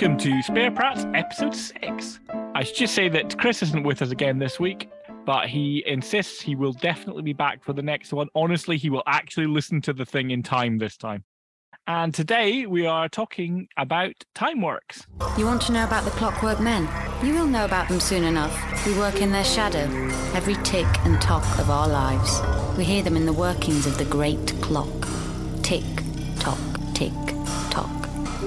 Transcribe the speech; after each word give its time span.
Welcome 0.00 0.18
to 0.18 0.42
Spare 0.44 0.70
Parts 0.70 1.06
episode 1.12 1.56
6. 1.56 2.20
I 2.54 2.62
should 2.62 2.76
just 2.76 2.94
say 2.94 3.08
that 3.08 3.36
Chris 3.36 3.64
isn't 3.64 3.82
with 3.82 4.00
us 4.00 4.12
again 4.12 4.38
this 4.38 4.60
week, 4.60 4.88
but 5.26 5.48
he 5.48 5.82
insists 5.88 6.40
he 6.40 6.54
will 6.54 6.72
definitely 6.72 7.22
be 7.22 7.32
back 7.32 7.64
for 7.64 7.72
the 7.72 7.82
next 7.82 8.12
one. 8.12 8.28
Honestly, 8.36 8.76
he 8.76 8.90
will 8.90 9.02
actually 9.08 9.48
listen 9.48 9.80
to 9.80 9.92
the 9.92 10.06
thing 10.06 10.30
in 10.30 10.44
time 10.44 10.78
this 10.78 10.96
time. 10.96 11.24
And 11.88 12.14
today 12.14 12.64
we 12.64 12.86
are 12.86 13.08
talking 13.08 13.66
about 13.76 14.12
Timeworks. 14.36 15.04
You 15.36 15.46
want 15.46 15.62
to 15.62 15.72
know 15.72 15.82
about 15.82 16.04
the 16.04 16.12
Clockwork 16.12 16.60
Men? 16.60 16.88
You 17.24 17.34
will 17.34 17.48
know 17.48 17.64
about 17.64 17.88
them 17.88 17.98
soon 17.98 18.22
enough. 18.22 18.86
We 18.86 18.96
work 18.96 19.20
in 19.20 19.32
their 19.32 19.42
shadow, 19.42 19.90
every 20.32 20.54
tick 20.62 20.86
and 21.06 21.20
tock 21.20 21.42
of 21.58 21.70
our 21.70 21.88
lives. 21.88 22.40
We 22.78 22.84
hear 22.84 23.02
them 23.02 23.16
in 23.16 23.26
the 23.26 23.32
workings 23.32 23.84
of 23.84 23.98
the 23.98 24.04
great 24.04 24.46
clock. 24.60 25.08
Tick, 25.64 25.82
tock, 26.38 26.60
tick. 26.94 27.37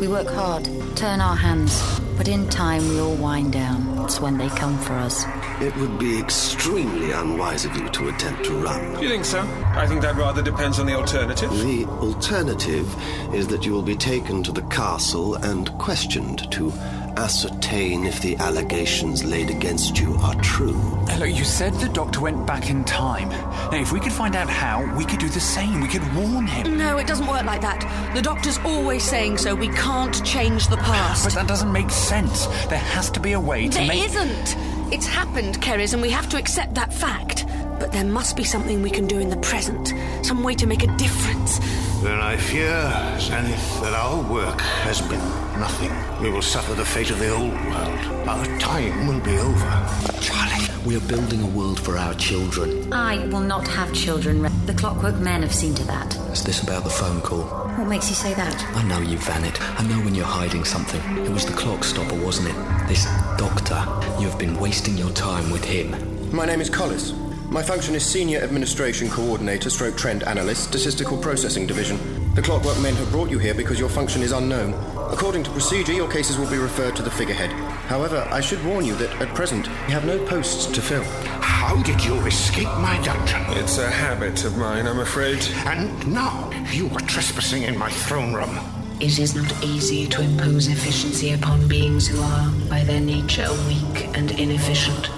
We 0.02 0.08
work 0.08 0.30
hard, 0.30 0.68
turn 0.96 1.22
our 1.22 1.36
hands, 1.36 1.80
but 2.18 2.28
in 2.28 2.50
time 2.50 2.90
we 2.90 3.00
all 3.00 3.14
wind 3.14 3.54
down. 3.54 4.00
It's 4.00 4.20
when 4.20 4.36
they 4.36 4.50
come 4.50 4.76
for 4.80 4.94
us. 4.94 5.24
It 5.62 5.76
would 5.76 6.00
be 6.00 6.18
extremely 6.18 7.12
unwise 7.12 7.66
of 7.66 7.78
you 7.78 7.88
to 7.88 8.10
attempt 8.10 8.46
to 8.46 8.54
run. 8.64 8.96
Do 8.96 9.04
you 9.04 9.10
think 9.10 9.26
so? 9.26 9.42
I 9.64 9.86
think 9.86 10.02
that 10.02 10.16
rather 10.16 10.42
depends 10.42 10.80
on 10.80 10.88
the 10.88 10.96
alternative. 10.96 11.52
The 11.52 11.86
alternative 11.86 12.92
is 13.32 13.48
that 13.50 13.64
you 13.64 13.74
will 13.74 13.84
be 13.84 13.96
taken 13.96 14.42
to 14.42 14.52
the 14.52 14.64
castle 14.64 15.36
and 15.36 15.70
questioned 15.78 16.52
to 16.52 16.74
ascertain 17.18 18.06
if 18.06 18.22
the 18.22 18.36
allegations 18.38 19.24
laid 19.24 19.50
against 19.50 20.00
you 20.00 20.16
are 20.22 20.36
true. 20.36 20.80
Hello, 21.08 21.26
you 21.26 21.44
said 21.44 21.74
the 21.74 21.90
doctor 21.90 22.22
went 22.22 22.46
back 22.46 22.70
in 22.70 22.84
time. 22.84 23.30
Now, 23.30 23.80
if 23.82 23.92
we 23.92 24.00
could 24.00 24.12
find 24.12 24.36
out 24.36 24.50
how, 24.50 24.84
we 24.96 25.06
could 25.06 25.20
do 25.20 25.30
the 25.30 25.40
same. 25.40 25.82
We 25.82 25.88
could 25.88 26.04
warn 26.16 26.48
him. 26.48 26.78
No, 26.78 26.98
it 26.98 27.08
doesn't 27.08 27.28
work 27.28 27.46
like 27.46 27.62
that. 27.62 27.82
The 28.16 28.22
doctor's 28.22 28.58
always 28.60 29.04
saying 29.04 29.38
so. 29.38 29.56
We 29.56 29.70
can't 29.70 30.26
change 30.26 30.68
the 30.68 30.78
past. 30.78 31.26
But 31.26 31.34
that 31.34 31.48
doesn't 31.48 31.72
make 31.72 31.90
sense. 31.90 32.48
There 32.68 32.80
has 32.80 33.10
to 33.12 33.20
be 33.20 33.34
a 33.34 33.40
way 33.40 33.68
to 33.68 33.78
There 33.78 33.88
make. 33.88 34.14
not 34.14 34.58
It's 34.94 35.08
happened, 35.08 35.62
Keres, 35.62 35.94
and 35.94 36.02
we 36.02 36.10
have 36.10 36.28
to 36.30 36.38
accept 36.38 36.76
that 36.76 36.94
fact. 36.94 37.46
But 37.82 37.92
there 37.92 38.06
must 38.06 38.38
be 38.38 38.44
something 38.44 38.84
we 38.84 38.92
can 38.92 39.08
do 39.08 39.18
in 39.18 39.32
the 39.32 39.38
present. 39.38 39.92
Some 40.22 40.44
way 40.44 40.54
to 40.54 40.68
make 40.68 40.84
a 40.84 40.98
difference. 40.98 41.58
Then 42.04 42.20
I 42.20 42.38
fear, 42.38 42.78
Zenith, 43.20 43.82
that 43.82 43.94
our 43.94 44.22
work 44.32 44.62
has 44.86 45.02
been 45.02 45.18
nothing. 45.60 45.92
We 46.22 46.30
will 46.30 46.44
suffer 46.44 46.76
the 46.76 46.86
fate 46.86 47.10
of 47.10 47.18
the 47.18 47.34
old 47.34 47.52
world. 47.52 48.28
Our 48.28 48.46
time 48.60 49.08
will 49.08 49.20
be 49.22 49.36
over. 49.36 49.90
Charlie. 50.22 50.68
We 50.86 50.96
are 50.96 51.08
building 51.08 51.42
a 51.42 51.48
world 51.48 51.80
for 51.80 51.98
our 51.98 52.14
children. 52.14 52.94
I 52.94 53.26
will 53.30 53.42
not 53.42 53.68
have 53.68 53.92
children. 53.96 54.44
The 54.68 54.76
Clockwork 54.76 55.16
Men 55.16 55.42
have 55.42 55.54
seen 55.54 55.74
to 55.74 55.84
that. 55.86 56.16
Is 56.32 56.44
this 56.44 56.62
about 56.62 56.84
the 56.84 56.92
phone 56.92 57.20
call? 57.20 57.46
What 57.80 57.88
makes 57.88 58.10
you 58.10 58.16
say 58.16 58.36
that? 58.36 58.64
I 58.76 58.84
know 58.84 59.00
you, 59.00 59.18
Vanet. 59.18 59.60
I 59.80 59.82
know 59.88 59.98
when 60.06 60.14
you're 60.14 60.26
hiding 60.26 60.66
something. 60.66 61.02
It 61.26 61.32
was 61.32 61.48
the 61.48 61.54
clock 61.54 61.84
stopper, 61.84 62.24
wasn't 62.24 62.50
it? 62.50 62.88
This 62.88 63.06
doctor. 63.40 63.84
You 64.22 64.30
have 64.30 64.38
been 64.38 64.60
wasting 64.60 64.98
your 65.00 65.12
time 65.14 65.50
with 65.50 65.64
him. 65.64 65.96
My 66.32 66.46
name 66.46 66.62
is 66.62 66.70
Collis. 66.70 67.14
My 67.52 67.62
function 67.62 67.96
is 67.96 68.06
Senior 68.06 68.40
Administration 68.40 69.10
Coordinator, 69.10 69.70
Stroke 69.70 69.98
Trend 69.98 70.24
Analyst, 70.24 70.70
Statistical 70.70 71.18
Processing 71.18 71.68
Division. 71.68 72.00
The 72.34 72.42
Clockwork 72.42 72.80
Men 72.80 72.96
have 72.96 73.12
brought 73.12 73.30
you 73.30 73.40
here 73.40 73.54
because 73.54 73.78
your 73.78 73.90
function 73.90 74.22
is 74.22 74.32
unknown. 74.32 74.74
According 75.12 75.44
to 75.44 75.52
procedure, 75.52 75.92
your 75.92 76.10
cases 76.10 76.38
will 76.38 76.50
be 76.50 76.58
referred 76.58 76.96
to 76.96 77.02
the 77.02 77.12
figurehead. 77.12 77.52
However, 77.90 78.26
I 78.32 78.40
should 78.40 78.64
warn 78.64 78.86
you 78.86 78.96
that 78.96 79.22
at 79.22 79.36
present, 79.36 79.66
you 79.66 79.94
have 79.94 80.06
no 80.06 80.26
posts 80.28 80.66
to 80.68 80.82
fill. 80.82 81.04
How 81.42 81.76
did 81.84 82.02
you 82.06 82.16
escape 82.26 82.70
my 82.80 82.98
dungeon? 83.04 83.42
It's 83.62 83.80
a 83.80 83.92
habit 83.92 84.46
of 84.46 84.58
mine, 84.58 84.88
I'm 84.88 85.00
afraid. 85.00 85.46
And 85.66 86.08
now 86.08 86.50
you 86.72 86.90
are 86.92 87.02
trespassing 87.02 87.64
in 87.64 87.78
my 87.78 87.90
throne 87.90 88.34
room. 88.34 88.58
It 89.02 89.20
is 89.20 89.36
not 89.36 89.52
easy 89.62 90.08
to 90.08 90.22
impose 90.22 90.70
efficiency 90.70 91.34
upon 91.34 91.68
beings 91.68 92.08
who 92.08 92.22
are, 92.22 92.50
by 92.70 92.86
their 92.86 93.02
nature, 93.02 93.50
weak 93.68 94.08
and 94.16 94.32
inefficient. 94.32 95.10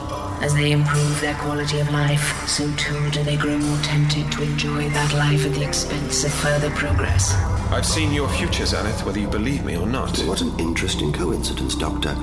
As 0.44 0.54
they 0.54 0.74
improve 0.74 1.22
their 1.22 1.36
quality 1.36 1.80
of 1.80 1.90
life, 1.92 2.46
so 2.50 2.70
too 2.76 3.10
do 3.12 3.24
they 3.24 3.38
grow 3.38 3.58
more 3.58 3.82
tempted 3.82 4.30
to 4.34 4.44
enjoy 4.44 4.90
that 4.90 5.14
life 5.14 5.46
at 5.46 5.54
the 5.54 5.64
expense 5.64 6.26
of 6.26 6.34
further 6.34 6.70
progress. 6.72 7.34
I've 7.72 7.86
seen 7.86 8.12
your 8.12 8.28
future, 8.28 8.66
Zenith, 8.66 9.06
whether 9.06 9.20
you 9.20 9.30
believe 9.30 9.64
me 9.64 9.78
or 9.78 9.88
not. 9.88 10.20
What 10.24 10.42
an 10.42 10.60
interesting 10.60 11.14
coincidence, 11.14 11.76
Doctor. 11.76 12.14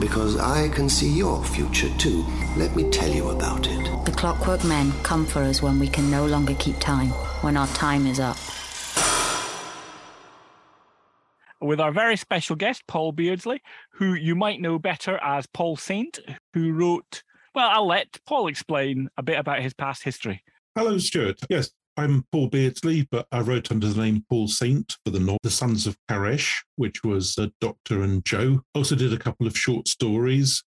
Because 0.00 0.36
I 0.36 0.70
can 0.70 0.88
see 0.88 1.08
your 1.08 1.44
future 1.44 1.88
too. 1.98 2.26
Let 2.56 2.74
me 2.74 2.90
tell 2.90 3.10
you 3.10 3.28
about 3.28 3.68
it. 3.68 4.04
The 4.04 4.10
Clockwork 4.12 4.64
Men 4.64 4.90
come 5.04 5.24
for 5.24 5.42
us 5.42 5.62
when 5.62 5.78
we 5.78 5.86
can 5.86 6.10
no 6.10 6.26
longer 6.26 6.54
keep 6.54 6.80
time, 6.80 7.10
when 7.42 7.56
our 7.56 7.68
time 7.68 8.08
is 8.08 8.18
up. 8.18 8.38
With 11.60 11.78
our 11.78 11.92
very 11.92 12.16
special 12.16 12.56
guest, 12.56 12.88
Paul 12.88 13.12
Beardsley, 13.12 13.62
who 13.92 14.14
you 14.14 14.34
might 14.34 14.60
know 14.60 14.80
better 14.80 15.16
as 15.22 15.46
Paul 15.46 15.76
Saint, 15.76 16.18
who 16.54 16.72
wrote. 16.72 17.22
Well, 17.58 17.70
I'll 17.70 17.88
let 17.88 18.20
Paul 18.24 18.46
explain 18.46 19.08
a 19.16 19.22
bit 19.24 19.36
about 19.36 19.62
his 19.62 19.74
past 19.74 20.04
history. 20.04 20.44
Hello, 20.76 20.96
Stuart. 20.96 21.40
Yes, 21.50 21.72
I'm 21.96 22.24
Paul 22.30 22.46
Beardsley, 22.46 23.08
but 23.10 23.26
I 23.32 23.40
wrote 23.40 23.72
under 23.72 23.88
the 23.88 24.00
name 24.00 24.24
Paul 24.30 24.46
Saint 24.46 24.96
for 25.04 25.10
the 25.10 25.18
novel 25.18 25.38
The 25.42 25.50
Suns 25.50 25.84
of 25.84 25.96
Caresh, 26.08 26.62
which 26.76 27.02
was 27.02 27.36
Doctor 27.60 28.02
and 28.02 28.24
Jo. 28.24 28.60
Also 28.76 28.94
did 28.94 29.12
a 29.12 29.18
couple 29.18 29.48
of 29.48 29.58
short 29.58 29.88
stories, 29.88 30.62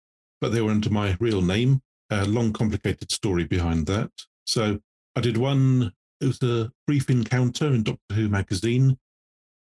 but 0.40 0.52
they 0.52 0.60
were 0.60 0.70
under 0.70 0.88
my 0.88 1.16
real 1.18 1.42
name. 1.42 1.82
A 2.10 2.24
long, 2.24 2.52
complicated 2.52 3.10
story 3.10 3.42
behind 3.42 3.86
that. 3.86 4.12
So 4.44 4.78
I 5.16 5.20
did 5.20 5.38
one, 5.38 5.90
it 6.20 6.26
was 6.26 6.40
a 6.44 6.70
brief 6.86 7.10
encounter 7.10 7.66
in 7.66 7.82
Doctor 7.82 8.14
Who 8.14 8.28
magazine, 8.28 8.96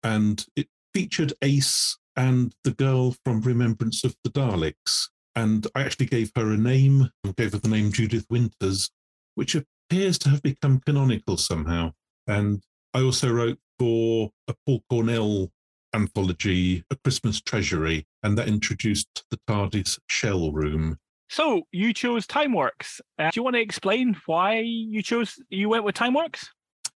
and 0.03 0.45
it 0.55 0.69
featured 0.93 1.33
Ace 1.41 1.97
and 2.15 2.55
the 2.63 2.71
girl 2.71 3.13
from 3.25 3.41
Remembrance 3.41 4.05
of 4.05 4.15
the 4.23 4.29
Daleks. 4.29 5.09
And 5.39 5.65
I 5.73 5.83
actually 5.83 6.07
gave 6.07 6.33
her 6.35 6.51
a 6.51 6.57
name, 6.57 7.09
gave 7.37 7.53
her 7.53 7.59
the 7.59 7.69
name 7.69 7.93
Judith 7.93 8.25
Winters, 8.29 8.91
which 9.35 9.55
appears 9.55 10.19
to 10.19 10.29
have 10.29 10.41
become 10.43 10.81
canonical 10.85 11.37
somehow. 11.37 11.93
And 12.27 12.61
I 12.93 13.03
also 13.03 13.31
wrote 13.31 13.57
for 13.79 14.31
a 14.49 14.55
Paul 14.65 14.83
Cornell 14.89 15.49
anthology, 15.95 16.83
A 16.91 16.97
Christmas 16.97 17.39
Treasury, 17.39 18.05
and 18.21 18.37
that 18.37 18.49
introduced 18.49 19.23
the 19.31 19.39
TARDIS 19.47 19.97
shell 20.07 20.51
room. 20.51 20.97
So 21.29 21.61
you 21.71 21.93
chose 21.93 22.27
Timeworks. 22.27 22.99
Uh, 23.17 23.31
do 23.31 23.39
you 23.39 23.43
want 23.43 23.55
to 23.55 23.61
explain 23.61 24.17
why 24.25 24.59
you 24.59 25.01
chose 25.01 25.39
you 25.49 25.69
went 25.69 25.85
with 25.85 25.95
Timeworks? 25.95 26.47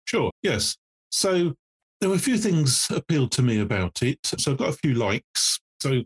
Sure, 0.04 0.32
yes. 0.42 0.76
So 1.12 1.54
there 2.02 2.10
were 2.10 2.18
a 2.18 2.20
few 2.20 2.38
things 2.38 2.88
appealed 2.90 3.32
to 3.32 3.42
me 3.42 3.62
about 3.62 4.04
it. 4.04 4.20
So 4.26 4.52
I've 4.52 4.58
got 4.58 4.68
a 4.68 4.74
few 4.74 4.96
likes. 4.96 5.62
So 5.82 6.04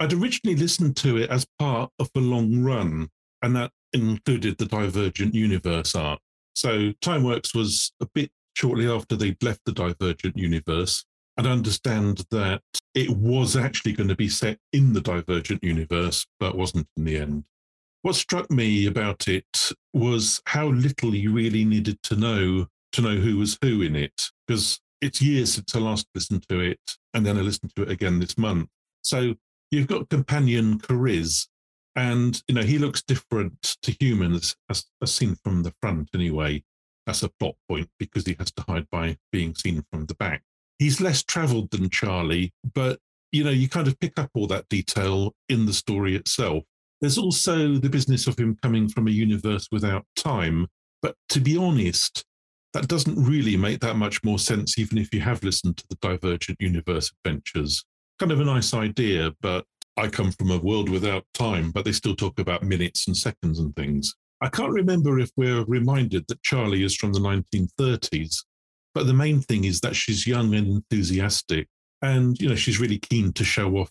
I'd 0.00 0.12
originally 0.12 0.56
listened 0.56 0.96
to 0.96 1.18
it 1.18 1.30
as 1.30 1.46
part 1.58 1.90
of 1.98 2.10
a 2.16 2.20
long 2.20 2.62
run, 2.62 3.08
and 3.42 3.54
that 3.54 3.70
included 3.92 4.58
the 4.58 4.66
Divergent 4.66 5.34
Universe 5.34 5.94
arc. 5.94 6.20
So 6.54 6.92
Timeworks 7.02 7.54
was 7.54 7.92
a 8.00 8.06
bit 8.14 8.30
shortly 8.54 8.88
after 8.90 9.14
they'd 9.14 9.42
left 9.42 9.60
the 9.64 9.72
Divergent 9.72 10.36
Universe. 10.36 11.04
And 11.36 11.46
understand 11.46 12.26
that 12.32 12.60
it 12.92 13.08
was 13.08 13.56
actually 13.56 13.92
going 13.92 14.08
to 14.10 14.16
be 14.16 14.28
set 14.28 14.58
in 14.74 14.92
the 14.92 15.00
Divergent 15.00 15.64
Universe, 15.64 16.26
but 16.38 16.54
wasn't 16.54 16.86
in 16.98 17.04
the 17.04 17.16
end. 17.16 17.44
What 18.02 18.16
struck 18.16 18.50
me 18.50 18.86
about 18.86 19.26
it 19.26 19.72
was 19.94 20.42
how 20.44 20.66
little 20.66 21.14
you 21.14 21.32
really 21.32 21.64
needed 21.64 22.02
to 22.02 22.16
know 22.16 22.66
to 22.92 23.00
know 23.00 23.16
who 23.16 23.38
was 23.38 23.56
who 23.62 23.80
in 23.80 23.96
it, 23.96 24.28
because 24.46 24.80
it's 25.00 25.22
years 25.22 25.54
since 25.54 25.74
I 25.74 25.78
last 25.78 26.06
listened 26.14 26.46
to 26.48 26.60
it, 26.60 26.80
and 27.14 27.24
then 27.24 27.38
I 27.38 27.40
listened 27.40 27.74
to 27.76 27.82
it 27.82 27.90
again 27.90 28.18
this 28.18 28.36
month. 28.36 28.68
So 29.00 29.34
you've 29.70 29.86
got 29.86 30.08
companion 30.08 30.78
C'rizz, 30.78 31.48
and 31.96 32.42
you 32.48 32.54
know 32.54 32.62
he 32.62 32.78
looks 32.78 33.02
different 33.02 33.76
to 33.82 33.96
humans 34.00 34.56
as, 34.68 34.86
as 35.02 35.12
seen 35.12 35.36
from 35.42 35.62
the 35.62 35.74
front 35.80 36.10
anyway. 36.14 36.62
That's 37.06 37.22
a 37.22 37.28
plot 37.28 37.54
point 37.68 37.88
because 37.98 38.26
he 38.26 38.36
has 38.38 38.52
to 38.52 38.64
hide 38.68 38.86
by 38.90 39.16
being 39.32 39.54
seen 39.54 39.84
from 39.90 40.06
the 40.06 40.14
back. 40.14 40.42
He's 40.78 41.00
less 41.00 41.22
travelled 41.22 41.70
than 41.70 41.90
Charlie, 41.90 42.52
but 42.74 42.98
you 43.32 43.44
know 43.44 43.50
you 43.50 43.68
kind 43.68 43.88
of 43.88 43.98
pick 44.00 44.18
up 44.18 44.30
all 44.34 44.46
that 44.48 44.68
detail 44.68 45.34
in 45.48 45.66
the 45.66 45.72
story 45.72 46.16
itself. 46.16 46.64
There's 47.00 47.18
also 47.18 47.76
the 47.76 47.88
business 47.88 48.26
of 48.26 48.38
him 48.38 48.56
coming 48.62 48.88
from 48.88 49.08
a 49.08 49.12
universe 49.12 49.68
without 49.72 50.04
time, 50.16 50.66
but 51.00 51.16
to 51.30 51.40
be 51.40 51.56
honest, 51.56 52.24
that 52.72 52.88
doesn't 52.88 53.22
really 53.22 53.56
make 53.56 53.80
that 53.80 53.96
much 53.96 54.22
more 54.22 54.38
sense, 54.38 54.78
even 54.78 54.98
if 54.98 55.12
you 55.12 55.20
have 55.20 55.42
listened 55.42 55.76
to 55.78 55.84
the 55.88 55.96
Divergent 56.00 56.60
Universe 56.60 57.10
adventures. 57.24 57.84
Kind 58.20 58.32
of 58.32 58.40
a 58.40 58.44
nice 58.44 58.74
idea, 58.74 59.32
but 59.40 59.64
I 59.96 60.06
come 60.08 60.30
from 60.32 60.50
a 60.50 60.58
world 60.58 60.90
without 60.90 61.24
time, 61.32 61.70
but 61.70 61.86
they 61.86 61.92
still 61.92 62.14
talk 62.14 62.38
about 62.38 62.62
minutes 62.62 63.06
and 63.06 63.16
seconds 63.16 63.58
and 63.58 63.74
things. 63.74 64.14
I 64.42 64.48
can't 64.50 64.74
remember 64.74 65.18
if 65.18 65.30
we're 65.38 65.64
reminded 65.64 66.26
that 66.28 66.42
Charlie 66.42 66.84
is 66.84 66.94
from 66.94 67.14
the 67.14 67.18
1930s, 67.20 68.44
but 68.94 69.06
the 69.06 69.14
main 69.14 69.40
thing 69.40 69.64
is 69.64 69.80
that 69.80 69.96
she's 69.96 70.26
young 70.26 70.54
and 70.54 70.66
enthusiastic, 70.66 71.66
and 72.02 72.38
you 72.38 72.50
know 72.50 72.54
she's 72.54 72.78
really 72.78 72.98
keen 72.98 73.32
to 73.32 73.42
show 73.42 73.78
off 73.78 73.90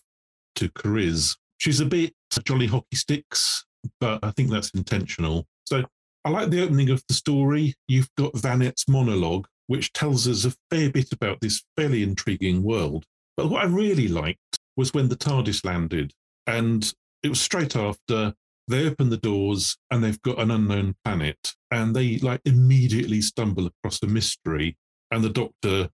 to 0.57 0.69
C'rizz. 0.69 1.35
She's 1.57 1.79
a 1.79 1.85
bit 1.85 2.13
jolly 2.43 2.67
hockey 2.67 2.97
sticks, 2.97 3.65
but 3.99 4.19
I 4.21 4.29
think 4.29 4.51
that's 4.51 4.69
intentional. 4.71 5.47
So 5.65 5.83
I 6.23 6.29
like 6.29 6.51
the 6.51 6.61
opening 6.61 6.91
of 6.91 7.01
the 7.07 7.15
story. 7.15 7.73
You've 7.87 8.13
got 8.15 8.37
Vanet's 8.37 8.87
monologue, 8.87 9.47
which 9.65 9.91
tells 9.93 10.27
us 10.27 10.45
a 10.45 10.53
fair 10.69 10.91
bit 10.91 11.11
about 11.13 11.41
this 11.41 11.63
fairly 11.75 12.03
intriguing 12.03 12.61
world. 12.61 13.05
But 13.39 13.49
what 13.49 13.63
I 13.63 13.67
really 13.67 14.09
liked 14.09 14.59
was 14.75 14.93
when 14.93 15.07
the 15.07 15.15
TARDIS 15.15 15.63
landed. 15.63 16.11
And 16.45 16.91
it 17.23 17.29
was 17.29 17.39
straight 17.39 17.73
after 17.77 18.33
they 18.67 18.85
open 18.85 19.09
the 19.09 19.15
doors 19.15 19.77
and 19.89 20.03
they've 20.03 20.21
got 20.23 20.39
an 20.39 20.51
unknown 20.51 20.95
planet 21.05 21.55
and 21.71 21.95
they 21.95 22.17
like 22.17 22.41
immediately 22.43 23.21
stumble 23.21 23.65
across 23.67 24.03
a 24.03 24.07
mystery 24.07 24.75
and 25.11 25.23
the 25.23 25.29
doctor 25.29 25.87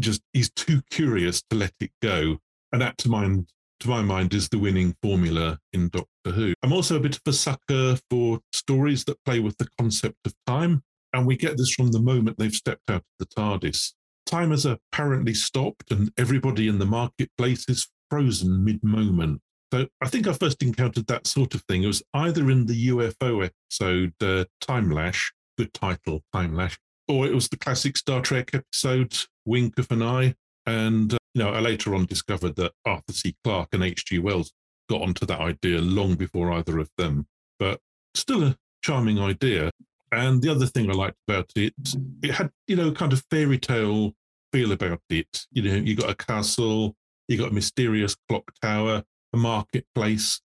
just 0.00 0.22
he's 0.32 0.50
too 0.52 0.80
curious 0.90 1.42
to 1.50 1.56
let 1.58 1.74
it 1.80 1.90
go 2.00 2.38
and 2.72 2.80
that 2.80 2.96
to 2.96 3.10
mind 3.10 3.50
to 3.80 3.90
my 3.90 4.00
mind 4.00 4.32
is 4.32 4.48
the 4.48 4.58
winning 4.58 4.96
formula 5.02 5.58
in 5.72 5.88
doctor 5.90 6.32
who 6.32 6.52
i'm 6.62 6.72
also 6.72 6.96
a 6.96 7.00
bit 7.00 7.14
of 7.14 7.22
a 7.26 7.32
sucker 7.32 7.96
for 8.10 8.40
stories 8.52 9.04
that 9.04 9.22
play 9.24 9.38
with 9.38 9.56
the 9.58 9.68
concept 9.78 10.16
of 10.24 10.34
time 10.46 10.82
and 11.12 11.26
we 11.26 11.36
get 11.36 11.56
this 11.56 11.72
from 11.72 11.92
the 11.92 12.00
moment 12.00 12.36
they've 12.38 12.52
stepped 12.52 12.90
out 12.90 12.96
of 12.96 13.04
the 13.18 13.26
tardis 13.26 13.92
time 14.26 14.50
has 14.50 14.66
apparently 14.66 15.34
stopped 15.34 15.90
and 15.90 16.10
everybody 16.18 16.68
in 16.68 16.78
the 16.78 16.86
marketplace 16.86 17.68
is 17.68 17.88
frozen 18.10 18.64
mid-moment 18.64 19.40
so 19.72 19.86
I 20.00 20.08
think 20.08 20.26
I 20.26 20.32
first 20.32 20.62
encountered 20.62 21.06
that 21.08 21.26
sort 21.26 21.54
of 21.54 21.62
thing. 21.62 21.82
It 21.82 21.88
was 21.88 22.02
either 22.14 22.50
in 22.50 22.66
the 22.66 22.88
UFO 22.88 23.44
episode 23.44 24.14
uh, 24.22 24.44
Time 24.60 24.90
Lash, 24.90 25.32
good 25.58 25.74
title, 25.74 26.22
Time 26.32 26.54
Lash, 26.54 26.78
or 27.08 27.26
it 27.26 27.34
was 27.34 27.48
the 27.48 27.56
classic 27.56 27.96
Star 27.96 28.20
Trek 28.20 28.50
episode 28.54 29.16
Wink 29.44 29.78
of 29.78 29.90
an 29.90 30.02
Eye. 30.02 30.34
And 30.66 31.14
uh, 31.14 31.18
you 31.34 31.42
know, 31.42 31.50
I 31.50 31.60
later 31.60 31.94
on 31.94 32.06
discovered 32.06 32.56
that 32.56 32.72
Arthur 32.84 33.12
C. 33.12 33.36
Clarke 33.44 33.68
and 33.72 33.82
H.G. 33.82 34.18
Wells 34.20 34.52
got 34.88 35.02
onto 35.02 35.26
that 35.26 35.40
idea 35.40 35.80
long 35.80 36.14
before 36.14 36.52
either 36.52 36.78
of 36.78 36.88
them. 36.96 37.26
But 37.58 37.80
still 38.14 38.44
a 38.44 38.56
charming 38.82 39.18
idea. 39.18 39.70
And 40.16 40.40
the 40.40 40.50
other 40.50 40.66
thing 40.66 40.90
I 40.90 40.94
liked 40.94 41.18
about 41.28 41.52
it, 41.56 41.74
it 42.22 42.30
had, 42.30 42.50
you 42.66 42.74
know, 42.74 42.90
kind 42.90 43.12
of 43.12 43.22
fairy 43.30 43.58
tale 43.58 44.14
feel 44.50 44.72
about 44.72 45.02
it. 45.10 45.46
You 45.52 45.62
know, 45.62 45.74
you 45.74 45.94
got 45.94 46.08
a 46.08 46.14
castle, 46.14 46.96
you 47.28 47.36
got 47.36 47.50
a 47.50 47.54
mysterious 47.54 48.16
clock 48.26 48.50
tower, 48.62 49.04
a 49.34 49.36
marketplace, 49.36 50.40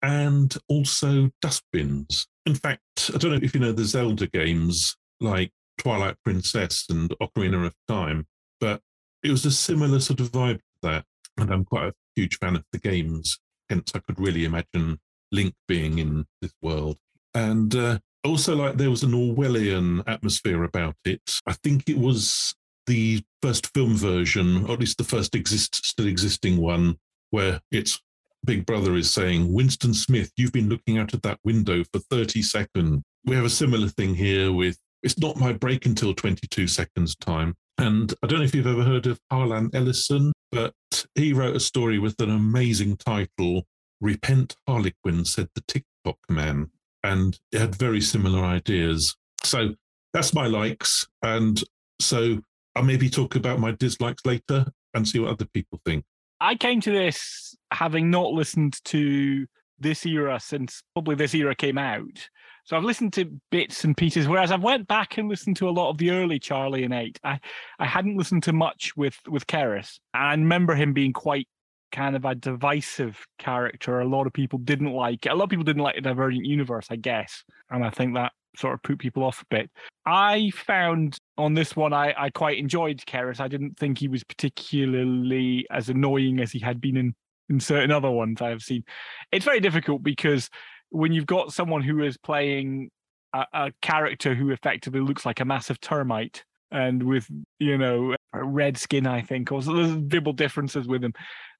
and 0.00 0.56
also 0.68 1.30
dustbins. 1.42 2.28
In 2.46 2.54
fact, 2.54 3.10
I 3.12 3.18
don't 3.18 3.32
know 3.32 3.40
if 3.42 3.52
you 3.52 3.58
know 3.58 3.72
the 3.72 3.84
Zelda 3.84 4.28
games 4.28 4.96
like 5.20 5.50
Twilight 5.78 6.16
Princess 6.24 6.86
and 6.88 7.12
Ocarina 7.20 7.66
of 7.66 7.74
Time, 7.88 8.28
but 8.60 8.80
it 9.24 9.32
was 9.32 9.44
a 9.44 9.50
similar 9.50 9.98
sort 9.98 10.20
of 10.20 10.30
vibe 10.30 10.58
to 10.58 10.62
that. 10.82 11.04
And 11.36 11.50
I'm 11.50 11.64
quite 11.64 11.88
a 11.88 11.94
huge 12.14 12.38
fan 12.38 12.54
of 12.54 12.64
the 12.70 12.78
games, 12.78 13.40
hence 13.68 13.90
I 13.92 13.98
could 13.98 14.20
really 14.20 14.44
imagine 14.44 15.00
Link 15.32 15.54
being 15.66 15.98
in 15.98 16.26
this 16.40 16.52
world. 16.62 16.98
And 17.36 17.74
uh, 17.74 17.98
also, 18.24 18.56
like 18.56 18.78
there 18.78 18.88
was 18.88 19.02
an 19.02 19.12
Orwellian 19.12 20.02
atmosphere 20.06 20.64
about 20.64 20.96
it. 21.04 21.20
I 21.46 21.52
think 21.52 21.86
it 21.86 21.98
was 21.98 22.54
the 22.86 23.22
first 23.42 23.74
film 23.74 23.94
version, 23.94 24.64
or 24.64 24.72
at 24.72 24.80
least 24.80 24.96
the 24.96 25.04
first 25.04 25.34
exist 25.34 25.84
still 25.84 26.06
existing 26.06 26.56
one, 26.56 26.96
where 27.30 27.60
it's 27.70 28.00
Big 28.46 28.64
Brother 28.64 28.96
is 28.96 29.10
saying, 29.10 29.52
Winston 29.52 29.92
Smith, 29.92 30.32
you've 30.38 30.52
been 30.52 30.70
looking 30.70 30.96
out 30.96 31.12
of 31.12 31.20
that 31.22 31.38
window 31.44 31.84
for 31.92 31.98
30 31.98 32.40
seconds. 32.40 33.02
We 33.26 33.36
have 33.36 33.44
a 33.44 33.50
similar 33.50 33.88
thing 33.88 34.14
here 34.14 34.50
with 34.50 34.78
it's 35.02 35.18
not 35.18 35.36
my 35.36 35.52
break 35.52 35.84
until 35.84 36.14
22 36.14 36.66
seconds 36.68 37.16
time. 37.16 37.54
And 37.76 38.14
I 38.22 38.28
don't 38.28 38.38
know 38.38 38.46
if 38.46 38.54
you've 38.54 38.66
ever 38.66 38.82
heard 38.82 39.06
of 39.06 39.20
Harlan 39.30 39.68
Ellison, 39.74 40.32
but 40.50 40.72
he 41.14 41.34
wrote 41.34 41.56
a 41.56 41.60
story 41.60 41.98
with 41.98 42.18
an 42.20 42.30
amazing 42.30 42.96
title, 42.96 43.66
Repent 44.00 44.56
Harlequin, 44.66 45.26
said 45.26 45.48
the 45.54 45.62
TikTok 45.68 46.18
man. 46.30 46.70
And 47.06 47.38
had 47.52 47.74
very 47.74 48.00
similar 48.00 48.44
ideas. 48.44 49.16
So 49.44 49.74
that's 50.12 50.34
my 50.34 50.46
likes. 50.46 51.06
And 51.22 51.62
so 52.00 52.40
I'll 52.74 52.82
maybe 52.82 53.08
talk 53.08 53.36
about 53.36 53.60
my 53.60 53.72
dislikes 53.72 54.24
later 54.24 54.66
and 54.94 55.06
see 55.06 55.18
what 55.18 55.30
other 55.30 55.46
people 55.46 55.80
think. 55.84 56.04
I 56.40 56.54
came 56.56 56.80
to 56.82 56.90
this 56.90 57.56
having 57.72 58.10
not 58.10 58.32
listened 58.32 58.82
to 58.86 59.46
this 59.78 60.04
era 60.06 60.40
since 60.40 60.82
probably 60.94 61.14
this 61.14 61.34
era 61.34 61.54
came 61.54 61.78
out. 61.78 62.28
So 62.64 62.76
I've 62.76 62.84
listened 62.84 63.12
to 63.12 63.40
bits 63.52 63.84
and 63.84 63.96
pieces, 63.96 64.26
whereas 64.26 64.50
I've 64.50 64.62
went 64.62 64.88
back 64.88 65.18
and 65.18 65.28
listened 65.28 65.56
to 65.58 65.68
a 65.68 65.70
lot 65.70 65.90
of 65.90 65.98
the 65.98 66.10
early 66.10 66.40
Charlie 66.40 66.82
and 66.82 66.92
Eight. 66.92 67.20
I, 67.22 67.38
I 67.78 67.86
hadn't 67.86 68.16
listened 68.16 68.42
to 68.44 68.52
much 68.52 68.96
with 68.96 69.16
with 69.28 69.46
C'rizz. 69.46 70.00
I 70.12 70.32
remember 70.32 70.74
him 70.74 70.92
being 70.92 71.12
quite 71.12 71.46
kind 71.92 72.16
of 72.16 72.24
a 72.24 72.34
divisive 72.34 73.26
character. 73.38 74.00
A 74.00 74.08
lot 74.08 74.26
of 74.26 74.32
people 74.32 74.58
didn't 74.58 74.92
like. 74.92 75.26
it. 75.26 75.30
A 75.30 75.34
lot 75.34 75.44
of 75.44 75.50
people 75.50 75.64
didn't 75.64 75.82
like 75.82 75.96
the 75.96 76.02
Divergent 76.02 76.44
Universe, 76.44 76.86
I 76.90 76.96
guess, 76.96 77.44
and 77.70 77.84
I 77.84 77.90
think 77.90 78.14
that 78.14 78.32
sort 78.56 78.74
of 78.74 78.82
put 78.82 78.98
people 78.98 79.22
off 79.22 79.42
a 79.42 79.54
bit. 79.54 79.70
I 80.06 80.50
found 80.54 81.18
on 81.36 81.54
this 81.54 81.76
one 81.76 81.92
I, 81.92 82.14
I 82.16 82.30
quite 82.30 82.58
enjoyed 82.58 83.02
C'rizz. 83.06 83.40
I 83.40 83.48
didn't 83.48 83.78
think 83.78 83.98
he 83.98 84.08
was 84.08 84.24
particularly 84.24 85.66
as 85.70 85.88
annoying 85.88 86.40
as 86.40 86.52
he 86.52 86.58
had 86.58 86.80
been 86.80 86.96
in, 86.96 87.14
in 87.50 87.60
certain 87.60 87.90
other 87.90 88.10
ones 88.10 88.40
I 88.40 88.50
have 88.50 88.62
seen. 88.62 88.84
It's 89.30 89.44
very 89.44 89.60
difficult 89.60 90.02
because 90.02 90.48
when 90.90 91.12
you've 91.12 91.26
got 91.26 91.52
someone 91.52 91.82
who 91.82 92.02
is 92.02 92.16
playing 92.16 92.90
a, 93.34 93.44
a 93.52 93.72
character 93.82 94.34
who 94.34 94.50
effectively 94.50 95.00
looks 95.00 95.26
like 95.26 95.40
a 95.40 95.44
massive 95.44 95.80
termite 95.80 96.44
and 96.70 97.02
with 97.02 97.28
you 97.58 97.78
know 97.78 98.15
red 98.44 98.76
skin 98.76 99.06
i 99.06 99.20
think 99.20 99.50
or 99.52 99.62
there's 99.62 99.90
visible 99.90 100.32
differences 100.32 100.86
with 100.86 101.02
them 101.02 101.12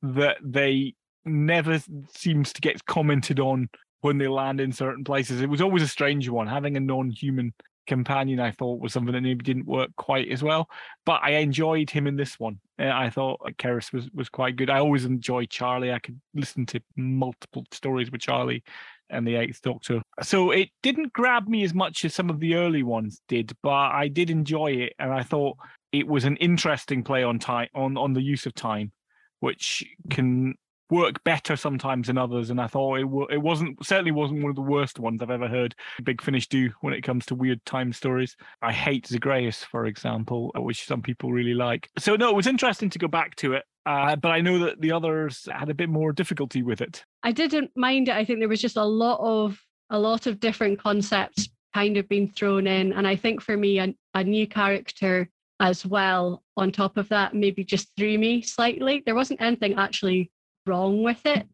that 0.03 0.37
they 0.43 0.95
never 1.25 1.81
seems 2.15 2.53
to 2.53 2.61
get 2.61 2.85
commented 2.87 3.41
on 3.41 3.69
when 4.01 4.19
they 4.19 4.29
land 4.29 4.61
in 4.61 4.73
certain 4.73 5.05
places. 5.05 5.41
It 5.41 5.51
was 5.51 5.61
always 5.61 5.83
a 5.83 5.89
strange 5.89 6.29
one. 6.29 6.47
Having 6.47 6.77
a 6.77 6.81
non-human 6.81 7.53
companion, 7.87 8.41
I 8.41 8.53
thought, 8.53 8.81
was 8.81 8.93
something 8.93 9.13
that 9.13 9.23
maybe 9.23 9.45
didn't 9.45 9.67
work 9.67 9.91
quite 9.97 10.31
as 10.31 10.43
well. 10.43 10.69
But 11.05 11.21
I 11.23 11.31
enjoyed 11.31 11.91
him 11.91 12.07
in 12.07 12.17
this 12.17 12.39
one. 12.39 12.61
Uh, 12.79 12.91
I 12.93 13.11
thought 13.11 13.41
C'rizz 13.59 13.93
was 13.93 14.09
was 14.15 14.29
quite 14.29 14.57
good. 14.57 14.71
I 14.71 14.79
always 14.79 15.05
enjoy 15.05 15.47
Charlie. 15.47 15.93
I 15.93 15.99
could 15.99 16.21
listen 16.35 16.67
to 16.67 16.81
multiple 16.97 17.65
stories 17.73 18.11
with 18.11 18.21
Charlie 18.21 18.63
and 19.09 19.27
the 19.27 19.37
Eighth 19.37 19.63
Doctor. 19.63 20.03
So 20.23 20.51
it 20.51 20.69
didn't 20.83 21.13
grab 21.13 21.49
me 21.49 21.63
as 21.65 21.75
much 21.75 22.05
as 22.05 22.15
some 22.15 22.29
of 22.29 22.41
the 22.41 22.55
early 22.55 22.83
ones 22.83 23.21
did, 23.29 23.53
but 23.63 23.71
I 23.71 24.09
did 24.09 24.31
enjoy 24.31 24.73
it, 24.73 24.95
and 24.99 25.13
I 25.13 25.23
thought 25.23 25.57
it 25.99 26.07
was 26.07 26.25
an 26.25 26.37
interesting 26.37 27.03
play 27.03 27.23
on 27.23 27.39
time 27.39 27.69
on 27.75 27.97
on 27.97 28.13
the 28.13 28.23
use 28.23 28.47
of 28.47 28.55
time, 28.55 28.93
which 29.41 29.85
can 30.11 30.55
work 30.91 31.23
better 31.25 31.57
sometimes 31.57 32.07
than 32.07 32.19
others. 32.19 32.51
And 32.51 32.61
I 32.61 32.67
thought 32.67 32.97
it 32.97 33.03
w- 33.03 33.29
it 33.31 33.39
wasn't 33.39 33.85
certainly 33.85 34.13
wasn't 34.13 34.43
one 34.43 34.51
of 34.51 34.57
the 34.57 34.63
worst 34.63 34.99
ones 34.99 35.23
I've 35.23 35.31
ever 35.31 35.49
heard 35.49 35.75
Big 36.05 36.23
Finish 36.23 36.49
do 36.49 36.71
when 36.81 36.95
it 36.95 37.03
comes 37.03 37.27
to 37.27 37.35
weird 37.35 37.65
time 37.65 37.93
stories. 37.93 38.37
I 38.63 38.73
hate 38.73 39.07
Zagreus, 39.07 39.65
for 39.65 39.87
example, 39.87 40.53
which 40.57 40.87
some 40.87 41.03
people 41.03 41.33
really 41.33 41.55
like. 41.55 41.89
So 41.99 42.17
no, 42.17 42.31
it 42.31 42.37
was 42.37 42.47
interesting 42.47 42.91
to 42.91 42.99
go 42.99 43.09
back 43.09 43.37
to 43.37 43.55
it. 43.55 43.65
Uh, 43.85 44.17
but 44.17 44.33
I 44.33 44.41
know 44.41 44.59
that 44.61 44.81
the 44.81 44.93
others 44.93 45.49
had 45.53 45.71
a 45.71 45.75
bit 45.75 45.89
more 45.89 46.13
difficulty 46.13 46.63
with 46.63 46.81
it. 46.81 47.05
I 47.23 47.31
didn't 47.33 47.71
mind 47.77 48.09
it. 48.09 48.17
I 48.17 48.25
think 48.25 48.41
there 48.41 48.49
was 48.49 48.61
just 48.61 48.77
a 48.77 48.85
lot 48.85 49.21
of 49.21 49.61
a 49.91 49.99
lot 49.99 50.27
of 50.27 50.41
different 50.41 50.81
concepts 50.81 51.49
kind 51.73 51.97
of 51.97 52.09
being 52.09 52.33
thrown 52.33 52.67
in, 52.67 52.93
and 52.93 53.07
I 53.07 53.17
think 53.17 53.41
for 53.41 53.57
me, 53.57 53.79
a, 53.79 53.95
a 54.15 54.25
new 54.25 54.47
character 54.47 55.29
as 55.61 55.87
well 55.87 56.43
on 56.57 56.71
top 56.71 56.97
of 56.97 57.09
that 57.09 57.35
maybe 57.35 57.65
just 57.65 57.89
threw 57.97 58.19
me 58.19 58.43
slightly. 58.43 59.03
There 59.05 59.15
wasn't 59.15 59.41
anything 59.41 59.75
actually 59.75 60.31
wrong 60.67 61.03
with 61.03 61.25
it. 61.25 61.47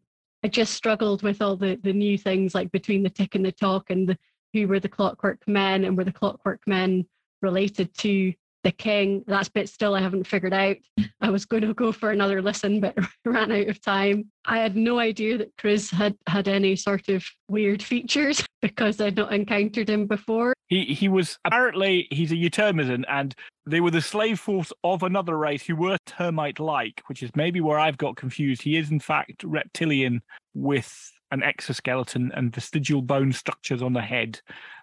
I 0.43 0.49
just 0.49 0.73
struggled 0.73 1.23
with 1.23 1.41
all 1.41 1.55
the 1.55 1.79
the 1.81 1.93
new 1.93 2.17
things 2.17 2.53
like 2.53 2.71
between 2.71 3.03
the 3.03 3.09
tick 3.09 3.35
and 3.35 3.45
the 3.45 3.51
talk 3.51 3.89
and 3.89 4.09
the 4.09 4.17
who 4.53 4.67
were 4.67 4.79
the 4.79 4.89
clockwork 4.89 5.47
men 5.47 5.83
and 5.83 5.97
were 5.97 6.03
the 6.03 6.11
clockwork 6.11 6.61
men 6.67 7.05
related 7.41 7.95
to 7.97 8.33
the 8.63 8.71
king. 8.71 9.23
That's 9.27 9.49
bit 9.49 9.67
still 9.69 9.93
I 9.93 10.01
haven't 10.01 10.27
figured 10.27 10.53
out. 10.53 10.77
I 11.21 11.29
was 11.29 11.45
going 11.45 11.63
to 11.63 11.73
go 11.73 11.91
for 11.91 12.11
another 12.11 12.41
listen, 12.41 12.79
but 12.79 12.97
ran 13.25 13.51
out 13.51 13.67
of 13.67 13.81
time. 13.81 14.31
I 14.45 14.59
had 14.59 14.75
no 14.75 14.99
idea 14.99 15.37
that 15.37 15.51
Chris 15.57 15.89
had 15.89 16.15
had 16.27 16.47
any 16.47 16.75
sort 16.75 17.09
of 17.09 17.25
weird 17.49 17.83
features 17.83 18.45
because 18.61 18.99
I'd 19.01 19.17
not 19.17 19.33
encountered 19.33 19.89
him 19.89 20.07
before. 20.07 20.53
He 20.67 20.85
he 20.85 21.09
was 21.09 21.37
apparently 21.45 22.07
he's 22.09 22.31
a 22.31 22.35
Eutermesan, 22.35 23.03
and 23.09 23.35
they 23.65 23.81
were 23.81 23.91
the 23.91 24.01
slave 24.01 24.39
force 24.39 24.73
of 24.83 25.03
another 25.03 25.37
race 25.37 25.65
who 25.65 25.75
were 25.75 25.97
termite-like, 26.05 27.01
which 27.07 27.23
is 27.23 27.31
maybe 27.35 27.61
where 27.61 27.79
I've 27.79 27.97
got 27.97 28.17
confused. 28.17 28.61
He 28.61 28.77
is 28.77 28.91
in 28.91 28.99
fact 28.99 29.43
reptilian 29.43 30.21
with 30.53 31.11
an 31.31 31.43
exoskeleton 31.43 32.31
and 32.35 32.53
vestigial 32.53 33.01
bone 33.01 33.31
structures 33.31 33.81
on 33.81 33.93
the 33.93 34.01
head. 34.01 34.39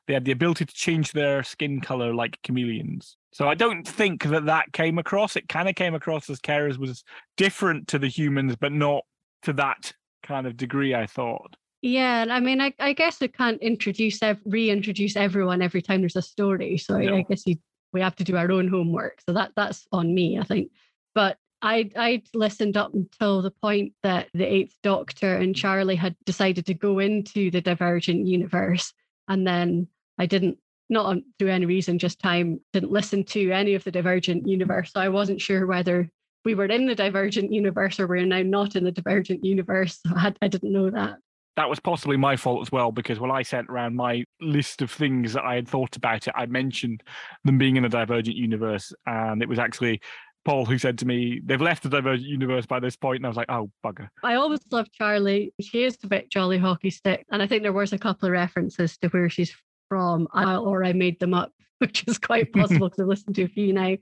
They 0.07 0.15
had 0.15 0.25
the 0.25 0.33
ability 0.33 0.65
to 0.65 0.75
change 0.75 1.13
their 1.13 1.43
skin 1.43 1.81
color 1.81 2.13
like 2.13 2.39
chameleons. 2.43 3.17
So 3.33 3.49
I 3.49 3.55
don't 3.55 3.87
think 3.87 4.25
that 4.25 4.47
that 4.47 4.73
came 4.73 4.99
across. 4.99 5.37
It 5.37 5.49
kind 5.49 5.69
of 5.69 5.77
came 5.77 5.95
across 5.95 6.29
as 6.29 6.41
C'rizz 6.41 6.79
was 6.79 7.05
different 7.37 7.87
to 7.89 7.99
the 7.99 8.09
humans, 8.09 8.57
but 8.57 8.73
not 8.73 9.05
to 9.43 9.53
that 9.53 9.93
kind 10.25 10.47
of 10.47 10.57
degree. 10.57 10.95
I 10.95 11.07
thought. 11.07 11.55
Yeah, 11.83 12.27
I 12.29 12.41
mean, 12.41 12.61
I, 12.61 12.75
I 12.79 12.93
guess 12.93 13.21
we 13.21 13.29
can't 13.29 13.63
introduce, 13.63 14.21
reintroduce 14.45 15.17
everyone 15.17 15.63
every 15.63 15.81
time 15.81 16.01
there's 16.01 16.17
a 16.17 16.23
story. 16.23 16.77
So 16.77 16.99
no. 16.99 17.17
I 17.17 17.23
guess 17.23 17.47
you, 17.47 17.57
we 17.93 18.01
have 18.01 18.17
to 18.17 18.25
do 18.25 18.37
our 18.37 18.51
own 18.51 18.69
homework. 18.69 19.21
So 19.27 19.33
that 19.35 19.53
that's 19.57 19.87
on 19.93 20.15
me, 20.15 20.39
I 20.39 20.45
think. 20.45 20.71
But 21.15 21.39
I 21.63 21.91
I 21.97 22.23
listened 22.35 22.77
up 22.77 22.95
until 22.95 23.43
the 23.43 23.51
point 23.51 23.93
that 24.03 24.29
the 24.35 24.45
Eighth 24.45 24.77
Doctor 24.83 25.37
and 25.37 25.55
mm. 25.55 25.59
Charlie 25.59 25.97
had 25.97 26.17
decided 26.25 26.67
to 26.67 26.75
go 26.75 26.99
into 26.99 27.51
the 27.51 27.61
Divergent 27.61 28.27
universe, 28.27 28.93
and 29.29 29.47
then 29.47 29.89
I 30.19 30.27
didn't 30.27 30.59
not 30.91 31.19
through 31.39 31.51
any 31.51 31.67
reason, 31.67 31.99
just 31.99 32.19
time 32.19 32.61
didn't 32.73 32.91
listen 32.91 33.25
to 33.25 33.53
any 33.53 33.75
of 33.75 33.85
the 33.85 33.93
Divergent 33.93 34.47
universe. 34.47 34.93
So 34.93 35.01
I 35.01 35.09
wasn't 35.09 35.41
sure 35.41 35.67
whether 35.67 36.11
we 36.45 36.55
were 36.55 36.67
in 36.67 36.87
the 36.87 36.95
Divergent 36.95 37.53
universe 37.53 38.01
or 38.01 38.07
we're 38.07 38.27
now 38.27 38.43
not 38.43 38.75
in 38.75 38.85
the 38.85 38.91
Divergent 38.91 39.45
universe. 39.45 40.01
I, 40.15 40.19
had, 40.19 40.39
I 40.43 40.49
didn't 40.49 40.73
know 40.73 40.91
that. 40.91 41.19
That 41.61 41.69
was 41.69 41.79
possibly 41.79 42.17
my 42.17 42.37
fault 42.37 42.63
as 42.63 42.73
well, 42.73 42.91
because 42.91 43.21
when 43.21 43.31
I 43.31 43.43
sent 43.43 43.69
around 43.69 43.95
my 43.95 44.25
list 44.41 44.81
of 44.81 44.91
things 44.91 45.35
that 45.35 45.45
I 45.45 45.57
had 45.57 45.69
thought 45.69 45.95
about 45.95 46.27
it, 46.27 46.33
I 46.35 46.47
mentioned 46.47 47.03
them 47.45 47.59
being 47.59 47.77
in 47.77 47.85
a 47.85 47.89
Divergent 47.91 48.35
universe. 48.35 48.95
And 49.05 49.43
it 49.43 49.49
was 49.49 49.59
actually 49.59 50.01
Paul 50.47 50.65
who 50.65 50.79
said 50.79 50.97
to 51.01 51.07
me, 51.07 51.39
they've 51.45 51.61
left 51.61 51.83
the 51.83 51.91
Divergent 51.91 52.27
universe 52.27 52.65
by 52.65 52.81
this 52.81 52.97
point, 52.97 53.17
And 53.17 53.27
I 53.27 53.29
was 53.29 53.37
like, 53.37 53.51
oh, 53.51 53.71
bugger. 53.85 54.09
I 54.23 54.37
always 54.37 54.61
loved 54.71 54.95
Charlie. 54.95 55.53
She 55.61 55.85
is 55.85 55.99
a 56.03 56.07
bit 56.07 56.31
jolly 56.31 56.57
hockey 56.57 56.89
stick. 56.89 57.27
And 57.31 57.43
I 57.43 57.47
think 57.47 57.63
there 57.63 57.75
was 57.75 57.93
a 57.93 57.99
couple 57.99 58.27
of 58.27 58.33
references 58.33 58.97
to 58.97 59.09
where 59.09 59.29
she's 59.29 59.55
from, 59.91 60.29
or 60.33 60.83
I 60.83 60.95
made 60.95 61.21
them 61.21 61.35
up, 61.35 61.53
which 61.79 62.05
is 62.09 62.17
quite 62.17 62.51
possible 62.55 62.89
because 62.89 63.03
I've 63.03 63.07
listened 63.09 63.35
to 63.35 63.43
a 63.43 63.49
few 63.49 63.75
now. 63.75 63.99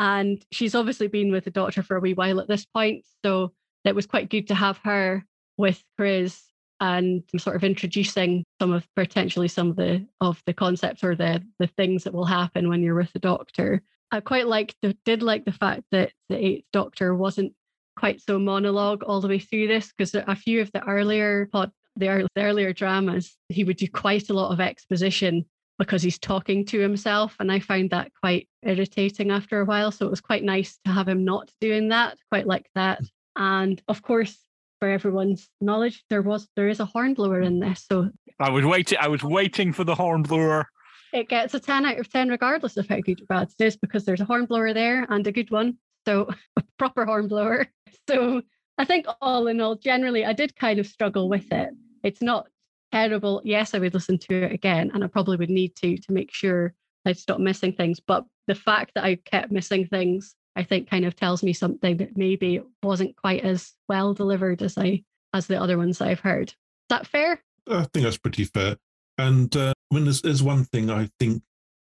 And 0.00 0.44
she's 0.50 0.74
obviously 0.74 1.06
been 1.06 1.30
with 1.30 1.44
the 1.44 1.52
doctor 1.52 1.84
for 1.84 1.96
a 1.96 2.00
wee 2.00 2.14
while 2.14 2.40
at 2.40 2.48
this 2.48 2.66
point. 2.66 3.04
So 3.24 3.52
it 3.84 3.94
was 3.94 4.06
quite 4.06 4.30
good 4.30 4.48
to 4.48 4.56
have 4.56 4.78
her 4.78 5.24
with 5.56 5.80
Chris 5.96 6.42
and 6.80 7.22
sort 7.38 7.56
of 7.56 7.64
introducing 7.64 8.44
some 8.60 8.72
of 8.72 8.86
potentially 8.94 9.48
some 9.48 9.70
of 9.70 9.76
the 9.76 10.06
of 10.20 10.42
the 10.46 10.52
concepts 10.52 11.02
or 11.02 11.14
the 11.14 11.42
the 11.58 11.66
things 11.66 12.04
that 12.04 12.14
will 12.14 12.24
happen 12.24 12.68
when 12.68 12.82
you're 12.82 12.94
with 12.94 13.12
the 13.12 13.18
doctor. 13.18 13.82
I 14.10 14.20
quite 14.20 14.46
liked 14.46 14.76
the 14.82 14.96
did 15.04 15.22
like 15.22 15.44
the 15.44 15.52
fact 15.52 15.82
that 15.92 16.12
the 16.28 16.36
eighth 16.36 16.66
doctor 16.72 17.14
wasn't 17.14 17.52
quite 17.96 18.20
so 18.20 18.38
monologue 18.38 19.02
all 19.02 19.20
the 19.20 19.28
way 19.28 19.38
through 19.38 19.66
this 19.66 19.92
because 19.96 20.14
a 20.14 20.36
few 20.36 20.60
of 20.60 20.70
the 20.72 20.84
earlier 20.86 21.48
pod 21.52 21.72
the 21.96 22.30
earlier 22.36 22.72
dramas 22.72 23.36
he 23.48 23.64
would 23.64 23.76
do 23.76 23.88
quite 23.88 24.30
a 24.30 24.32
lot 24.32 24.52
of 24.52 24.60
exposition 24.60 25.44
because 25.78 26.02
he's 26.02 26.18
talking 26.18 26.64
to 26.66 26.80
himself. 26.80 27.36
And 27.38 27.50
I 27.50 27.60
found 27.60 27.90
that 27.90 28.10
quite 28.20 28.48
irritating 28.62 29.30
after 29.30 29.60
a 29.60 29.64
while. 29.64 29.90
So 29.92 30.06
it 30.06 30.10
was 30.10 30.20
quite 30.20 30.42
nice 30.42 30.78
to 30.84 30.90
have 30.90 31.08
him 31.08 31.24
not 31.24 31.50
doing 31.60 31.88
that, 31.88 32.18
quite 32.30 32.46
like 32.46 32.68
that. 32.74 33.00
And 33.36 33.80
of 33.88 34.02
course, 34.02 34.36
for 34.78 34.88
everyone's 34.88 35.48
knowledge, 35.60 36.04
there 36.10 36.22
was 36.22 36.48
there 36.56 36.68
is 36.68 36.80
a 36.80 36.84
hornblower 36.84 37.40
in 37.40 37.60
this. 37.60 37.86
So 37.90 38.10
I 38.40 38.50
was 38.50 38.64
waiting 38.64 38.98
I 39.00 39.08
was 39.08 39.22
waiting 39.22 39.72
for 39.72 39.84
the 39.84 39.94
hornblower. 39.94 40.68
It 41.12 41.28
gets 41.28 41.54
a 41.54 41.60
10 41.60 41.86
out 41.86 41.98
of 41.98 42.10
10 42.10 42.28
regardless 42.28 42.76
of 42.76 42.86
how 42.88 43.00
good 43.00 43.22
or 43.22 43.26
bad 43.26 43.48
it 43.58 43.64
is, 43.64 43.76
because 43.76 44.04
there's 44.04 44.20
a 44.20 44.26
hornblower 44.26 44.74
there 44.74 45.06
and 45.08 45.26
a 45.26 45.32
good 45.32 45.50
one. 45.50 45.78
So 46.06 46.28
a 46.56 46.62
proper 46.78 47.04
hornblower. 47.04 47.66
So 48.08 48.42
I 48.76 48.84
think 48.84 49.06
all 49.20 49.48
in 49.48 49.60
all, 49.60 49.76
generally 49.76 50.24
I 50.24 50.32
did 50.32 50.56
kind 50.56 50.78
of 50.78 50.86
struggle 50.86 51.28
with 51.28 51.50
it. 51.52 51.70
It's 52.02 52.22
not 52.22 52.46
terrible. 52.92 53.42
Yes, 53.44 53.74
I 53.74 53.78
would 53.78 53.94
listen 53.94 54.18
to 54.18 54.44
it 54.44 54.52
again, 54.52 54.90
and 54.94 55.02
I 55.02 55.08
probably 55.08 55.36
would 55.36 55.50
need 55.50 55.74
to 55.76 55.96
to 55.96 56.12
make 56.12 56.32
sure 56.32 56.74
I 57.04 57.12
stop 57.12 57.40
missing 57.40 57.72
things. 57.72 58.00
But 58.00 58.24
the 58.46 58.54
fact 58.54 58.92
that 58.94 59.04
I 59.04 59.16
kept 59.16 59.50
missing 59.50 59.86
things, 59.86 60.34
I 60.58 60.64
think, 60.64 60.90
kind 60.90 61.04
of 61.04 61.14
tells 61.14 61.44
me 61.44 61.52
something 61.52 61.96
that 61.98 62.16
maybe 62.16 62.60
wasn't 62.82 63.14
quite 63.16 63.44
as 63.44 63.74
well 63.88 64.12
delivered 64.12 64.60
as 64.60 64.76
I 64.76 65.04
as 65.32 65.46
the 65.46 65.60
other 65.60 65.78
ones 65.78 66.00
I've 66.00 66.20
heard. 66.20 66.48
Is 66.48 66.56
that 66.90 67.06
fair? 67.06 67.40
I 67.70 67.86
think 67.92 68.04
that's 68.04 68.18
pretty 68.18 68.44
fair. 68.44 68.76
And 69.18 69.54
uh, 69.56 69.72
I 69.90 69.94
mean, 69.94 70.04
there's, 70.04 70.22
there's 70.22 70.42
one 70.42 70.64
thing 70.64 70.90
I 70.90 71.10
think 71.20 71.42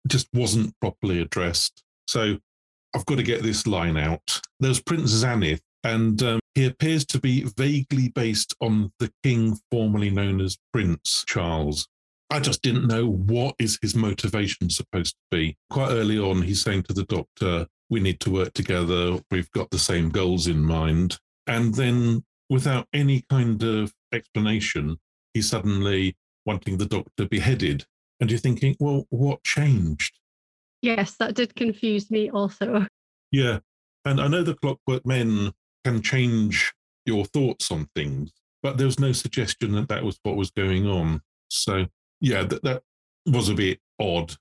just 0.07 0.27
wasn't 0.33 0.73
properly 0.79 1.21
addressed. 1.21 1.83
So 2.07 2.37
I've 2.95 3.05
got 3.05 3.17
to 3.17 3.23
get 3.23 3.43
this 3.43 3.67
line 3.67 3.97
out. 3.97 4.41
There's 4.59 4.81
Prince 4.81 5.09
Zenith, 5.09 5.61
and 5.83 6.21
um, 6.23 6.39
he 6.55 6.65
appears 6.65 7.05
to 7.07 7.19
be 7.19 7.43
vaguely 7.43 8.09
based 8.09 8.55
on 8.59 8.91
the 8.99 9.11
king 9.23 9.59
formerly 9.71 10.09
known 10.09 10.41
as 10.41 10.57
Prince 10.71 11.23
Charles. 11.27 11.87
I 12.29 12.39
just 12.39 12.61
didn't 12.63 12.87
know 12.87 13.07
what 13.07 13.55
is 13.59 13.77
his 13.81 13.95
motivation 13.95 14.69
supposed 14.69 15.13
to 15.13 15.37
be. 15.37 15.57
Quite 15.69 15.91
early 15.91 16.17
on, 16.17 16.41
he's 16.41 16.63
saying 16.63 16.83
to 16.83 16.93
the 16.93 17.03
doctor, 17.03 17.67
We 17.93 17.99
need 17.99 18.19
to 18.21 18.31
work 18.31 18.53
together. 18.53 19.19
We've 19.29 19.51
got 19.51 19.69
the 19.69 19.77
same 19.77 20.09
goals 20.09 20.47
in 20.47 20.63
mind. 20.63 21.19
And 21.45 21.75
then, 21.75 22.23
without 22.49 22.87
any 22.91 23.23
kind 23.29 23.61
of 23.61 23.93
explanation, 24.11 24.97
he's 25.35 25.47
suddenly 25.47 26.17
wanting 26.43 26.79
the 26.79 26.87
doctor 26.87 27.27
beheaded. 27.27 27.85
And 28.19 28.31
you're 28.31 28.39
thinking, 28.39 28.75
Well, 28.79 29.05
what 29.11 29.43
changed? 29.43 30.17
Yes, 30.81 31.17
that 31.17 31.35
did 31.35 31.53
confuse 31.53 32.09
me 32.09 32.31
also. 32.31 32.87
Yeah. 33.31 33.59
And 34.05 34.19
I 34.19 34.27
know 34.27 34.41
the 34.41 34.55
Clockwork 34.55 35.05
Men 35.05 35.51
can 35.83 36.01
change 36.01 36.73
your 37.05 37.25
thoughts 37.25 37.71
on 37.71 37.89
things, 37.95 38.31
but 38.63 38.77
there 38.77 38.87
was 38.87 38.99
no 38.99 39.11
suggestion 39.11 39.71
that 39.73 39.89
that 39.89 40.03
was 40.03 40.19
what 40.23 40.35
was 40.35 40.49
going 40.49 40.87
on. 40.87 41.21
So, 41.49 41.85
yeah, 42.21 42.43
that, 42.43 42.63
that 42.63 42.83
was 43.27 43.49
a 43.49 43.55
bit 43.55 43.79
odd. 43.99 44.35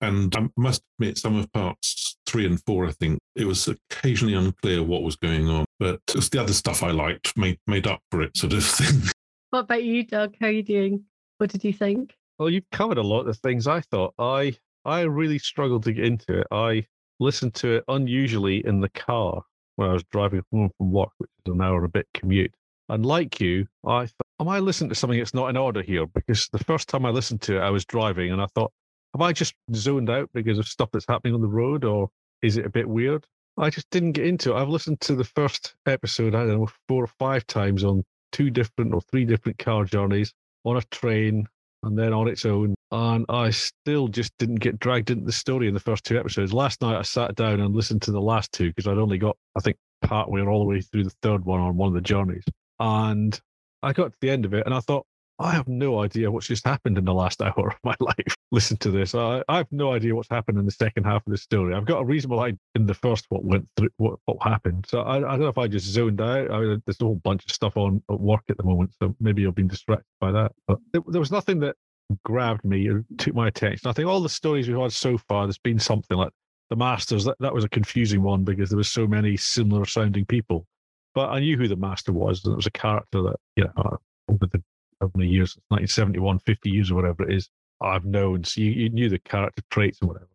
And 0.00 0.34
I 0.34 0.48
must 0.56 0.82
admit, 0.98 1.18
some 1.18 1.36
of 1.36 1.52
parts 1.52 2.11
three 2.26 2.46
and 2.46 2.62
four, 2.64 2.86
I 2.86 2.92
think, 2.92 3.18
it 3.34 3.46
was 3.46 3.68
occasionally 3.68 4.34
unclear 4.34 4.82
what 4.82 5.02
was 5.02 5.16
going 5.16 5.48
on, 5.48 5.64
but 5.78 6.00
it's 6.14 6.28
the 6.28 6.40
other 6.40 6.52
stuff 6.52 6.82
I 6.82 6.90
liked 6.90 7.36
made, 7.36 7.58
made 7.66 7.86
up 7.86 8.00
for 8.10 8.22
it, 8.22 8.36
sort 8.36 8.52
of 8.52 8.64
thing. 8.64 9.02
What 9.50 9.64
about 9.64 9.84
you, 9.84 10.02
Doug? 10.02 10.34
How 10.40 10.46
are 10.46 10.50
you 10.50 10.62
doing? 10.62 11.04
What 11.36 11.50
did 11.50 11.62
you 11.62 11.74
think? 11.74 12.16
Well, 12.38 12.48
you've 12.48 12.70
covered 12.72 12.96
a 12.96 13.02
lot 13.02 13.28
of 13.28 13.36
things 13.36 13.66
I 13.66 13.82
thought. 13.82 14.14
I 14.18 14.56
I 14.86 15.02
really 15.02 15.38
struggled 15.38 15.82
to 15.84 15.92
get 15.92 16.06
into 16.06 16.38
it. 16.38 16.46
I 16.50 16.86
listened 17.20 17.52
to 17.56 17.76
it 17.76 17.84
unusually 17.86 18.66
in 18.66 18.80
the 18.80 18.88
car 18.88 19.42
when 19.76 19.90
I 19.90 19.92
was 19.92 20.04
driving 20.04 20.42
home 20.50 20.70
from 20.78 20.90
work, 20.90 21.10
which 21.18 21.30
is 21.44 21.52
an 21.52 21.60
hour 21.60 21.76
and 21.76 21.84
a 21.84 21.88
bit 21.88 22.06
commute. 22.14 22.54
And 22.88 23.06
like 23.06 23.40
you, 23.40 23.66
I 23.86 24.06
thought, 24.06 24.26
am 24.40 24.48
I 24.48 24.58
listening 24.58 24.88
to 24.88 24.94
something 24.94 25.18
that's 25.18 25.34
not 25.34 25.50
in 25.50 25.56
order 25.56 25.82
here? 25.82 26.06
Because 26.06 26.48
the 26.52 26.64
first 26.64 26.88
time 26.88 27.06
I 27.06 27.10
listened 27.10 27.42
to 27.42 27.56
it, 27.56 27.60
I 27.60 27.70
was 27.70 27.84
driving 27.84 28.32
and 28.32 28.42
I 28.42 28.46
thought, 28.54 28.72
have 29.14 29.20
I 29.20 29.32
just 29.32 29.54
zoned 29.74 30.10
out 30.10 30.30
because 30.32 30.58
of 30.58 30.66
stuff 30.66 30.90
that's 30.92 31.06
happening 31.06 31.34
on 31.34 31.40
the 31.40 31.48
road 31.48 31.84
or 31.84 32.08
is 32.42 32.56
it 32.56 32.66
a 32.66 32.70
bit 32.70 32.88
weird? 32.88 33.26
I 33.58 33.70
just 33.70 33.88
didn't 33.90 34.12
get 34.12 34.26
into 34.26 34.52
it. 34.52 34.56
I've 34.56 34.68
listened 34.68 35.00
to 35.02 35.14
the 35.14 35.24
first 35.24 35.74
episode, 35.86 36.34
I 36.34 36.46
don't 36.46 36.58
know, 36.58 36.68
four 36.88 37.04
or 37.04 37.10
five 37.18 37.46
times 37.46 37.84
on 37.84 38.02
two 38.32 38.50
different 38.50 38.94
or 38.94 39.00
three 39.02 39.24
different 39.24 39.58
car 39.58 39.84
journeys 39.84 40.32
on 40.64 40.78
a 40.78 40.82
train 40.90 41.46
and 41.82 41.98
then 41.98 42.12
on 42.12 42.28
its 42.28 42.46
own. 42.46 42.74
And 42.90 43.26
I 43.28 43.50
still 43.50 44.08
just 44.08 44.32
didn't 44.38 44.56
get 44.56 44.78
dragged 44.78 45.10
into 45.10 45.26
the 45.26 45.32
story 45.32 45.68
in 45.68 45.74
the 45.74 45.80
first 45.80 46.04
two 46.04 46.18
episodes. 46.18 46.52
Last 46.52 46.80
night 46.80 46.96
I 46.96 47.02
sat 47.02 47.34
down 47.34 47.60
and 47.60 47.74
listened 47.74 48.02
to 48.02 48.12
the 48.12 48.20
last 48.20 48.52
two 48.52 48.68
because 48.68 48.86
I'd 48.86 48.98
only 48.98 49.18
got, 49.18 49.36
I 49.56 49.60
think, 49.60 49.76
partway 50.02 50.40
or 50.40 50.50
all 50.50 50.60
the 50.60 50.64
way 50.64 50.80
through 50.80 51.04
the 51.04 51.14
third 51.22 51.44
one 51.44 51.60
on 51.60 51.76
one 51.76 51.88
of 51.88 51.94
the 51.94 52.00
journeys. 52.00 52.44
And 52.80 53.38
I 53.82 53.92
got 53.92 54.12
to 54.12 54.18
the 54.20 54.30
end 54.30 54.44
of 54.44 54.54
it 54.54 54.64
and 54.64 54.74
I 54.74 54.80
thought, 54.80 55.06
I 55.42 55.52
have 55.52 55.66
no 55.66 56.00
idea 56.00 56.30
what's 56.30 56.46
just 56.46 56.64
happened 56.64 56.98
in 56.98 57.04
the 57.04 57.14
last 57.14 57.42
hour 57.42 57.68
of 57.68 57.78
my 57.84 57.94
life. 58.00 58.36
Listen 58.50 58.76
to 58.78 58.90
this. 58.90 59.14
I, 59.14 59.42
I, 59.48 59.58
have 59.58 59.66
no 59.70 59.92
idea 59.92 60.14
what's 60.14 60.28
happened 60.28 60.58
in 60.58 60.64
the 60.64 60.70
second 60.70 61.04
half 61.04 61.26
of 61.26 61.30
the 61.30 61.38
story. 61.38 61.74
I've 61.74 61.84
got 61.84 62.02
a 62.02 62.04
reasonable 62.04 62.40
idea 62.40 62.58
in 62.74 62.86
the 62.86 62.94
first 62.94 63.26
what 63.28 63.44
went 63.44 63.68
through, 63.76 63.90
what, 63.96 64.18
what 64.26 64.42
happened. 64.42 64.86
So 64.88 65.02
I, 65.02 65.16
I 65.16 65.20
don't 65.20 65.40
know 65.40 65.48
if 65.48 65.58
I 65.58 65.68
just 65.68 65.86
zoned 65.86 66.20
out. 66.20 66.50
I 66.50 66.60
mean, 66.60 66.82
there's 66.86 67.00
a 67.00 67.04
whole 67.04 67.16
bunch 67.16 67.44
of 67.44 67.50
stuff 67.52 67.76
on 67.76 68.02
at 68.10 68.20
work 68.20 68.44
at 68.48 68.56
the 68.56 68.62
moment, 68.62 68.92
so 69.00 69.14
maybe 69.20 69.46
I've 69.46 69.54
been 69.54 69.68
distracted 69.68 70.06
by 70.20 70.32
that. 70.32 70.52
But 70.66 70.78
there, 70.92 71.02
there 71.08 71.20
was 71.20 71.32
nothing 71.32 71.60
that 71.60 71.76
grabbed 72.24 72.64
me 72.64 72.88
and 72.88 73.04
took 73.18 73.34
my 73.34 73.48
attention. 73.48 73.88
I 73.88 73.92
think 73.92 74.08
all 74.08 74.20
the 74.20 74.28
stories 74.28 74.68
we've 74.68 74.78
had 74.78 74.92
so 74.92 75.18
far, 75.18 75.46
there's 75.46 75.58
been 75.58 75.78
something 75.78 76.16
like 76.16 76.32
the 76.70 76.76
Masters. 76.76 77.24
That, 77.24 77.36
that 77.40 77.54
was 77.54 77.64
a 77.64 77.68
confusing 77.68 78.22
one 78.22 78.44
because 78.44 78.70
there 78.70 78.76
was 78.76 78.90
so 78.90 79.06
many 79.06 79.36
similar 79.36 79.86
sounding 79.86 80.26
people. 80.26 80.66
But 81.14 81.30
I 81.30 81.40
knew 81.40 81.58
who 81.58 81.68
the 81.68 81.76
Master 81.76 82.12
was, 82.12 82.44
and 82.44 82.52
it 82.52 82.56
was 82.56 82.66
a 82.66 82.70
character 82.70 83.22
that, 83.22 83.36
you 83.56 83.64
know, 83.64 83.98
over 84.28 84.46
the 84.46 84.62
how 85.02 85.10
many 85.14 85.28
years, 85.28 85.56
1971, 85.68 86.38
50 86.40 86.70
years 86.70 86.90
or 86.90 86.94
whatever 86.94 87.28
it 87.28 87.34
is, 87.34 87.48
I've 87.80 88.04
known. 88.04 88.44
So 88.44 88.60
you, 88.60 88.70
you 88.70 88.88
knew 88.88 89.08
the 89.08 89.18
character 89.18 89.62
traits 89.70 89.98
and 90.00 90.08
whatever. 90.08 90.28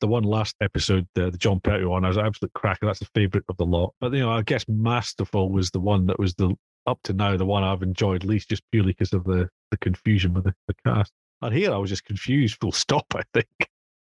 The 0.00 0.08
one 0.08 0.24
last 0.24 0.56
episode, 0.60 1.06
the, 1.14 1.30
the 1.30 1.38
Jon 1.38 1.60
Pertwee 1.60 1.86
one, 1.86 2.04
I 2.04 2.08
was 2.08 2.18
absolute 2.18 2.52
cracker. 2.54 2.86
That's 2.86 2.98
the 2.98 3.08
favourite 3.14 3.44
of 3.48 3.56
the 3.56 3.64
lot. 3.64 3.94
But, 4.00 4.12
you 4.12 4.20
know, 4.20 4.32
I 4.32 4.42
guess 4.42 4.64
Masterful 4.68 5.50
was 5.50 5.70
the 5.70 5.78
one 5.78 6.06
that 6.06 6.18
was 6.18 6.34
the 6.34 6.54
up 6.86 6.98
to 7.04 7.12
now 7.12 7.36
the 7.36 7.46
one 7.46 7.62
I've 7.62 7.84
enjoyed 7.84 8.24
least, 8.24 8.50
just 8.50 8.64
purely 8.72 8.90
because 8.90 9.12
of 9.12 9.22
the 9.22 9.48
the 9.70 9.76
confusion 9.76 10.34
with 10.34 10.44
the, 10.44 10.54
the 10.66 10.74
cast. 10.84 11.12
And 11.40 11.54
here 11.54 11.72
I 11.72 11.76
was 11.76 11.90
just 11.90 12.04
confused, 12.04 12.58
full 12.60 12.72
stop. 12.72 13.06
I 13.14 13.22
think 13.32 13.46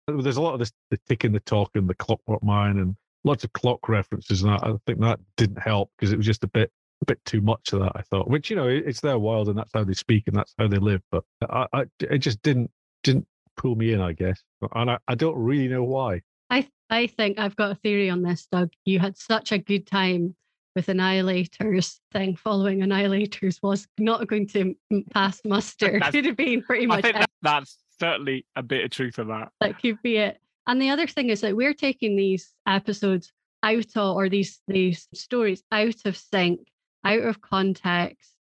there's 0.07 0.39
a 0.39 0.43
lot 0.43 0.55
of 0.55 0.61
this 0.61 0.73
the 0.91 0.99
tick 1.07 1.25
and 1.25 1.35
the 1.35 1.41
talk 1.41 1.71
and 1.75 1.89
the 1.89 1.95
Clockwork 1.95 2.43
Man 2.43 2.79
and 2.79 2.97
lots 3.25 3.45
of 3.45 3.53
clock 3.53 3.89
references, 3.89 4.43
and 4.43 4.53
I, 4.53 4.57
I 4.57 4.75
think 4.87 5.01
that 5.01 5.21
didn't 5.37 5.61
help 5.61 5.91
because 5.99 6.13
it 6.13 6.17
was 6.17 6.27
just 6.27 6.45
a 6.45 6.49
bit 6.49 6.71
a 7.05 7.13
bit 7.13 7.25
too 7.25 7.41
much 7.41 7.73
of 7.73 7.81
that. 7.81 7.93
I 7.95 8.03
thought, 8.03 8.29
which 8.29 8.51
you 8.51 8.57
know, 8.57 8.69
it's 8.69 9.01
their 9.01 9.19
world 9.19 9.49
and 9.49 9.59
that's 9.59 9.71
how 9.73 9.85
they 9.85 9.95
speak 9.95 10.25
and 10.27 10.37
that's 10.37 10.55
how 10.59 10.69
they 10.69 10.79
live, 10.79 11.03
but 11.11 11.25
I, 11.49 11.67
I 11.73 11.85
it 12.01 12.19
just 12.19 12.43
didn't 12.43 12.71
didn't 13.03 13.27
pull 13.57 13.77
me 13.77 13.93
in, 13.93 14.01
I 14.01 14.13
guess, 14.13 14.43
and 14.75 14.91
I, 14.91 14.99
I 15.07 15.15
don't 15.15 15.37
really 15.37 15.69
know 15.69 15.85
why. 15.85 16.23
I 16.51 16.69
I 16.91 17.07
think 17.07 17.39
I've 17.39 17.57
got 17.57 17.73
a 17.73 17.77
theory 17.77 18.11
on 18.11 18.23
this, 18.23 18.47
Doug. 18.51 18.71
You 18.85 18.99
had 18.99 19.17
such 19.17 19.53
a 19.53 19.59
good 19.59 19.87
time 19.87 20.35
with 20.75 20.87
Annihilators 20.87 22.01
thing 22.13 22.37
following 22.37 22.81
Annihilators 22.81 23.63
was 23.63 23.87
not 23.99 24.27
going 24.27 24.49
to 24.49 24.75
pass 25.13 25.41
muster. 25.45 26.01
could 26.11 26.25
have 26.25 26.37
been 26.37 26.63
pretty 26.63 26.87
much. 26.87 26.99
I 26.99 27.03
think 27.03 27.17
that, 27.17 27.31
that's 27.43 27.79
certainly 28.01 28.45
a 28.57 28.63
bit 28.63 28.85
of 28.85 28.91
truth 28.91 29.19
of 29.19 29.29
that. 29.29 29.51
That 29.61 29.81
could 29.81 30.01
be 30.03 30.17
it. 30.17 30.41
And 30.67 30.81
the 30.81 30.91
other 30.91 31.07
thing 31.07 31.29
is 31.29 31.43
that 31.43 31.55
we're 31.55 31.75
taking 31.75 32.17
these 32.17 32.55
episodes 32.67 33.33
out 33.63 33.97
of, 33.97 34.17
or 34.17 34.29
these 34.29 34.61
these 34.69 35.09
stories 35.15 35.63
out 35.73 36.05
of 36.05 36.17
sync, 36.17 36.61
out 37.05 37.23
of 37.23 37.41
context, 37.41 38.33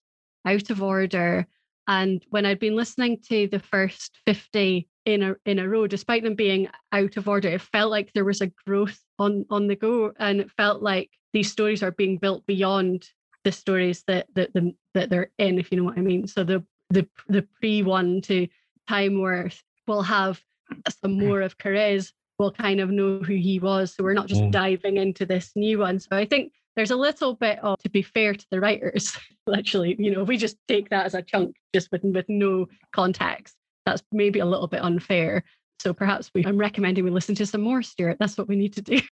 out 0.45 0.69
of 0.69 0.81
order. 0.81 1.45
And 1.87 2.23
when 2.29 2.45
I'd 2.45 2.59
been 2.59 2.75
listening 2.75 3.19
to 3.29 3.47
the 3.47 3.59
first 3.59 4.19
50 4.25 4.87
in 5.05 5.23
a 5.23 5.35
in 5.45 5.59
a 5.59 5.67
row, 5.67 5.87
despite 5.87 6.23
them 6.23 6.35
being 6.35 6.69
out 6.91 7.17
of 7.17 7.27
order. 7.27 7.49
It 7.49 7.61
felt 7.61 7.91
like 7.91 8.13
there 8.13 8.25
was 8.25 8.41
a 8.41 8.51
growth 8.65 8.99
on 9.19 9.45
on 9.49 9.67
the 9.67 9.75
go, 9.75 10.13
and 10.17 10.39
it 10.39 10.51
felt 10.51 10.81
like 10.81 11.09
these 11.33 11.51
stories 11.51 11.83
are 11.83 11.91
being 11.91 12.17
built 12.17 12.45
beyond 12.45 13.09
the 13.43 13.51
stories 13.51 14.03
that 14.07 14.27
that 14.35 14.53
the, 14.53 14.73
that 14.93 15.09
they're 15.09 15.31
in, 15.37 15.59
if 15.59 15.71
you 15.71 15.77
know 15.77 15.83
what 15.83 15.97
I 15.97 16.01
mean. 16.01 16.27
So 16.27 16.43
the 16.43 16.63
the 16.89 17.07
the 17.27 17.45
pre 17.59 17.83
one 17.83 18.21
to 18.21 18.47
Timeworks 18.89 19.61
will 19.87 20.03
have 20.03 20.41
some 21.01 21.17
more 21.17 21.41
of 21.41 21.57
C'rizz. 21.57 22.13
We'll 22.39 22.51
kind 22.51 22.79
of 22.79 22.89
know 22.89 23.19
who 23.19 23.35
he 23.35 23.59
was, 23.59 23.93
so 23.93 24.03
we're 24.03 24.13
not 24.13 24.27
just 24.27 24.41
Mm. 24.41 24.51
diving 24.51 24.97
into 24.97 25.25
this 25.25 25.51
new 25.55 25.79
one. 25.79 25.99
So 25.99 26.09
I 26.15 26.25
think 26.25 26.53
there's 26.75 26.91
a 26.91 26.95
little 26.95 27.35
bit 27.35 27.59
of 27.59 27.77
to 27.79 27.89
be 27.89 28.01
fair 28.01 28.33
to 28.33 28.45
the 28.51 28.59
writers. 28.59 29.17
Literally, 29.47 29.95
you 29.99 30.11
know, 30.11 30.21
if 30.21 30.27
we 30.27 30.37
just 30.37 30.57
take 30.67 30.89
that 30.89 31.05
as 31.05 31.13
a 31.13 31.21
chunk, 31.21 31.55
just 31.73 31.91
with 31.91 32.03
with 32.03 32.25
no 32.29 32.67
context, 32.93 33.55
that's 33.85 34.03
maybe 34.11 34.39
a 34.39 34.45
little 34.45 34.67
bit 34.67 34.81
unfair. 34.81 35.43
So 35.79 35.93
perhaps 35.93 36.31
we, 36.33 36.45
I'm 36.45 36.57
recommending 36.57 37.03
we 37.03 37.11
listen 37.11 37.35
to 37.35 37.45
some 37.45 37.61
more, 37.61 37.81
Stuart. 37.81 38.17
That's 38.19 38.37
what 38.37 38.47
we 38.47 38.55
need 38.55 38.73
to 38.73 38.81
do. 38.81 38.99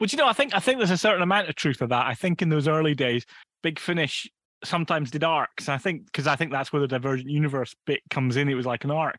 But 0.00 0.12
you 0.12 0.18
know, 0.18 0.26
I 0.26 0.32
think 0.32 0.52
I 0.52 0.58
think 0.58 0.78
there's 0.78 0.90
a 0.90 0.96
certain 0.96 1.22
amount 1.22 1.48
of 1.48 1.54
truth 1.54 1.80
of 1.80 1.90
that. 1.90 2.06
I 2.06 2.14
think 2.14 2.42
in 2.42 2.48
those 2.48 2.66
early 2.66 2.96
days, 2.96 3.24
Big 3.62 3.78
Finish 3.78 4.28
sometimes 4.64 5.12
did 5.12 5.22
arcs. 5.22 5.68
I 5.68 5.78
think 5.78 6.06
because 6.06 6.26
I 6.26 6.34
think 6.34 6.50
that's 6.50 6.72
where 6.72 6.80
the 6.80 6.88
Divergent 6.88 7.30
Universe 7.30 7.72
bit 7.86 8.00
comes 8.10 8.36
in. 8.36 8.48
It 8.48 8.54
was 8.54 8.66
like 8.66 8.82
an 8.82 8.90
arc. 8.90 9.18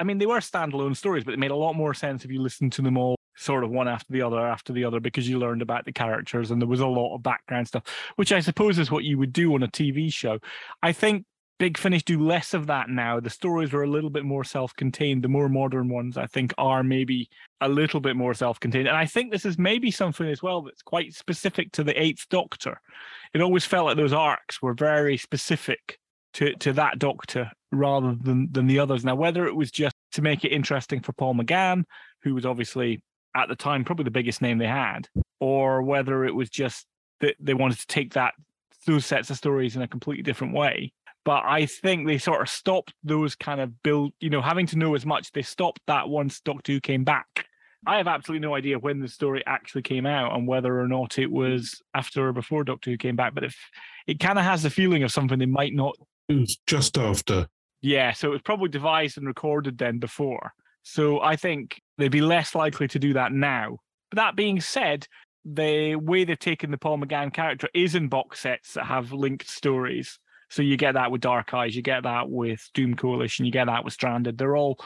I 0.00 0.04
mean, 0.04 0.16
they 0.16 0.24
were 0.24 0.38
standalone 0.38 0.96
stories, 0.96 1.24
but 1.24 1.34
it 1.34 1.38
made 1.38 1.50
a 1.50 1.56
lot 1.56 1.74
more 1.74 1.92
sense 1.92 2.24
if 2.24 2.30
you 2.30 2.40
listened 2.40 2.72
to 2.74 2.82
them 2.82 2.96
all 2.96 3.15
sort 3.36 3.64
of 3.64 3.70
one 3.70 3.88
after 3.88 4.12
the 4.12 4.22
other 4.22 4.38
after 4.38 4.72
the 4.72 4.84
other 4.84 5.00
because 5.00 5.28
you 5.28 5.38
learned 5.38 5.62
about 5.62 5.84
the 5.84 5.92
characters 5.92 6.50
and 6.50 6.60
there 6.60 6.68
was 6.68 6.80
a 6.80 6.86
lot 6.86 7.14
of 7.14 7.22
background 7.22 7.68
stuff, 7.68 7.82
which 8.16 8.32
I 8.32 8.40
suppose 8.40 8.78
is 8.78 8.90
what 8.90 9.04
you 9.04 9.18
would 9.18 9.32
do 9.32 9.54
on 9.54 9.62
a 9.62 9.68
TV 9.68 10.12
show. 10.12 10.38
I 10.82 10.92
think 10.92 11.24
Big 11.58 11.78
Finish 11.78 12.04
do 12.04 12.20
less 12.20 12.52
of 12.52 12.66
that 12.66 12.90
now. 12.90 13.18
The 13.18 13.30
stories 13.30 13.72
are 13.72 13.82
a 13.82 13.88
little 13.88 14.10
bit 14.10 14.24
more 14.24 14.44
self-contained. 14.44 15.24
The 15.24 15.28
more 15.28 15.48
modern 15.48 15.88
ones, 15.88 16.18
I 16.18 16.26
think, 16.26 16.52
are 16.58 16.82
maybe 16.82 17.30
a 17.62 17.68
little 17.68 18.00
bit 18.00 18.14
more 18.14 18.34
self-contained. 18.34 18.86
And 18.86 18.96
I 18.96 19.06
think 19.06 19.32
this 19.32 19.46
is 19.46 19.58
maybe 19.58 19.90
something 19.90 20.28
as 20.28 20.42
well 20.42 20.62
that's 20.62 20.82
quite 20.82 21.14
specific 21.14 21.72
to 21.72 21.84
the 21.84 22.00
Eighth 22.00 22.26
Doctor. 22.28 22.80
It 23.32 23.40
always 23.40 23.64
felt 23.64 23.86
like 23.86 23.96
those 23.96 24.12
arcs 24.12 24.60
were 24.60 24.74
very 24.74 25.16
specific 25.16 25.98
to 26.34 26.54
to 26.56 26.74
that 26.74 26.98
Doctor 26.98 27.50
rather 27.72 28.14
than 28.14 28.52
than 28.52 28.66
the 28.66 28.78
others. 28.78 29.04
Now, 29.04 29.14
whether 29.14 29.46
it 29.46 29.56
was 29.56 29.70
just 29.70 29.96
to 30.12 30.22
make 30.22 30.44
it 30.44 30.52
interesting 30.52 31.00
for 31.00 31.14
Paul 31.14 31.34
McGann, 31.34 31.84
who 32.22 32.34
was 32.34 32.44
obviously 32.44 33.00
at 33.36 33.48
the 33.48 33.56
time 33.56 33.84
probably 33.84 34.04
the 34.04 34.10
biggest 34.10 34.42
name 34.42 34.58
they 34.58 34.66
had, 34.66 35.08
or 35.40 35.82
whether 35.82 36.24
it 36.24 36.34
was 36.34 36.50
just 36.50 36.86
that 37.20 37.36
they 37.38 37.54
wanted 37.54 37.78
to 37.78 37.86
take 37.86 38.14
that 38.14 38.34
those 38.86 39.04
sets 39.06 39.30
of 39.30 39.36
stories 39.36 39.76
in 39.76 39.82
a 39.82 39.88
completely 39.88 40.22
different 40.22 40.54
way 40.54 40.92
but 41.26 41.42
I 41.44 41.66
think 41.66 42.06
they 42.06 42.18
sort 42.18 42.40
of 42.40 42.48
stopped 42.48 42.94
those 43.02 43.34
kind 43.34 43.60
of 43.60 43.82
build, 43.82 44.12
you 44.20 44.30
know, 44.30 44.40
having 44.40 44.64
to 44.66 44.78
know 44.78 44.94
as 44.94 45.04
much. 45.04 45.32
They 45.32 45.42
stopped 45.42 45.80
that 45.88 46.08
once 46.08 46.40
Doctor 46.40 46.70
Who 46.72 46.80
came 46.80 47.02
back. 47.02 47.46
I 47.84 47.96
have 47.96 48.06
absolutely 48.06 48.46
no 48.46 48.54
idea 48.54 48.78
when 48.78 49.00
the 49.00 49.08
story 49.08 49.42
actually 49.44 49.82
came 49.82 50.06
out 50.06 50.36
and 50.36 50.46
whether 50.46 50.80
or 50.80 50.86
not 50.86 51.18
it 51.18 51.30
was 51.30 51.82
after 51.94 52.28
or 52.28 52.32
before 52.32 52.62
Doctor 52.62 52.90
Who 52.90 52.96
came 52.96 53.16
back. 53.16 53.34
But 53.34 53.42
if 53.42 53.56
it 54.06 54.20
kind 54.20 54.38
of 54.38 54.44
has 54.44 54.62
the 54.62 54.70
feeling 54.70 55.02
of 55.02 55.10
something 55.10 55.40
they 55.40 55.46
might 55.46 55.74
not. 55.74 55.96
It 56.28 56.34
was 56.34 56.58
just 56.68 56.96
after. 56.96 57.48
Yeah, 57.82 58.12
so 58.12 58.28
it 58.28 58.32
was 58.32 58.42
probably 58.42 58.68
devised 58.68 59.18
and 59.18 59.26
recorded 59.26 59.78
then 59.78 59.98
before. 59.98 60.52
So 60.88 61.20
I 61.20 61.34
think 61.34 61.82
they'd 61.98 62.12
be 62.12 62.20
less 62.20 62.54
likely 62.54 62.86
to 62.86 62.98
do 63.00 63.12
that 63.14 63.32
now. 63.32 63.78
But 64.08 64.18
that 64.18 64.36
being 64.36 64.60
said, 64.60 65.08
the 65.44 65.96
way 65.96 66.22
they've 66.22 66.38
taken 66.38 66.70
the 66.70 66.78
Paul 66.78 66.98
McGann 66.98 67.34
character 67.34 67.68
is 67.74 67.96
in 67.96 68.06
box 68.06 68.38
sets 68.38 68.74
that 68.74 68.84
have 68.84 69.12
linked 69.12 69.48
stories. 69.48 70.20
So 70.48 70.62
you 70.62 70.76
get 70.76 70.94
that 70.94 71.10
with 71.10 71.22
Dark 71.22 71.52
Eyes, 71.52 71.74
you 71.74 71.82
get 71.82 72.04
that 72.04 72.30
with 72.30 72.70
Doom 72.72 72.94
Coalition, 72.94 73.44
you 73.44 73.50
get 73.50 73.64
that 73.64 73.84
with 73.84 73.94
Stranded. 73.94 74.38
They're 74.38 74.56
all 74.56 74.78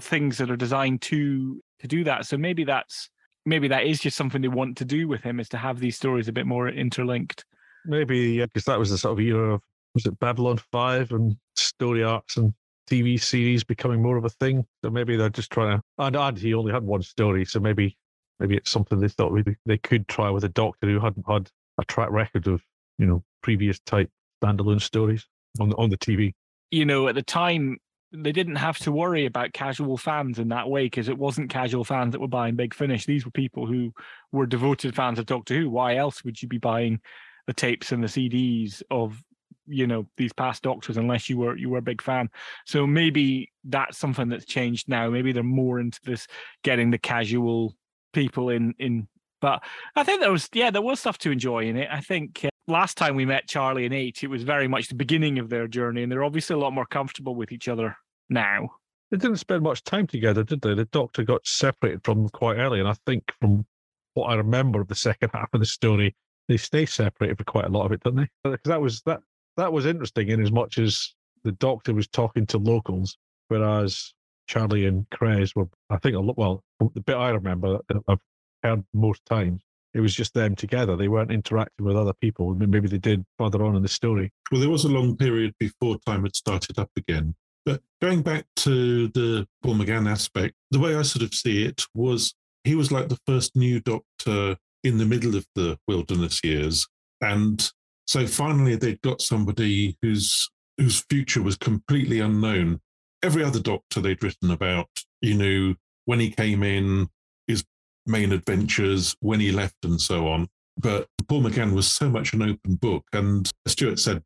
things 0.00 0.38
that 0.38 0.50
are 0.50 0.56
designed 0.56 1.02
to 1.02 1.62
to 1.78 1.86
do 1.86 2.02
that. 2.02 2.26
So 2.26 2.36
maybe 2.36 2.64
that's 2.64 3.08
maybe 3.46 3.68
that 3.68 3.84
is 3.84 4.00
just 4.00 4.16
something 4.16 4.42
they 4.42 4.48
want 4.48 4.76
to 4.78 4.84
do 4.84 5.06
with 5.06 5.22
him 5.22 5.38
is 5.38 5.48
to 5.50 5.56
have 5.56 5.78
these 5.78 5.96
stories 5.96 6.26
a 6.26 6.32
bit 6.32 6.46
more 6.46 6.68
interlinked. 6.68 7.44
Maybe 7.86 8.18
yeah, 8.32 8.46
because 8.46 8.64
that 8.64 8.78
was 8.80 8.90
the 8.90 8.98
sort 8.98 9.20
of 9.20 9.24
era 9.24 9.54
of 9.54 9.60
was 9.94 10.04
it 10.04 10.18
Babylon 10.18 10.58
Five 10.72 11.12
and 11.12 11.36
story 11.54 12.02
arcs 12.02 12.38
and 12.38 12.52
TV 12.90 13.20
series 13.20 13.64
becoming 13.64 14.02
more 14.02 14.16
of 14.16 14.24
a 14.24 14.30
thing. 14.30 14.64
So 14.84 14.90
maybe 14.90 15.16
they're 15.16 15.30
just 15.30 15.50
trying 15.50 15.78
to. 15.78 15.82
And, 15.98 16.16
and 16.16 16.38
he 16.38 16.54
only 16.54 16.72
had 16.72 16.82
one 16.82 17.02
story, 17.02 17.44
so 17.44 17.60
maybe 17.60 17.96
maybe 18.40 18.56
it's 18.56 18.70
something 18.70 18.98
they 18.98 19.08
thought 19.08 19.32
maybe 19.32 19.56
they 19.64 19.78
could 19.78 20.08
try 20.08 20.30
with 20.30 20.44
a 20.44 20.48
Doctor 20.48 20.88
who 20.88 21.00
hadn't 21.00 21.24
had 21.28 21.50
a 21.78 21.84
track 21.84 22.10
record 22.10 22.46
of 22.46 22.62
you 22.98 23.06
know 23.06 23.22
previous 23.42 23.78
type 23.80 24.10
standalone 24.42 24.80
stories 24.80 25.26
on 25.60 25.70
the, 25.70 25.76
on 25.76 25.90
the 25.90 25.98
TV. 25.98 26.34
You 26.70 26.84
know, 26.84 27.08
at 27.08 27.14
the 27.14 27.22
time 27.22 27.78
they 28.12 28.32
didn't 28.32 28.56
have 28.56 28.78
to 28.78 28.92
worry 28.92 29.26
about 29.26 29.52
casual 29.52 29.96
fans 29.96 30.38
in 30.38 30.48
that 30.48 30.68
way 30.68 30.84
because 30.84 31.08
it 31.08 31.18
wasn't 31.18 31.50
casual 31.50 31.84
fans 31.84 32.12
that 32.12 32.20
were 32.20 32.28
buying 32.28 32.54
Big 32.54 32.74
Finish. 32.74 33.06
These 33.06 33.24
were 33.24 33.32
people 33.32 33.66
who 33.66 33.92
were 34.30 34.46
devoted 34.46 34.94
fans 34.94 35.18
of 35.18 35.26
Doctor 35.26 35.54
Who. 35.54 35.70
Why 35.70 35.96
else 35.96 36.22
would 36.24 36.40
you 36.40 36.48
be 36.48 36.58
buying 36.58 37.00
the 37.46 37.52
tapes 37.52 37.92
and 37.92 38.02
the 38.02 38.08
CDs 38.08 38.82
of 38.90 39.20
you 39.66 39.86
know 39.86 40.06
these 40.16 40.32
past 40.32 40.62
Doctors 40.62 40.96
unless 40.96 41.28
you 41.28 41.38
were 41.38 41.56
you 41.56 41.70
were 41.70 41.78
a 41.78 41.82
big 41.82 42.02
fan? 42.02 42.28
So 42.66 42.86
maybe 42.86 43.50
that's 43.64 43.98
something 43.98 44.28
that's 44.28 44.44
changed 44.44 44.88
now. 44.88 45.10
Maybe 45.10 45.32
they're 45.32 45.42
more 45.42 45.80
into 45.80 46.00
this 46.04 46.26
getting 46.62 46.90
the 46.90 46.98
casual 46.98 47.74
people 48.12 48.50
in 48.50 48.74
in. 48.78 49.08
But 49.40 49.62
I 49.94 50.04
think 50.04 50.20
there 50.20 50.32
was 50.32 50.48
yeah 50.52 50.70
there 50.70 50.82
was 50.82 51.00
stuff 51.00 51.18
to 51.18 51.30
enjoy 51.30 51.64
in 51.64 51.76
it. 51.76 51.88
I 51.90 52.00
think. 52.00 52.44
Uh, 52.44 52.48
last 52.66 52.96
time 52.96 53.14
we 53.14 53.26
met 53.26 53.46
Charlie 53.46 53.84
and 53.84 53.94
Eight, 53.94 54.24
it 54.24 54.28
was 54.28 54.42
very 54.42 54.68
much 54.68 54.88
the 54.88 54.94
beginning 54.94 55.38
of 55.38 55.50
their 55.50 55.68
journey, 55.68 56.02
and 56.02 56.10
they're 56.10 56.24
obviously 56.24 56.54
a 56.54 56.58
lot 56.58 56.72
more 56.72 56.86
comfortable 56.86 57.34
with 57.34 57.52
each 57.52 57.68
other 57.68 57.96
now. 58.30 58.70
They 59.10 59.18
didn't 59.18 59.36
spend 59.36 59.62
much 59.62 59.84
time 59.84 60.06
together, 60.06 60.42
did 60.44 60.62
they? 60.62 60.74
The 60.74 60.86
Doctor 60.86 61.24
got 61.24 61.46
separated 61.46 62.02
from 62.04 62.22
them 62.22 62.28
quite 62.30 62.56
early, 62.56 62.80
and 62.80 62.88
I 62.88 62.94
think 63.06 63.24
from 63.38 63.66
what 64.14 64.26
I 64.26 64.34
remember 64.34 64.80
of 64.80 64.88
the 64.88 64.94
second 64.94 65.30
half 65.34 65.48
of 65.52 65.60
the 65.60 65.66
story, 65.66 66.14
they 66.48 66.56
stay 66.56 66.86
separated 66.86 67.38
for 67.38 67.44
quite 67.44 67.66
a 67.66 67.70
lot 67.70 67.86
of 67.86 67.92
it, 67.92 68.02
don't 68.02 68.16
they? 68.16 68.28
Because 68.42 68.58
that 68.64 68.80
was 68.80 69.02
that 69.02 69.20
that 69.56 69.72
was 69.72 69.86
interesting 69.86 70.28
in 70.28 70.42
as 70.42 70.52
much 70.52 70.78
as 70.78 71.14
the 71.44 71.52
Doctor 71.52 71.94
was 71.94 72.08
talking 72.08 72.46
to 72.46 72.58
locals, 72.58 73.16
whereas 73.48 74.14
Charlie 74.46 74.86
and 74.86 75.06
C'rizz 75.10 75.54
were, 75.54 75.68
I 75.90 75.98
think, 75.98 76.16
a 76.16 76.20
lot. 76.20 76.38
Well, 76.38 76.62
the 76.94 77.00
bit 77.00 77.16
I 77.16 77.30
remember 77.30 77.78
I've 78.08 78.18
heard 78.62 78.84
most 78.92 79.24
times 79.26 79.62
it 79.94 80.00
was 80.00 80.14
just 80.14 80.34
them 80.34 80.56
together. 80.56 80.96
They 80.96 81.08
weren't 81.08 81.30
interacting 81.30 81.86
with 81.86 81.96
other 81.96 82.12
people. 82.14 82.54
Maybe 82.54 82.88
they 82.88 82.98
did 82.98 83.24
further 83.38 83.64
on 83.64 83.76
in 83.76 83.82
the 83.82 83.88
story. 83.88 84.32
Well, 84.50 84.60
there 84.60 84.70
was 84.70 84.84
a 84.84 84.88
long 84.88 85.16
period 85.16 85.54
before 85.58 85.98
time 86.04 86.24
had 86.24 86.34
started 86.34 86.78
up 86.78 86.90
again. 86.96 87.34
But 87.64 87.80
going 88.02 88.22
back 88.22 88.44
to 88.56 89.08
the 89.08 89.46
Paul 89.62 89.76
McGann 89.76 90.10
aspect, 90.10 90.54
the 90.70 90.80
way 90.80 90.96
I 90.96 91.02
sort 91.02 91.22
of 91.22 91.32
see 91.32 91.64
it 91.64 91.84
was 91.94 92.34
he 92.64 92.74
was 92.74 92.90
like 92.90 93.08
the 93.08 93.18
first 93.24 93.56
new 93.56 93.80
doctor 93.80 94.56
in 94.82 94.98
the 94.98 95.06
middle 95.06 95.36
of 95.36 95.46
the 95.54 95.78
wilderness 95.86 96.40
years. 96.42 96.86
And 97.20 97.70
so 98.06 98.26
finally 98.26 98.76
they'd 98.76 99.00
got 99.02 99.20
somebody 99.20 99.96
whose 100.02 100.48
whose 100.78 101.04
future 101.08 101.42
was 101.42 101.56
completely 101.56 102.20
unknown. 102.20 102.80
Every 103.22 103.44
other 103.44 103.60
doctor 103.60 104.00
they'd 104.00 104.22
written 104.22 104.50
about, 104.50 104.88
you 105.20 105.34
knew 105.34 105.74
when 106.04 106.20
he 106.20 106.30
came 106.30 106.62
in, 106.62 107.08
his 107.46 107.64
main 108.06 108.32
adventures, 108.32 109.16
when 109.20 109.40
he 109.40 109.52
left, 109.52 109.84
and 109.84 110.00
so 110.00 110.28
on. 110.28 110.48
But 110.76 111.06
Paul 111.28 111.42
McGann 111.42 111.72
was 111.72 111.90
so 111.90 112.08
much 112.10 112.32
an 112.32 112.42
open 112.42 112.74
book. 112.74 113.04
And 113.12 113.50
Stuart 113.66 113.98
said, 113.98 114.22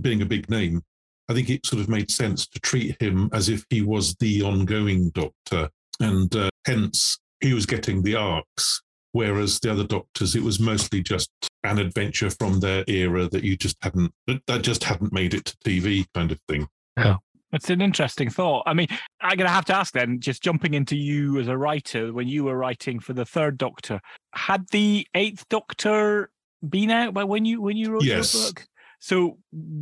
being 0.00 0.22
a 0.22 0.26
big 0.26 0.50
name, 0.50 0.82
I 1.28 1.34
think 1.34 1.48
it 1.48 1.64
sort 1.64 1.80
of 1.80 1.88
made 1.88 2.10
sense 2.10 2.46
to 2.48 2.60
treat 2.60 3.00
him 3.00 3.30
as 3.32 3.48
if 3.48 3.64
he 3.70 3.82
was 3.82 4.14
the 4.16 4.42
ongoing 4.42 5.10
doctor. 5.10 5.70
And 6.00 6.34
uh, 6.34 6.50
hence, 6.66 7.18
he 7.40 7.54
was 7.54 7.64
getting 7.64 8.02
the 8.02 8.16
arcs. 8.16 8.82
Whereas 9.12 9.60
the 9.60 9.70
other 9.70 9.86
doctors, 9.86 10.34
it 10.34 10.42
was 10.42 10.58
mostly 10.58 11.02
just 11.02 11.30
an 11.64 11.78
adventure 11.78 12.30
from 12.30 12.60
their 12.60 12.84
era 12.88 13.28
that 13.28 13.44
you 13.44 13.56
just 13.56 13.76
hadn't, 13.82 14.12
that 14.46 14.62
just 14.62 14.84
hadn't 14.84 15.12
made 15.12 15.34
it 15.34 15.44
to 15.46 15.56
TV 15.58 16.06
kind 16.14 16.32
of 16.32 16.40
thing. 16.48 16.68
Yeah. 16.96 17.16
That's 17.52 17.68
an 17.68 17.82
interesting 17.82 18.30
thought. 18.30 18.62
I 18.64 18.72
mean, 18.72 18.88
I'm 19.20 19.36
going 19.36 19.46
to 19.46 19.52
have 19.52 19.66
to 19.66 19.76
ask 19.76 19.92
then, 19.92 20.20
just 20.20 20.42
jumping 20.42 20.72
into 20.72 20.96
you 20.96 21.38
as 21.38 21.48
a 21.48 21.56
writer, 21.56 22.10
when 22.12 22.26
you 22.26 22.44
were 22.44 22.56
writing 22.56 22.98
for 22.98 23.12
the 23.12 23.26
third 23.26 23.58
Doctor, 23.58 24.00
had 24.34 24.66
the 24.70 25.06
eighth 25.14 25.46
Doctor 25.50 26.30
been 26.66 26.90
out 26.90 27.12
by 27.12 27.24
when 27.24 27.44
you 27.44 27.60
when 27.60 27.76
you 27.76 27.90
wrote 27.90 28.04
Yes. 28.04 28.32
your 28.32 28.44
book? 28.44 28.66
So, 29.00 29.36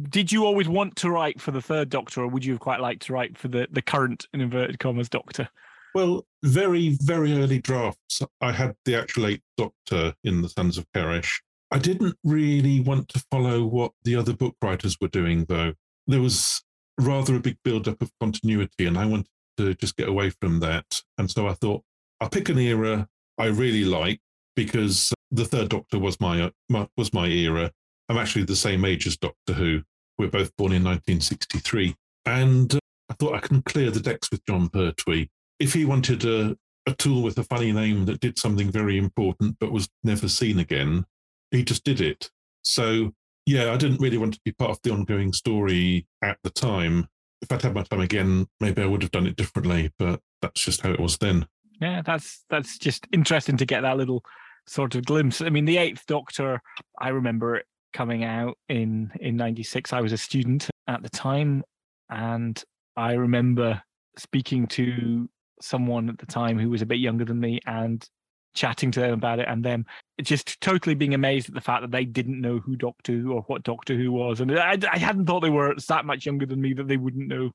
did 0.09 0.33
you 0.33 0.47
always 0.47 0.67
want 0.67 0.97
to 0.97 1.11
write 1.11 1.41
for 1.41 1.53
the 1.53 1.63
third 1.63 1.91
Doctor, 1.91 2.23
or 2.23 2.27
would 2.27 2.45
you 2.45 2.55
have 2.55 2.61
quite 2.61 2.81
liked 2.81 3.03
to 3.03 3.13
write 3.13 3.39
for 3.39 3.47
the 3.47 3.69
the 3.71 3.83
current 3.83 4.27
in 4.35 4.41
inverted 4.41 4.81
commas 4.81 5.09
Doctor? 5.09 5.49
Well, 5.95 6.27
very, 6.43 6.99
very 7.03 7.33
early 7.35 7.61
drafts. 7.61 8.21
I 8.41 8.51
had 8.51 8.75
the 8.85 8.97
actual 8.99 9.27
eighth 9.27 9.43
Doctor 9.57 10.15
in 10.25 10.43
The 10.43 10.49
Suns 10.49 10.77
of 10.77 10.87
Caresh. 10.93 11.41
I 11.71 11.79
didn't 11.79 12.17
really 12.25 12.81
want 12.81 13.09
to 13.11 13.25
follow 13.31 13.65
what 13.65 13.93
the 14.03 14.17
other 14.17 14.33
book 14.33 14.57
writers 14.61 14.97
were 15.01 15.09
doing, 15.09 15.45
though. 15.45 15.75
There 16.07 16.21
was 16.21 16.63
rather 16.99 17.37
a 17.37 17.41
big 17.41 17.59
build-up 17.65 18.03
of 18.03 18.11
continuity, 18.21 18.87
and 18.87 18.99
I 18.99 19.07
wanted 19.07 19.29
to 19.57 19.75
just 19.75 19.97
get 19.97 20.09
away 20.09 20.31
from 20.31 20.61
that. 20.61 21.03
And 21.19 21.31
so 21.31 21.47
I 21.47 21.55
thought, 21.55 21.83
I'll 22.21 22.29
pick 22.29 22.49
an 22.49 22.59
era 22.59 23.09
I 23.39 23.47
really 23.47 23.85
like 23.85 24.21
because 24.55 25.13
the 25.31 25.47
Third 25.47 25.71
Doctor 25.71 25.99
was 25.99 26.21
my, 26.21 26.53
my 26.69 26.87
was 26.97 27.15
my 27.15 27.27
era. 27.27 27.73
I'm 28.09 28.19
actually 28.19 28.45
the 28.45 28.57
same 28.57 28.85
age 28.85 29.07
as 29.07 29.17
Doctor 29.17 29.55
Who. 29.55 29.83
We're 30.19 30.29
both 30.29 30.55
born 30.57 30.73
in 30.73 30.85
1963, 30.85 31.95
and 32.27 32.75
uh, 32.75 32.79
I 33.09 33.15
thought 33.15 33.35
I 33.35 33.39
can 33.39 33.63
clear 33.63 33.91
the 33.91 34.01
decks 34.01 34.31
with 34.31 34.45
Jon 34.45 34.69
Pertwee. 34.69 35.29
If 35.59 35.73
he 35.73 35.87
wanted 35.87 36.25
a, 36.27 36.57
a 36.87 36.93
tool 36.95 37.23
with 37.23 37.39
a 37.39 37.45
funny 37.45 37.73
name 37.73 38.05
that 38.05 38.21
did 38.21 38.39
something 38.39 38.71
very 38.71 38.99
important 38.99 39.57
but 39.59 39.73
was 39.73 39.89
never 40.05 40.29
seen 40.29 40.59
again, 40.59 41.07
he 41.51 41.65
just 41.65 41.85
did 41.85 42.01
it. 42.01 42.31
So, 42.63 43.13
yeah, 43.47 43.73
I 43.73 43.77
didn't 43.77 44.01
really 44.01 44.19
want 44.19 44.35
to 44.35 44.41
be 44.45 44.53
part 44.53 44.71
of 44.71 44.81
the 44.83 44.93
ongoing 44.93 45.33
story 45.33 46.07
at 46.23 46.39
the 46.43 46.51
time. 46.51 47.09
If 47.43 47.51
I'd 47.51 47.63
had 47.63 47.75
my 47.75 47.83
time 47.83 48.01
again, 48.01 48.47
maybe 48.61 48.83
I 48.83 48.87
would 48.87 49.03
have 49.03 49.11
done 49.11 49.27
it 49.27 49.37
differently, 49.37 49.91
but 49.99 50.21
that's 50.43 50.63
just 50.63 50.83
how 50.83 50.91
it 50.91 51.01
was 51.01 51.17
then. 51.19 51.47
Yeah, 51.81 52.03
that's 52.03 52.45
that's 52.51 52.77
just 52.79 53.07
interesting 53.13 53.57
to 53.57 53.65
get 53.65 53.81
that 53.81 53.97
little 53.97 54.23
sort 54.67 54.95
of 54.95 55.07
glimpse. 55.07 55.41
I 55.41 55.49
mean, 55.49 55.65
the 55.65 55.79
Eighth 55.79 56.05
Doctor, 56.07 56.61
I 57.01 57.09
remember 57.09 57.57
it 57.57 57.67
coming 57.95 58.25
out 58.25 58.59
in 58.69 59.11
in 59.21 59.37
'96. 59.37 59.93
I 59.93 60.03
was 60.03 60.13
a 60.13 60.19
student 60.19 60.69
at 60.87 61.03
the 61.03 61.09
time, 61.09 61.65
and 62.11 62.63
I 62.97 63.13
remember 63.13 63.83
speaking 64.19 64.67
to 64.69 65.29
someone 65.63 66.11
at 66.11 66.19
the 66.19 66.27
time 66.27 66.59
who 66.59 66.71
was 66.71 66.83
a 66.83 66.87
bit 66.87 66.99
younger 66.99 67.25
than 67.25 67.41
me 67.41 67.61
and 67.67 68.07
chatting 68.55 68.91
to 68.93 69.01
them 69.01 69.13
about 69.13 69.39
it, 69.39 69.49
and 69.49 69.65
them 69.65 69.87
just 70.23 70.61
totally 70.61 70.95
being 70.95 71.15
amazed 71.15 71.49
at 71.49 71.55
the 71.55 71.61
fact 71.61 71.83
that 71.83 71.91
they 71.91 72.05
didn't 72.05 72.41
know 72.41 72.59
who 72.59 72.77
Doctor 72.77 73.13
Who 73.13 73.33
or 73.33 73.43
what 73.43 73.63
Doctor 73.63 73.97
Who 73.97 74.13
was, 74.13 74.41
and 74.41 74.59
I, 74.59 74.79
I 74.91 74.99
hadn't 74.99 75.27
thought 75.27 75.41
they 75.41 75.51
were 75.51 75.75
that 75.89 76.05
much 76.05 76.27
younger 76.27 76.47
than 76.47 76.61
me 76.61 76.75
that 76.75 76.89
they 76.89 76.97
wouldn't 76.97 77.29
know 77.29 77.51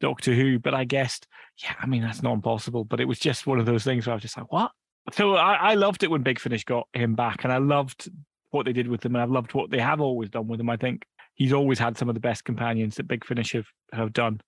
Doctor 0.00 0.34
Who. 0.34 0.58
But 0.58 0.74
I 0.74 0.84
guessed, 0.84 1.26
yeah, 1.62 1.74
I 1.80 1.86
mean 1.86 2.02
that's 2.02 2.22
not 2.22 2.34
impossible. 2.34 2.84
But 2.84 3.00
it 3.00 3.06
was 3.06 3.18
just 3.18 3.46
one 3.46 3.60
of 3.60 3.66
those 3.66 3.84
things 3.84 4.06
where 4.06 4.12
I 4.12 4.16
was 4.16 4.22
just 4.22 4.36
like, 4.36 4.52
what? 4.52 4.70
So 5.12 5.34
I, 5.34 5.54
I 5.54 5.74
loved 5.74 6.02
it 6.02 6.10
when 6.10 6.22
Big 6.22 6.40
Finish 6.40 6.64
got 6.64 6.88
him 6.92 7.14
back, 7.14 7.44
and 7.44 7.52
I 7.52 7.58
loved 7.58 8.08
what 8.50 8.66
they 8.66 8.72
did 8.72 8.88
with 8.88 9.04
him, 9.04 9.14
and 9.14 9.22
I've 9.22 9.30
loved 9.30 9.54
what 9.54 9.70
they 9.70 9.80
have 9.80 10.00
always 10.00 10.30
done 10.30 10.48
with 10.48 10.60
him. 10.60 10.70
I 10.70 10.76
think 10.76 11.04
he's 11.34 11.52
always 11.52 11.78
had 11.78 11.98
some 11.98 12.08
of 12.08 12.14
the 12.14 12.20
best 12.20 12.44
companions 12.44 12.96
that 12.96 13.08
Big 13.08 13.24
Finish 13.24 13.52
have, 13.52 13.66
have 13.92 14.12
done. 14.12 14.40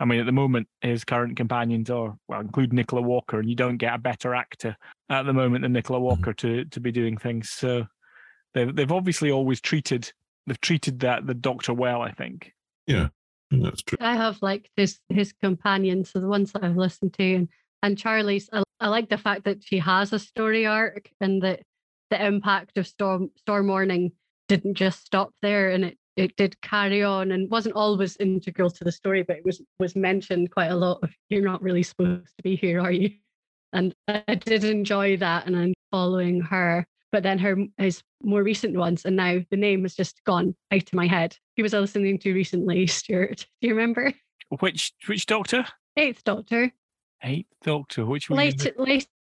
I 0.00 0.06
mean, 0.06 0.18
at 0.18 0.26
the 0.26 0.32
moment, 0.32 0.66
his 0.80 1.04
current 1.04 1.36
companions 1.36 1.90
are 1.90 2.16
well, 2.26 2.40
include 2.40 2.72
Nicola 2.72 3.02
Walker, 3.02 3.38
and 3.38 3.48
you 3.48 3.54
don't 3.54 3.76
get 3.76 3.94
a 3.94 3.98
better 3.98 4.34
actor 4.34 4.76
at 5.10 5.26
the 5.26 5.34
moment 5.34 5.62
than 5.62 5.74
Nicola 5.74 5.98
mm-hmm. 5.98 6.06
Walker 6.06 6.32
to 6.32 6.64
to 6.64 6.80
be 6.80 6.90
doing 6.90 7.18
things. 7.18 7.50
So 7.50 7.86
they've 8.54 8.74
they've 8.74 8.90
obviously 8.90 9.30
always 9.30 9.60
treated 9.60 10.10
they've 10.46 10.60
treated 10.60 11.00
that 11.00 11.26
the 11.26 11.34
Doctor 11.34 11.74
well. 11.74 12.00
I 12.00 12.12
think. 12.12 12.54
Yeah, 12.86 13.08
that's 13.50 13.82
true. 13.82 13.98
I 14.00 14.16
have 14.16 14.40
liked 14.40 14.70
his 14.74 14.98
his 15.10 15.32
companions, 15.34 16.10
so 16.10 16.20
the 16.20 16.28
ones 16.28 16.52
that 16.52 16.64
I've 16.64 16.78
listened 16.78 17.12
to, 17.14 17.34
and 17.34 17.48
and 17.82 17.98
Charlie's. 17.98 18.48
I, 18.52 18.62
I 18.80 18.88
like 18.88 19.10
the 19.10 19.18
fact 19.18 19.44
that 19.44 19.62
she 19.62 19.78
has 19.80 20.14
a 20.14 20.18
story 20.18 20.64
arc, 20.64 21.10
and 21.20 21.42
that 21.42 21.60
the 22.10 22.24
impact 22.24 22.78
of 22.78 22.86
Storm 22.86 23.30
Storm 23.36 23.68
Warning 23.68 24.12
didn't 24.48 24.74
just 24.74 25.04
stop 25.04 25.34
there, 25.42 25.70
and 25.70 25.84
it 25.84 25.98
it 26.16 26.36
did 26.36 26.60
carry 26.60 27.02
on 27.02 27.32
and 27.32 27.50
wasn't 27.50 27.74
always 27.74 28.16
integral 28.16 28.70
to 28.70 28.84
the 28.84 28.92
story, 28.92 29.22
but 29.22 29.36
it 29.38 29.44
was 29.44 29.62
was 29.78 29.96
mentioned 29.96 30.50
quite 30.50 30.70
a 30.70 30.76
lot. 30.76 31.00
Of 31.02 31.10
you're 31.28 31.42
not 31.42 31.62
really 31.62 31.82
supposed 31.82 32.36
to 32.36 32.42
be 32.42 32.56
here, 32.56 32.80
are 32.80 32.92
you? 32.92 33.10
And 33.72 33.94
I 34.08 34.34
did 34.34 34.64
enjoy 34.64 35.16
that, 35.18 35.46
and 35.46 35.56
I'm 35.56 35.74
following 35.90 36.40
her. 36.40 36.86
But 37.12 37.22
then 37.22 37.38
her 37.38 37.56
his 37.78 38.02
more 38.22 38.42
recent 38.42 38.76
ones, 38.76 39.04
and 39.04 39.16
now 39.16 39.38
the 39.50 39.56
name 39.56 39.82
has 39.82 39.94
just 39.94 40.22
gone 40.24 40.54
out 40.72 40.82
of 40.82 40.94
my 40.94 41.06
head. 41.06 41.36
He 41.56 41.62
was 41.62 41.74
I 41.74 41.78
listening 41.78 42.18
to 42.20 42.34
recently, 42.34 42.86
Stuart? 42.88 43.46
Do 43.60 43.68
you 43.68 43.74
remember? 43.74 44.12
Which 44.58 44.92
which 45.06 45.26
Doctor? 45.26 45.64
Eighth 45.96 46.24
Doctor. 46.24 46.72
Eighth 47.22 47.52
Doctor. 47.62 48.06
Which 48.06 48.30
one? 48.30 48.38
Late, 48.38 48.78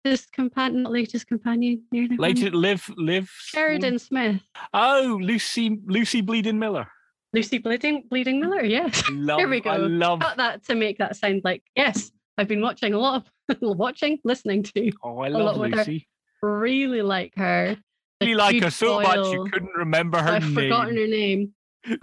latest 0.04 0.32
companion, 0.32 0.82
not 0.82 0.92
latest 0.92 1.26
companion. 1.26 1.82
Later, 1.92 2.50
live, 2.50 2.90
live. 2.96 3.30
Sheridan 3.38 3.98
Smith. 3.98 4.40
Oh, 4.72 5.18
Lucy, 5.20 5.80
Lucy 5.86 6.20
Bleeding 6.20 6.58
Miller. 6.58 6.86
Lucy 7.32 7.58
Bleeding 7.58 8.04
Bleeding 8.10 8.40
Miller. 8.40 8.62
Yes. 8.62 9.02
Love, 9.10 9.38
Here 9.38 9.48
we 9.48 9.60
go. 9.60 9.70
I 9.70 9.76
love. 9.78 10.20
Got 10.20 10.36
that 10.36 10.64
to 10.66 10.74
make 10.74 10.98
that 10.98 11.16
sound 11.16 11.42
like 11.44 11.62
yes. 11.74 12.12
I've 12.36 12.48
been 12.48 12.60
watching 12.60 12.94
a 12.94 12.98
lot 12.98 13.26
of 13.48 13.58
watching, 13.60 14.18
listening 14.24 14.62
to. 14.64 14.92
Oh, 15.02 15.18
I 15.18 15.28
love. 15.28 15.56
Lucy. 15.56 16.08
Really 16.42 17.02
like 17.02 17.32
her. 17.36 17.76
Really 18.20 18.34
like 18.34 18.62
her 18.62 18.70
so 18.70 19.00
much 19.00 19.32
you 19.32 19.48
couldn't 19.52 19.74
remember 19.76 20.18
her 20.18 20.30
I've 20.30 20.44
name. 20.44 20.54
forgotten 20.54 20.96
her 20.96 21.06
name, 21.06 21.52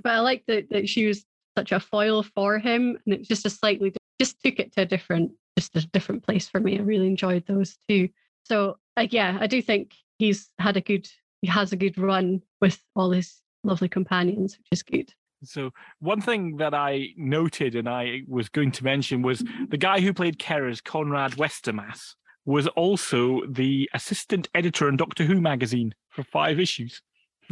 but 0.04 0.14
I 0.14 0.20
like 0.20 0.44
that 0.48 0.70
that 0.72 0.90
she 0.90 1.06
was 1.06 1.24
such 1.58 1.72
a 1.72 1.80
foil 1.80 2.24
for 2.24 2.60
him, 2.60 2.98
and 3.06 3.14
it's 3.14 3.28
just 3.28 3.46
a 3.46 3.50
slightly 3.50 3.94
just 4.20 4.42
took 4.44 4.60
it 4.60 4.74
to 4.74 4.82
a 4.82 4.86
different, 4.86 5.32
just 5.58 5.76
a 5.76 5.88
different 5.88 6.24
place 6.24 6.48
for 6.48 6.60
me. 6.60 6.78
I 6.78 6.82
really 6.82 7.08
enjoyed 7.08 7.46
those 7.48 7.78
two. 7.88 8.10
So 8.44 8.78
uh, 8.98 9.08
yeah, 9.10 9.38
I 9.40 9.48
do 9.48 9.62
think 9.62 9.94
he's 10.20 10.50
had 10.60 10.78
a 10.78 10.82
good, 10.82 11.08
he 11.42 11.48
has 11.48 11.72
a 11.72 11.78
good 11.78 11.98
run 11.98 12.42
with 12.60 12.82
all 12.96 13.12
his 13.12 13.42
lovely 13.64 13.90
companions, 13.90 14.58
which 14.58 14.68
is 14.72 14.84
good. 14.84 15.14
So 15.44 15.72
one 16.00 16.22
thing 16.22 16.58
that 16.58 16.74
I 16.74 17.10
noted 17.18 17.76
and 17.76 17.90
I 17.90 18.22
was 18.28 18.48
going 18.50 18.72
to 18.74 18.84
mention 18.84 19.24
was 19.24 19.44
the 19.70 19.78
guy 19.78 20.00
who 20.00 20.14
played 20.14 20.38
C'rizz, 20.38 20.84
Conrad 20.84 21.32
Westmaas, 21.34 22.14
was 22.46 22.68
also 22.68 23.42
the 23.48 23.90
assistant 23.94 24.50
editor 24.54 24.88
in 24.88 24.98
Doctor 24.98 25.24
Who 25.24 25.42
magazine 25.42 25.94
for 26.10 26.24
five 26.24 26.60
issues. 26.60 27.02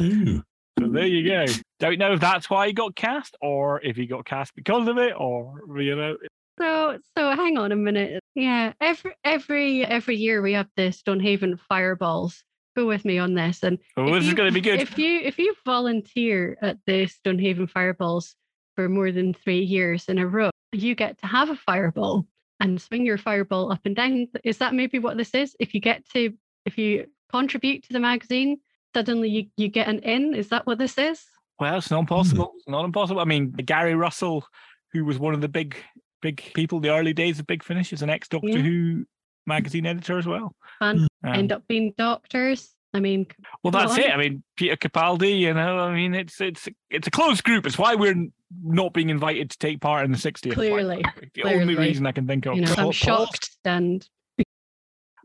Ooh. 0.00 0.42
So 0.78 0.88
there 0.88 1.06
you 1.06 1.28
go. 1.28 1.46
Don't 1.78 1.98
know 1.98 2.14
if 2.14 2.20
that's 2.20 2.48
why 2.48 2.68
he 2.68 2.72
got 2.72 2.94
cast 2.96 3.36
or 3.40 3.80
if 3.82 3.96
he 3.96 4.06
got 4.06 4.24
cast 4.24 4.54
because 4.54 4.88
of 4.88 4.98
it 4.98 5.12
or 5.16 5.62
you 5.76 5.96
know. 5.96 6.16
So 6.58 6.98
so 7.16 7.30
hang 7.34 7.58
on 7.58 7.72
a 7.72 7.76
minute. 7.76 8.22
Yeah, 8.34 8.72
every 8.80 9.14
every 9.24 9.84
every 9.84 10.16
year 10.16 10.42
we 10.42 10.52
have 10.52 10.68
the 10.76 10.92
Stonehaven 10.92 11.56
fireballs. 11.56 12.42
Go 12.76 12.86
with 12.86 13.04
me 13.04 13.18
on 13.18 13.34
this. 13.34 13.62
And 13.62 13.78
Oh, 13.96 14.06
if 14.08 14.20
this 14.20 14.28
is 14.28 14.34
gonna 14.34 14.52
be 14.52 14.60
good. 14.70 14.80
If 14.80 14.98
you 14.98 15.20
if 15.20 15.38
you 15.38 15.54
volunteer 15.64 16.56
at 16.62 16.78
the 16.86 17.06
Stonehaven 17.06 17.66
fireballs 17.66 18.34
for 18.76 18.88
more 18.88 19.12
than 19.12 19.34
three 19.34 19.62
years 19.62 20.06
in 20.08 20.18
a 20.18 20.26
row, 20.26 20.50
you 20.72 20.94
get 20.94 21.18
to 21.18 21.26
have 21.26 21.50
a 21.50 21.56
fireball 21.56 22.26
and 22.60 22.80
swing 22.80 23.06
your 23.06 23.18
fireball 23.18 23.72
up 23.72 23.80
and 23.84 23.96
down. 23.96 24.26
Is 24.44 24.58
that 24.58 24.74
maybe 24.74 24.98
what 24.98 25.16
this 25.16 25.34
is? 25.34 25.56
If 25.58 25.74
you 25.74 25.80
get 25.80 26.08
to 26.10 26.32
if 26.66 26.76
you 26.76 27.06
contribute 27.30 27.84
to 27.84 27.92
the 27.92 28.00
magazine, 28.00 28.58
suddenly 28.94 29.28
you, 29.28 29.46
you 29.56 29.68
get 29.68 29.88
an 29.88 30.00
in. 30.00 30.34
Is 30.34 30.48
that 30.48 30.66
what 30.66 30.78
this 30.78 30.98
is? 30.98 31.24
Well, 31.58 31.78
it's 31.78 31.90
not 31.90 31.98
hmm. 31.98 32.02
impossible. 32.02 32.52
It's 32.56 32.68
not 32.68 32.84
impossible. 32.84 33.20
I 33.20 33.24
mean, 33.24 33.52
Gary 33.52 33.94
Russell, 33.94 34.46
who 34.92 35.04
was 35.04 35.18
one 35.18 35.34
of 35.34 35.40
the 35.40 35.48
big 35.48 35.76
big 36.22 36.42
people 36.54 36.80
the 36.80 36.90
early 36.90 37.12
days 37.12 37.38
of 37.38 37.46
Big 37.46 37.62
Finish, 37.62 37.92
is 37.92 38.02
an 38.02 38.10
ex 38.10 38.28
Doctor 38.28 38.48
Yeah. 38.48 38.58
Who 38.58 39.04
magazine 39.46 39.86
editor 39.86 40.18
as 40.18 40.26
well. 40.26 40.54
Fun. 40.78 41.08
Um, 41.24 41.32
End 41.34 41.52
up 41.52 41.66
being 41.68 41.92
doctors. 41.96 42.74
I 42.92 42.98
mean, 43.00 43.26
Well, 43.62 43.70
that's 43.70 43.92
on. 43.92 44.00
it. 44.00 44.10
I 44.10 44.16
mean, 44.16 44.42
Peter 44.56 44.76
Capaldi. 44.76 45.38
You 45.38 45.54
know, 45.54 45.78
I 45.78 45.94
mean, 45.94 46.14
it's 46.14 46.40
it's 46.40 46.68
it's 46.90 47.06
a 47.06 47.10
closed 47.10 47.44
group. 47.44 47.64
It's 47.66 47.78
why 47.78 47.94
we're 47.94 48.26
not 48.62 48.92
being 48.92 49.10
invited 49.10 49.50
to 49.50 49.58
take 49.58 49.80
part 49.80 50.04
in 50.04 50.10
the 50.10 50.18
60th. 50.18 50.52
Clearly, 50.54 51.04
the 51.34 51.44
only 51.44 51.76
reason 51.76 52.04
I 52.06 52.12
can 52.12 52.26
think 52.26 52.46
of. 52.46 52.56
You 52.56 52.62
know, 52.62 52.74
I'm 52.76 52.90
shocked 52.92 53.50
and 53.64 54.06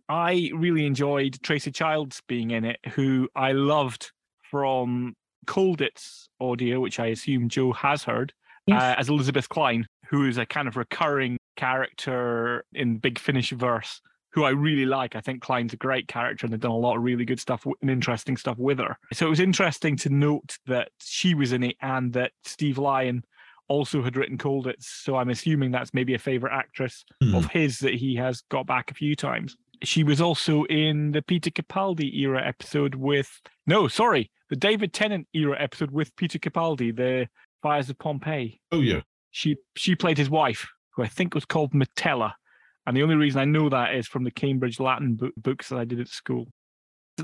I 0.07 0.51
really 0.53 0.85
enjoyed 0.85 1.39
Tracey 1.41 1.71
Childs 1.71 2.21
being 2.27 2.51
in 2.51 2.65
it, 2.65 2.79
who 2.93 3.27
I 3.35 3.53
loved 3.53 4.11
from 4.43 5.15
Colditz 5.47 6.27
audio, 6.39 6.79
which 6.79 6.99
I 6.99 7.07
assume 7.07 7.49
Jo 7.49 7.73
has 7.73 8.03
heard, 8.03 8.31
uh, 8.71 8.95
as 8.97 9.09
Elizabeth 9.09 9.49
Klein, 9.49 9.87
who 10.09 10.27
is 10.27 10.37
a 10.37 10.45
kind 10.45 10.67
of 10.67 10.77
recurring 10.77 11.37
character 11.55 12.65
in 12.73 12.97
Big 12.97 13.19
Finish 13.19 13.51
verse, 13.51 14.01
who 14.31 14.43
I 14.43 14.49
really 14.49 14.85
like. 14.85 15.15
I 15.15 15.21
think 15.21 15.41
Klein's 15.41 15.73
a 15.73 15.77
great 15.77 16.07
character 16.07 16.45
and 16.45 16.53
they've 16.53 16.59
done 16.59 16.71
a 16.71 16.77
lot 16.77 16.97
of 16.97 17.03
really 17.03 17.25
good 17.25 17.39
stuff 17.39 17.65
and 17.65 17.89
interesting 17.89 18.37
stuff 18.37 18.57
with 18.57 18.79
her. 18.79 18.97
So 19.13 19.27
it 19.27 19.29
was 19.29 19.39
interesting 19.39 19.95
to 19.97 20.09
note 20.09 20.57
that 20.67 20.89
she 21.01 21.33
was 21.33 21.53
in 21.53 21.63
it 21.63 21.77
and 21.81 22.13
that 22.13 22.31
Steve 22.43 22.77
Lyon 22.77 23.23
also 23.67 24.03
had 24.03 24.15
written 24.15 24.37
Colditz. 24.37 24.83
So 24.83 25.15
I'm 25.15 25.29
assuming 25.29 25.71
that's 25.71 25.93
maybe 25.93 26.13
a 26.13 26.19
favorite 26.19 26.53
actress 26.53 27.05
hmm. 27.21 27.35
of 27.35 27.45
his 27.47 27.79
that 27.79 27.95
he 27.95 28.15
has 28.15 28.41
got 28.49 28.67
back 28.67 28.91
a 28.91 28.95
few 28.95 29.15
times. 29.15 29.55
She 29.83 30.03
was 30.03 30.21
also 30.21 30.63
in 30.65 31.11
the 31.11 31.21
Peter 31.21 31.49
Capaldi 31.49 32.13
era 32.19 32.45
episode 32.45 32.95
with 32.95 33.41
no, 33.67 33.87
sorry, 33.87 34.31
the 34.49 34.55
David 34.55 34.93
Tennant 34.93 35.27
era 35.33 35.61
episode 35.61 35.91
with 35.91 36.15
Peter 36.15 36.39
Capaldi, 36.39 36.95
the 36.95 37.27
Fires 37.61 37.89
of 37.89 37.97
Pompeii. 37.97 38.61
Oh 38.71 38.79
yeah. 38.81 39.01
She 39.35 39.57
she 39.75 39.95
played 39.95 40.17
his 40.17 40.29
wife, 40.29 40.65
who 40.95 41.03
I 41.03 41.07
think 41.09 41.35
was 41.35 41.43
called 41.43 41.73
Metella, 41.73 42.31
and 42.87 42.95
the 42.95 43.03
only 43.03 43.15
reason 43.15 43.41
I 43.41 43.43
know 43.43 43.67
that 43.67 43.93
is 43.93 44.07
from 44.07 44.23
the 44.23 44.31
Cambridge 44.31 44.79
Latin 44.79 45.15
book, 45.15 45.33
books 45.35 45.67
that 45.67 45.77
I 45.77 45.83
did 45.83 45.99
at 45.99 46.07
school. 46.07 46.47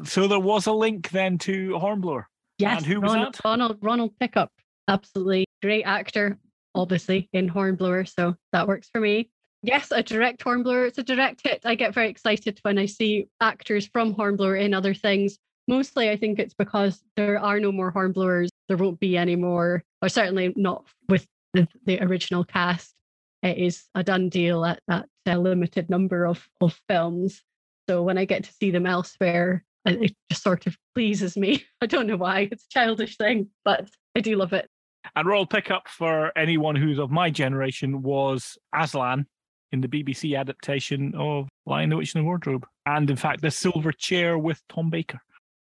So 0.03 0.27
there 0.27 0.37
was 0.37 0.67
a 0.67 0.73
link 0.73 1.11
then 1.11 1.37
to 1.37 1.79
Hornblower. 1.79 2.27
Yes, 2.57 2.79
and 2.79 2.85
who 2.85 2.99
was 2.99 3.13
Ronald, 3.13 3.35
that? 3.35 3.45
Ronald 3.45 3.77
Ronald 3.81 4.19
Pickup, 4.19 4.51
absolutely 4.89 5.45
great 5.61 5.83
actor, 5.83 6.37
obviously 6.75 7.29
in 7.31 7.47
Hornblower, 7.47 8.03
so 8.03 8.35
that 8.51 8.67
works 8.67 8.89
for 8.91 8.99
me. 8.99 9.31
Yes, 9.63 9.87
a 9.91 10.03
direct 10.03 10.41
Hornblower. 10.41 10.87
It's 10.87 10.97
a 10.97 11.03
direct 11.03 11.39
hit. 11.41 11.61
I 11.63 11.75
get 11.75 11.93
very 11.93 12.09
excited 12.09 12.59
when 12.63 12.77
I 12.77 12.87
see 12.87 13.29
actors 13.39 13.87
from 13.87 14.13
Hornblower 14.13 14.57
in 14.57 14.73
other 14.73 14.93
things. 14.93 15.37
Mostly, 15.69 16.09
I 16.09 16.17
think 16.17 16.39
it's 16.39 16.55
because 16.55 17.01
there 17.15 17.39
are 17.39 17.61
no 17.61 17.71
more 17.71 17.93
Hornblowers. 17.93 18.49
There 18.67 18.75
won't 18.75 18.99
be 18.99 19.15
any 19.15 19.37
more, 19.37 19.81
or 20.01 20.09
certainly 20.09 20.51
not 20.57 20.83
with 21.07 21.25
the, 21.53 21.67
the 21.85 22.01
original 22.01 22.43
cast. 22.43 22.93
It 23.43 23.57
is 23.57 23.85
a 23.95 24.03
done 24.03 24.29
deal 24.29 24.65
at 24.65 24.81
that 24.87 25.07
uh, 25.27 25.35
limited 25.35 25.89
number 25.89 26.25
of, 26.25 26.47
of 26.61 26.79
films. 26.87 27.41
So 27.89 28.03
when 28.03 28.17
I 28.17 28.25
get 28.25 28.43
to 28.43 28.53
see 28.53 28.71
them 28.71 28.85
elsewhere, 28.85 29.63
it 29.85 30.15
just 30.29 30.43
sort 30.43 30.67
of 30.67 30.77
pleases 30.93 31.35
me. 31.35 31.65
I 31.81 31.87
don't 31.87 32.07
know 32.07 32.17
why. 32.17 32.49
It's 32.51 32.65
a 32.65 32.69
childish 32.69 33.17
thing, 33.17 33.49
but 33.65 33.89
I 34.15 34.19
do 34.19 34.35
love 34.35 34.53
it. 34.53 34.69
And 35.15 35.27
royal 35.27 35.47
pickup 35.47 35.87
for 35.87 36.31
anyone 36.37 36.75
who's 36.75 36.99
of 36.99 37.09
my 37.09 37.31
generation 37.31 38.03
was 38.03 38.57
Aslan 38.75 39.25
in 39.71 39.81
the 39.81 39.87
BBC 39.87 40.37
adaptation 40.37 41.13
of 41.15 41.47
Lion, 41.65 41.89
the 41.89 41.97
Witch, 41.97 42.13
and 42.13 42.23
the 42.23 42.25
Wardrobe. 42.25 42.67
And 42.85 43.09
in 43.09 43.15
fact, 43.15 43.41
the 43.41 43.51
silver 43.51 43.91
chair 43.91 44.37
with 44.37 44.61
Tom 44.69 44.89
Baker. 44.89 45.19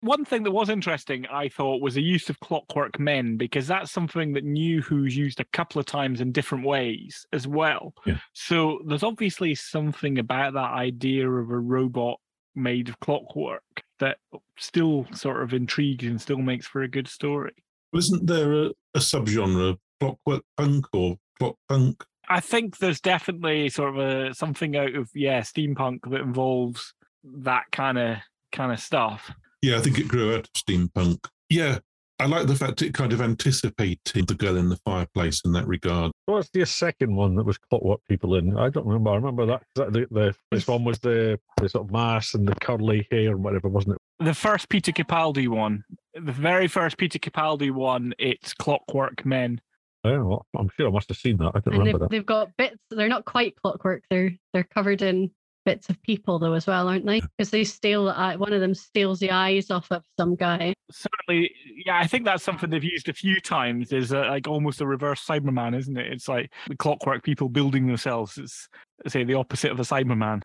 One 0.01 0.25
thing 0.25 0.43
that 0.43 0.51
was 0.51 0.69
interesting, 0.69 1.27
I 1.27 1.47
thought, 1.47 1.81
was 1.81 1.93
the 1.93 2.01
use 2.01 2.29
of 2.29 2.39
clockwork 2.39 2.99
men, 2.99 3.37
because 3.37 3.67
that's 3.67 3.91
something 3.91 4.33
that 4.33 4.43
New 4.43 4.81
Who's 4.81 5.15
used 5.15 5.39
a 5.39 5.45
couple 5.53 5.79
of 5.79 5.85
times 5.85 6.21
in 6.21 6.31
different 6.31 6.65
ways 6.65 7.25
as 7.33 7.47
well. 7.47 7.93
Yeah. 8.05 8.17
So 8.33 8.79
there's 8.87 9.03
obviously 9.03 9.53
something 9.53 10.17
about 10.17 10.53
that 10.53 10.71
idea 10.71 11.29
of 11.29 11.51
a 11.51 11.59
robot 11.59 12.19
made 12.55 12.89
of 12.89 12.99
clockwork 12.99 13.63
that 13.99 14.17
still 14.57 15.05
sort 15.13 15.43
of 15.43 15.53
intrigues 15.53 16.05
and 16.05 16.19
still 16.19 16.39
makes 16.39 16.67
for 16.67 16.81
a 16.81 16.87
good 16.87 17.07
story. 17.07 17.53
Isn't 17.93 18.25
there 18.25 18.53
a, 18.53 18.65
a 18.95 18.99
subgenre, 18.99 19.77
clockwork 19.99 20.43
punk 20.57 20.85
or 20.93 21.17
clock 21.37 21.55
punk? 21.69 22.03
I 22.29 22.39
think 22.39 22.77
there's 22.77 23.01
definitely 23.01 23.69
sort 23.69 23.95
of 23.95 23.99
a 23.99 24.33
something 24.33 24.75
out 24.77 24.95
of 24.95 25.09
yeah 25.13 25.41
steampunk 25.41 26.09
that 26.09 26.21
involves 26.21 26.93
that 27.23 27.65
kind 27.71 27.97
of 27.97 28.17
kind 28.51 28.71
of 28.71 28.79
stuff. 28.79 29.31
Yeah, 29.61 29.77
I 29.77 29.81
think 29.81 29.99
it 29.99 30.07
grew 30.07 30.33
out 30.33 30.47
of 30.47 30.53
steampunk. 30.53 31.27
Yeah, 31.49 31.79
I 32.21 32.25
like 32.25 32.45
the 32.45 32.55
fact 32.55 32.83
it 32.83 32.93
kind 32.93 33.13
of 33.13 33.21
anticipated 33.21 34.27
the 34.27 34.35
girl 34.35 34.55
in 34.55 34.69
the 34.69 34.77
fireplace 34.85 35.41
in 35.43 35.53
that 35.53 35.67
regard. 35.67 36.11
What's 36.27 36.51
the 36.51 36.63
second 36.67 37.15
one 37.15 37.35
that 37.35 37.45
was 37.45 37.57
clockwork 37.57 37.99
people 38.07 38.35
in? 38.35 38.55
I 38.57 38.69
don't 38.69 38.85
remember. 38.85 39.09
I 39.09 39.15
remember 39.15 39.47
that. 39.47 39.63
that 39.75 39.91
the, 39.91 40.07
the 40.11 40.35
this 40.51 40.67
one 40.67 40.83
was 40.83 40.99
the, 40.99 41.39
the 41.57 41.67
sort 41.67 41.87
of 41.87 41.91
mask 41.91 42.35
and 42.35 42.47
the 42.47 42.53
curly 42.55 43.07
hair 43.09 43.31
and 43.31 43.43
whatever, 43.43 43.69
wasn't 43.69 43.95
it? 43.95 44.23
The 44.23 44.35
first 44.35 44.69
Peter 44.69 44.91
Capaldi 44.91 45.47
one, 45.47 45.83
the 46.13 46.31
very 46.31 46.67
first 46.67 46.99
Peter 46.99 47.17
Capaldi 47.17 47.71
one, 47.71 48.13
it's 48.19 48.53
Clockwork 48.53 49.25
Men. 49.25 49.59
Oh, 50.03 50.23
well, 50.23 50.45
I'm 50.55 50.69
sure 50.77 50.89
I 50.89 50.91
must 50.91 51.09
have 51.09 51.17
seen 51.17 51.37
that. 51.37 51.53
I 51.55 51.59
don't 51.59 51.73
and 51.73 51.79
remember 51.79 51.91
they've, 51.91 51.99
that. 52.01 52.09
they've 52.11 52.25
got 52.25 52.55
bits. 52.55 52.77
They're 52.91 53.07
not 53.07 53.25
quite 53.25 53.55
clockwork. 53.63 54.03
They're 54.11 54.31
they're 54.53 54.63
covered 54.63 55.01
in 55.01 55.31
bits 55.65 55.89
of 55.89 56.01
people 56.01 56.39
though 56.39 56.53
as 56.53 56.67
well, 56.67 56.87
aren't 56.87 57.05
they? 57.05 57.21
Because 57.21 57.51
they 57.51 57.63
steal. 57.63 58.09
Uh, 58.09 58.37
one 58.37 58.53
of 58.53 58.61
them 58.61 58.73
steals 58.73 59.19
the 59.19 59.31
eyes 59.31 59.71
off 59.71 59.91
of 59.91 60.03
some 60.19 60.35
guy. 60.35 60.73
Certainly, 60.91 61.51
yeah, 61.85 61.97
I 61.97 62.07
think 62.07 62.25
that's 62.25 62.43
something 62.43 62.69
they've 62.69 62.83
used 62.83 63.09
a 63.09 63.13
few 63.13 63.39
times. 63.39 63.91
Is 63.91 64.13
uh, 64.13 64.27
like 64.29 64.47
almost 64.47 64.81
a 64.81 64.87
reverse 64.87 65.25
Cyberman, 65.25 65.77
isn't 65.77 65.97
it? 65.97 66.11
It's 66.11 66.27
like 66.27 66.51
the 66.67 66.75
clockwork 66.75 67.23
people 67.23 67.49
building 67.49 67.87
themselves. 67.87 68.37
It's 68.37 68.67
say 69.07 69.23
the 69.23 69.35
opposite 69.35 69.71
of 69.71 69.79
a 69.79 69.83
Cyberman. 69.83 70.41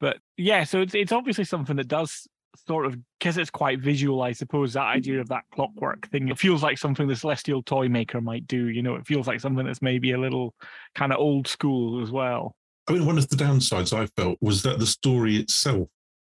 But 0.00 0.18
yeah, 0.36 0.64
so 0.64 0.80
it's 0.80 0.94
it's 0.94 1.12
obviously 1.12 1.44
something 1.44 1.76
that 1.76 1.88
does 1.88 2.26
sort 2.66 2.86
of 2.86 2.96
because 3.18 3.36
it's 3.36 3.50
quite 3.50 3.80
visual, 3.80 4.22
I 4.22 4.32
suppose, 4.32 4.72
that 4.72 4.86
idea 4.86 5.20
of 5.20 5.28
that 5.28 5.44
clockwork 5.54 6.08
thing. 6.08 6.28
It 6.28 6.38
feels 6.38 6.62
like 6.62 6.78
something 6.78 7.06
the 7.06 7.16
celestial 7.16 7.62
toy 7.62 7.88
maker 7.88 8.20
might 8.20 8.46
do, 8.46 8.68
you 8.68 8.82
know, 8.82 8.94
it 8.94 9.06
feels 9.06 9.26
like 9.26 9.40
something 9.40 9.66
that's 9.66 9.82
maybe 9.82 10.12
a 10.12 10.18
little 10.18 10.54
kind 10.94 11.12
of 11.12 11.18
old 11.18 11.46
school 11.46 12.02
as 12.02 12.10
well. 12.10 12.54
I 12.88 12.92
mean, 12.92 13.06
one 13.06 13.18
of 13.18 13.28
the 13.28 13.36
downsides 13.36 13.92
I 13.92 14.06
felt 14.20 14.38
was 14.40 14.62
that 14.62 14.78
the 14.78 14.86
story 14.86 15.36
itself, 15.36 15.88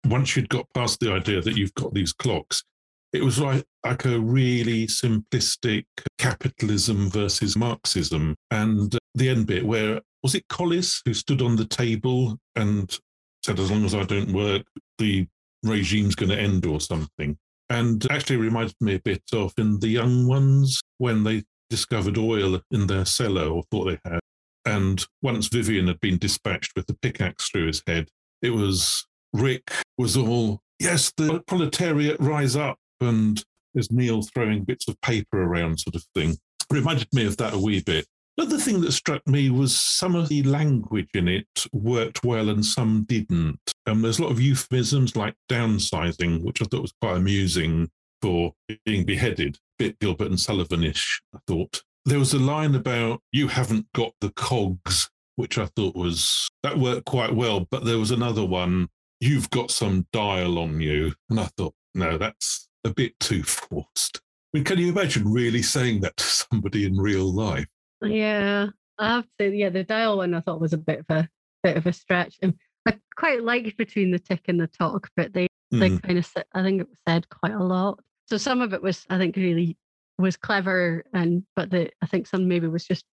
once 0.06 0.36
you'd 0.36 0.48
got 0.48 0.66
past 0.74 1.00
the 1.00 1.12
idea 1.12 1.40
that 1.40 1.56
you've 1.56 1.74
got 1.74 1.94
these 1.94 2.12
clocks, 2.12 2.62
it 3.12 3.22
was 3.22 3.38
like, 3.38 3.64
like 3.84 4.04
a 4.04 4.18
really 4.18 4.86
simplistic 4.86 5.84
capitalism 6.18 7.10
versus 7.10 7.56
Marxism. 7.56 8.36
And 8.50 8.96
the 9.14 9.28
end 9.28 9.46
bit 9.46 9.64
where 9.64 10.00
was 10.22 10.34
it 10.34 10.48
Collis 10.48 11.00
who 11.04 11.14
stood 11.14 11.42
on 11.42 11.56
the 11.56 11.66
table 11.66 12.38
and 12.56 12.96
said, 13.44 13.58
as 13.58 13.70
long 13.70 13.84
as 13.84 13.94
I 13.94 14.04
don't 14.04 14.32
work, 14.32 14.62
the 14.98 15.26
regime's 15.64 16.14
going 16.14 16.30
to 16.30 16.40
end 16.40 16.66
or 16.66 16.80
something. 16.80 17.36
And 17.70 18.06
actually 18.10 18.36
reminded 18.36 18.76
me 18.80 18.94
a 18.94 19.00
bit 19.00 19.22
of 19.32 19.52
in 19.58 19.80
the 19.80 19.88
young 19.88 20.26
ones 20.26 20.80
when 20.98 21.24
they 21.24 21.44
discovered 21.70 22.18
oil 22.18 22.60
in 22.70 22.86
their 22.86 23.04
cellar 23.04 23.48
or 23.48 23.62
thought 23.70 23.84
they 23.84 23.98
had. 24.04 24.20
And 24.64 25.04
once 25.22 25.48
Vyvyan 25.48 25.88
had 25.88 26.00
been 26.00 26.18
dispatched 26.18 26.72
with 26.76 26.86
the 26.86 26.94
pickaxe 26.94 27.50
through 27.50 27.66
his 27.66 27.82
head, 27.86 28.08
it 28.42 28.50
was 28.50 29.06
Rick 29.32 29.70
was 29.98 30.16
all, 30.16 30.60
yes, 30.78 31.12
the 31.16 31.42
proletariat 31.46 32.18
rise 32.20 32.56
up. 32.56 32.78
And 33.00 33.42
there's 33.74 33.90
Neil 33.90 34.22
throwing 34.22 34.64
bits 34.64 34.88
of 34.88 35.00
paper 35.00 35.42
around, 35.42 35.80
sort 35.80 35.96
of 35.96 36.04
thing. 36.14 36.36
Reminded 36.70 37.08
me 37.12 37.26
of 37.26 37.36
that 37.38 37.54
a 37.54 37.58
wee 37.58 37.82
bit. 37.82 38.06
Another 38.36 38.58
thing 38.58 38.80
that 38.80 38.92
struck 38.92 39.24
me 39.28 39.50
was 39.50 39.78
some 39.78 40.16
of 40.16 40.28
the 40.28 40.42
language 40.42 41.10
in 41.14 41.28
it 41.28 41.46
worked 41.72 42.24
well 42.24 42.48
and 42.48 42.64
some 42.64 43.04
didn't. 43.08 43.60
Um, 43.86 44.02
there's 44.02 44.18
a 44.18 44.22
lot 44.22 44.32
of 44.32 44.40
euphemisms 44.40 45.14
like 45.14 45.34
downsizing, 45.48 46.42
which 46.42 46.60
I 46.60 46.64
thought 46.64 46.82
was 46.82 46.94
quite 47.00 47.16
amusing 47.16 47.90
for 48.20 48.52
being 48.84 49.04
beheaded. 49.04 49.58
Bit 49.78 50.00
Gilbert 50.00 50.28
and 50.28 50.38
Sullivanish, 50.38 51.20
I 51.34 51.38
thought. 51.46 51.82
There 52.06 52.18
was 52.18 52.34
a 52.34 52.38
line 52.38 52.74
about 52.74 53.22
you 53.32 53.48
haven't 53.48 53.86
got 53.94 54.12
the 54.20 54.30
cogs, 54.30 55.08
which 55.36 55.56
I 55.58 55.66
thought 55.66 55.96
was 55.96 56.48
that 56.62 56.78
worked 56.78 57.06
quite 57.06 57.34
well. 57.34 57.66
But 57.70 57.84
there 57.84 57.98
was 57.98 58.10
another 58.10 58.44
one, 58.44 58.88
you've 59.20 59.48
got 59.50 59.70
some 59.70 60.06
dial 60.12 60.58
on 60.58 60.80
you. 60.80 61.14
And 61.30 61.40
I 61.40 61.48
thought, 61.56 61.74
no, 61.94 62.18
that's 62.18 62.68
a 62.84 62.90
bit 62.90 63.18
too 63.20 63.42
forced. 63.42 64.18
I 64.18 64.58
mean, 64.58 64.64
can 64.64 64.78
you 64.78 64.90
imagine 64.90 65.30
really 65.30 65.62
saying 65.62 66.02
that 66.02 66.16
to 66.18 66.24
somebody 66.24 66.84
in 66.86 66.96
real 66.96 67.32
life? 67.32 67.66
Yeah, 68.02 68.68
I 68.98 69.08
have 69.08 69.26
to 69.38 69.48
yeah, 69.50 69.70
the 69.70 69.82
dial 69.84 70.18
one 70.18 70.34
I 70.34 70.40
thought 70.40 70.60
was 70.60 70.74
a 70.74 70.78
bit 70.78 71.00
of 71.00 71.06
a 71.08 71.28
bit 71.62 71.76
of 71.78 71.86
a 71.86 71.92
stretch. 71.92 72.36
And 72.42 72.54
I 72.86 72.98
quite 73.16 73.42
liked 73.42 73.78
between 73.78 74.10
the 74.10 74.18
tick 74.18 74.42
and 74.48 74.60
the 74.60 74.66
talk, 74.66 75.08
but 75.16 75.32
they 75.32 75.48
they 75.70 75.90
Mhm. 75.90 76.02
kind 76.02 76.18
of 76.18 76.26
said, 76.26 76.44
I 76.52 76.62
think 76.62 76.82
it 76.82 76.88
said 77.08 77.28
quite 77.30 77.52
a 77.54 77.64
lot. 77.64 77.98
So 78.28 78.36
some 78.36 78.60
of 78.60 78.74
it 78.74 78.82
was 78.82 79.06
I 79.08 79.16
think 79.16 79.36
really 79.36 79.76
was 80.18 80.36
clever, 80.36 81.04
and 81.12 81.44
but 81.56 81.70
the 81.70 81.90
I 82.02 82.06
think 82.06 82.26
some 82.26 82.48
maybe 82.48 82.68
was 82.68 82.84
just 82.84 83.04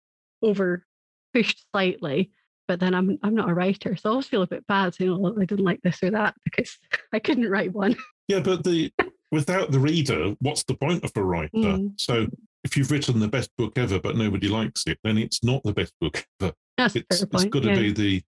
over 0.42 0.86
pushed 1.34 1.66
slightly. 1.72 2.32
But 2.68 2.80
then 2.80 2.94
I'm 2.94 3.18
I'm 3.24 3.36
not 3.36 3.50
a 3.50 3.54
writer, 3.54 3.96
so 3.96 4.10
I 4.10 4.12
always 4.12 4.28
feel 4.28 4.44
a 4.44 4.48
bit 4.48 4.66
bad 4.68 4.94
saying, 4.94 5.12
"Oh, 5.12 5.36
I 5.40 5.46
didn't 5.46 5.66
like 5.66 5.82
this 5.82 6.02
or 6.04 6.12
that," 6.12 6.36
because 6.44 6.78
I 7.14 7.20
couldn't 7.20 7.50
write 7.50 7.74
one. 7.74 7.96
Yeah, 8.28 8.40
but 8.40 8.64
the 8.64 8.92
without 9.32 9.72
the 9.72 9.80
reader, 9.80 10.36
what's 10.40 10.64
the 10.64 10.76
point 10.76 11.04
of 11.04 11.12
a 11.16 11.24
writer? 11.24 11.50
Mm. 11.54 12.00
So 12.00 12.28
if 12.64 12.78
you've 12.78 12.92
written 12.92 13.20
the 13.20 13.28
best 13.28 13.50
book 13.58 13.78
ever 13.78 14.00
but 14.00 14.16
nobody 14.16 14.48
likes 14.48 14.84
it, 14.86 15.00
then 15.04 15.18
it's 15.18 15.44
not 15.44 15.64
the 15.64 15.74
best 15.74 15.94
book 16.00 16.26
ever. 16.40 16.54
That's 16.78 16.96
it's 16.96 17.22
it's 17.22 17.46
got 17.46 17.64
to 17.64 17.70
yeah. 17.70 17.76
be 17.76 17.92
the 17.92 18.24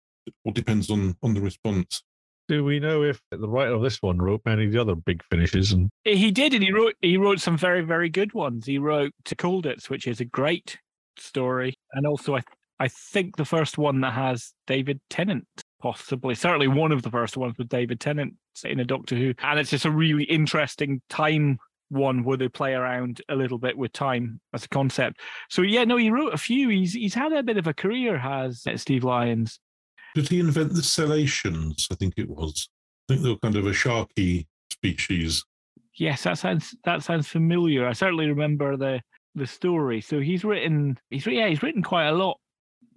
all 0.44 0.52
depends 0.52 0.90
on 0.90 1.16
on 1.22 1.34
the 1.34 1.40
response. 1.40 2.02
Do 2.48 2.64
we 2.64 2.80
know 2.80 3.02
if 3.02 3.20
the 3.30 3.48
writer 3.48 3.74
of 3.74 3.82
this 3.82 4.00
one 4.00 4.18
wrote 4.18 4.40
many 4.46 4.64
of 4.64 4.72
the 4.72 4.80
other 4.80 4.94
big 4.94 5.22
finishes? 5.30 5.72
And 5.72 5.90
He 6.04 6.30
did, 6.30 6.54
and 6.54 6.62
he 6.62 6.72
wrote 6.72 6.94
he 7.02 7.18
wrote 7.18 7.40
some 7.40 7.58
very 7.58 7.82
very 7.82 8.08
good 8.08 8.32
ones. 8.32 8.66
He 8.66 8.78
wrote 8.78 9.12
to 9.26 9.36
Colditz, 9.36 9.90
which 9.90 10.06
is 10.06 10.20
a 10.20 10.24
great 10.24 10.78
story, 11.18 11.74
and 11.92 12.06
also 12.06 12.36
I 12.36 12.42
I 12.80 12.88
think 12.88 13.36
the 13.36 13.44
first 13.44 13.76
one 13.76 14.00
that 14.00 14.12
has 14.14 14.52
David 14.66 15.00
Tennant, 15.10 15.46
possibly 15.82 16.34
certainly 16.34 16.68
one 16.68 16.92
of 16.92 17.02
the 17.02 17.10
first 17.10 17.36
ones 17.36 17.54
with 17.58 17.68
David 17.68 18.00
Tennant 18.00 18.34
in 18.64 18.80
a 18.80 18.84
Doctor 18.84 19.14
Who, 19.14 19.34
and 19.42 19.60
it's 19.60 19.70
just 19.70 19.84
a 19.84 19.90
really 19.90 20.24
interesting 20.24 21.02
time 21.10 21.58
one 21.90 22.22
where 22.22 22.36
they 22.36 22.48
play 22.48 22.74
around 22.74 23.22
a 23.28 23.34
little 23.34 23.58
bit 23.58 23.76
with 23.76 23.92
time 23.92 24.40
as 24.52 24.64
a 24.64 24.68
concept. 24.68 25.20
So 25.48 25.62
yeah, 25.62 25.84
no, 25.84 25.96
he 25.96 26.10
wrote 26.10 26.34
a 26.34 26.38
few. 26.38 26.68
He's 26.68 26.92
he's 26.92 27.14
had 27.14 27.32
a 27.32 27.42
bit 27.42 27.56
of 27.56 27.66
a 27.66 27.74
career, 27.74 28.18
has 28.18 28.62
uh, 28.66 28.76
Steve 28.76 29.04
Lyons. 29.04 29.58
Did 30.18 30.30
he 30.30 30.40
invent 30.40 30.72
the 30.72 30.80
Selachians? 30.80 31.86
I 31.92 31.94
think 31.94 32.14
it 32.16 32.28
was. 32.28 32.68
I 33.08 33.12
think 33.12 33.22
they 33.22 33.30
were 33.30 33.38
kind 33.38 33.54
of 33.54 33.68
a 33.68 33.70
sharky 33.70 34.48
species. 34.72 35.44
Yes, 35.94 36.24
that 36.24 36.38
sounds 36.38 36.74
that 36.82 37.04
sounds 37.04 37.28
familiar. 37.28 37.86
I 37.86 37.92
certainly 37.92 38.26
remember 38.26 38.76
the 38.76 39.00
the 39.36 39.46
story. 39.46 40.00
So 40.00 40.18
he's 40.18 40.42
written 40.42 40.98
he's 41.10 41.24
yeah 41.24 41.46
he's 41.46 41.62
written 41.62 41.84
quite 41.84 42.08
a 42.08 42.16
lot 42.16 42.40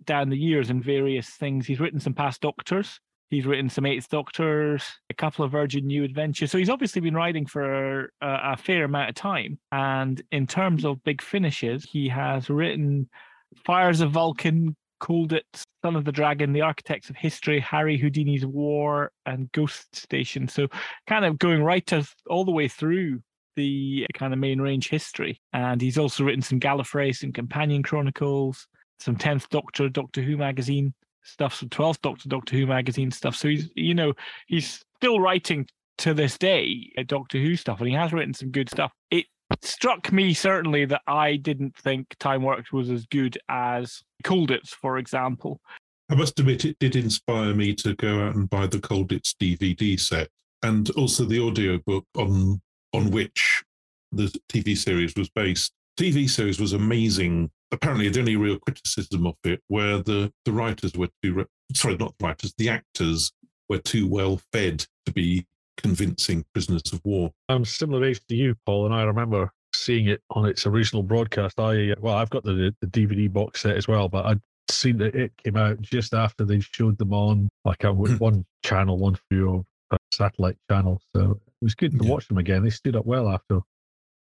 down 0.06 0.32
the 0.32 0.36
years 0.36 0.72
in 0.72 0.82
various 0.82 1.30
things. 1.30 1.68
He's 1.68 1.80
written 1.80 2.00
some 2.00 2.16
past 2.16 2.42
Doctors. 2.42 3.00
He's 3.30 3.46
written 3.46 3.70
some 3.70 3.86
Eighth 3.86 4.10
Doctors, 4.10 4.84
a 5.12 5.14
couple 5.14 5.46
of 5.46 5.52
Virgin 5.52 5.86
New 5.86 6.04
Adventures. 6.04 6.50
So 6.50 6.58
he's 6.58 6.72
obviously 6.72 7.02
been 7.02 7.14
writing 7.14 7.46
for 7.46 8.06
a, 8.20 8.54
a 8.54 8.58
fair 8.58 8.86
amount 8.86 9.10
of 9.10 9.16
time. 9.16 9.60
And 9.72 10.20
in 10.32 10.48
terms 10.48 10.86
of 10.86 11.04
big 11.04 11.22
finishes, 11.22 11.84
he 11.84 12.10
has 12.10 12.50
written 12.50 13.08
Fires 13.64 14.02
of 14.02 14.10
Vulcan, 14.10 14.76
Colditz, 15.00 15.66
Son 15.84 15.96
of 15.96 16.06
the 16.06 16.12
Dragon, 16.12 16.54
The 16.54 16.62
Architects 16.62 17.10
of 17.10 17.15
History, 17.15 17.60
Harry 17.60 17.98
Houdini's 17.98 18.46
War, 18.46 19.12
and 19.26 19.52
Ghost 19.52 19.96
Station. 19.96 20.48
So 20.48 20.67
kind 21.08 21.26
of 21.26 21.39
going 21.39 21.63
right 21.63 21.86
to, 21.88 22.08
all 22.28 22.46
the 22.46 22.52
way 22.52 22.67
through 22.67 23.22
the 23.56 24.06
kind 24.13 24.34
of 24.34 24.39
main 24.39 24.62
range 24.62 24.89
history. 24.89 25.41
And 25.54 25.82
he's 25.82 25.98
also 25.98 26.24
written 26.24 26.41
some 26.41 26.60
Gallifrey, 26.60 27.15
some 27.15 27.32
Companion 27.32 27.84
Chronicles, 27.84 28.67
some 29.00 29.15
10th 29.15 29.50
Doctor, 29.50 29.89
Doctor 29.89 30.22
Who 30.22 30.38
magazine 30.38 30.94
stuff, 31.24 31.56
some 31.56 31.70
12th 31.70 32.02
Doctor, 32.02 32.30
Doctor 32.30 32.56
Who 32.56 32.67
magazine 32.67 33.12
stuff. 33.12 33.36
So 33.36 33.48
he's, 33.48 33.70
you 33.76 33.94
know, 33.94 34.13
he's 34.48 34.84
still 34.98 35.20
writing 35.20 35.67
to 36.00 36.13
this 36.13 36.38
day 36.38 36.91
uh, 36.98 37.04
Doctor 37.06 37.39
Who 37.39 37.56
stuff, 37.56 37.80
and 37.80 37.88
he 37.88 37.96
has 37.96 38.13
written 38.13 38.34
some 38.34 38.52
good 38.52 38.70
stuff. 38.70 38.91
It 39.10 39.26
struck 39.62 40.12
me 40.12 40.34
certainly 40.34 40.86
that 40.86 41.02
I 41.08 41.36
didn't 41.36 41.76
think 41.76 42.16
Time 42.20 42.44
Works 42.44 42.72
was 42.72 42.90
as 42.90 43.06
good 43.06 43.38
as 43.50 44.02
Colditz, 44.24 44.70
for 44.70 44.98
example. 44.98 45.60
I 46.10 46.16
must 46.16 46.40
admit, 46.40 46.66
it 46.66 46.78
did 46.80 46.96
inspire 46.96 47.54
me 47.54 47.74
to 47.76 47.96
go 47.96 48.22
out 48.22 48.36
and 48.36 48.50
buy 48.50 48.68
the 48.68 48.80
Colditz 48.80 49.34
DVD 49.42 50.00
set 50.00 50.30
and 50.62 50.90
also 50.92 51.26
the 51.26 51.40
audiobook 51.40 52.06
on 52.18 52.62
on 52.94 53.12
which 53.12 53.64
the 54.12 54.34
TV 54.50 54.78
series 54.78 55.16
was 55.16 55.30
based. 55.30 55.72
TV 55.98 56.30
series 56.30 56.60
was 56.60 56.74
amazing. 56.74 57.50
Apparently, 57.72 58.10
the 58.10 58.20
only 58.20 58.36
real 58.36 58.60
criticism 58.60 59.26
of 59.26 59.36
it 59.46 59.62
where 59.70 60.00
the, 60.04 60.32
the 60.44 60.52
writers 60.52 60.94
were 60.94 61.08
too, 61.24 61.46
sorry, 61.74 61.96
not 61.96 62.14
the 62.18 62.26
writers, 62.26 62.54
the 62.58 62.70
actors 62.70 63.32
were 63.70 63.78
too 63.78 64.08
well 64.08 64.42
fed 64.52 64.86
to 65.06 65.14
be 65.14 65.46
convincing 65.78 66.46
prisoners 66.54 66.92
of 66.94 67.02
war. 67.04 67.32
I'm 67.50 67.66
similar 67.66 68.06
age 68.06 68.22
to 68.28 68.36
you, 68.36 68.56
Paul, 68.66 68.86
and 68.86 68.96
I 68.96 69.04
remember 69.04 69.52
seeing 69.74 70.08
it 70.08 70.22
on 70.32 70.46
its 70.46 70.66
original 70.66 71.04
broadcast. 71.04 71.60
I 71.60 71.94
well, 72.00 72.16
I've 72.16 72.30
got 72.30 72.44
the 72.44 72.74
the 72.82 72.88
DVD 72.88 73.32
box 73.32 73.62
set 73.62 73.78
as 73.78 73.88
well, 73.88 74.10
but 74.10 74.26
I'd 74.26 74.42
seen 74.70 74.98
that 75.00 75.16
it 75.16 75.32
came 75.44 75.58
out 75.58 75.82
just 75.82 76.14
after 76.14 76.46
they 76.46 76.60
showed 76.60 76.98
them 76.98 77.14
on 77.14 77.50
like 77.66 77.84
a, 77.84 77.92
one 77.92 78.46
channel, 78.64 78.98
one 78.98 79.16
for 79.16 79.36
your 79.36 79.66
uh, 79.92 79.98
satellite 80.14 80.58
channel. 80.70 81.02
So 81.16 81.32
it 81.32 81.66
was 81.66 81.76
good 81.76 82.00
to 82.00 82.08
watch 82.08 82.28
them 82.28 82.38
again. 82.38 82.64
They 82.64 82.70
stood 82.70 82.96
up 82.96 83.06
well 83.06 83.30
after. 83.30 83.58
I 83.58 83.62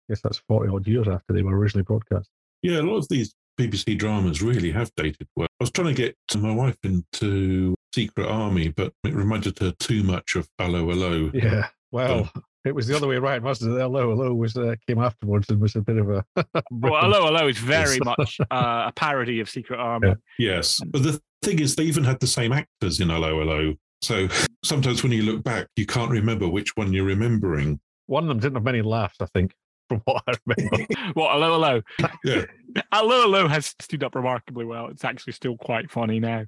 guess 0.08 0.20
that's 0.22 0.42
forty 0.48 0.70
odd 0.70 0.86
years 0.86 1.08
after 1.08 1.32
they 1.32 1.42
were 1.42 1.56
originally 1.56 1.84
broadcast. 1.84 2.28
Yeah, 2.62 2.80
a 2.80 2.82
lot 2.82 2.98
of 2.98 3.08
these 3.08 3.34
BBC 3.60 3.98
dramas 3.98 4.40
really 4.40 4.70
have 4.70 4.90
dated 4.96 5.28
well. 5.36 5.48
I 5.60 5.64
was 5.64 5.70
trying 5.70 5.94
to 5.94 5.94
get 5.94 6.16
my 6.40 6.52
wife 6.52 6.78
into 6.82 7.74
Secret 7.94 8.26
Army, 8.26 8.68
but 8.68 8.92
it 9.04 9.14
reminded 9.14 9.58
her 9.58 9.72
too 9.78 10.02
much 10.02 10.34
of 10.34 10.48
Hello 10.58 10.88
Hello. 10.88 11.30
Yeah. 11.34 11.68
Well, 11.92 12.30
it 12.64 12.74
was 12.74 12.86
the 12.86 12.96
other 12.96 13.06
way 13.06 13.16
around, 13.16 13.42
wasn't 13.42 13.74
it? 13.74 13.80
Hello, 13.80 14.14
hello 14.14 14.32
was 14.32 14.56
uh, 14.56 14.76
came 14.86 14.98
afterwards 14.98 15.50
and 15.50 15.60
was 15.60 15.76
a 15.76 15.82
bit 15.82 15.98
of 15.98 16.08
a. 16.08 16.24
well, 16.70 17.02
hello, 17.02 17.26
hello 17.26 17.48
is 17.48 17.58
very 17.58 17.98
much 18.02 18.38
uh, 18.50 18.84
a 18.86 18.92
parody 18.96 19.40
of 19.40 19.50
Secret 19.50 19.78
Army. 19.78 20.08
Yeah. 20.08 20.14
Yes, 20.38 20.80
but 20.86 21.02
the 21.02 21.20
thing 21.42 21.58
is, 21.58 21.76
they 21.76 21.84
even 21.84 22.04
had 22.04 22.20
the 22.20 22.26
same 22.26 22.52
actors 22.52 23.00
in 23.00 23.10
Hello 23.10 23.40
Hello. 23.40 23.74
So 24.00 24.28
sometimes 24.64 25.02
when 25.02 25.12
you 25.12 25.22
look 25.22 25.44
back, 25.44 25.66
you 25.76 25.84
can't 25.84 26.10
remember 26.10 26.48
which 26.48 26.74
one 26.76 26.94
you're 26.94 27.04
remembering. 27.04 27.78
One 28.06 28.24
of 28.24 28.28
them 28.28 28.38
didn't 28.38 28.54
have 28.54 28.64
many 28.64 28.80
laughs, 28.80 29.16
I 29.20 29.26
think, 29.34 29.54
from 29.90 30.00
what 30.04 30.22
I 30.28 30.34
remember. 30.46 30.86
what 31.14 31.32
hello, 31.32 31.52
hello. 31.52 31.82
Yeah. 32.22 32.44
hello, 32.92 33.22
hello 33.22 33.48
has 33.48 33.74
stood 33.80 34.04
up 34.04 34.14
remarkably 34.14 34.64
well. 34.64 34.86
It's 34.86 35.04
actually 35.04 35.32
still 35.32 35.56
quite 35.56 35.90
funny 35.90 36.20
now. 36.20 36.46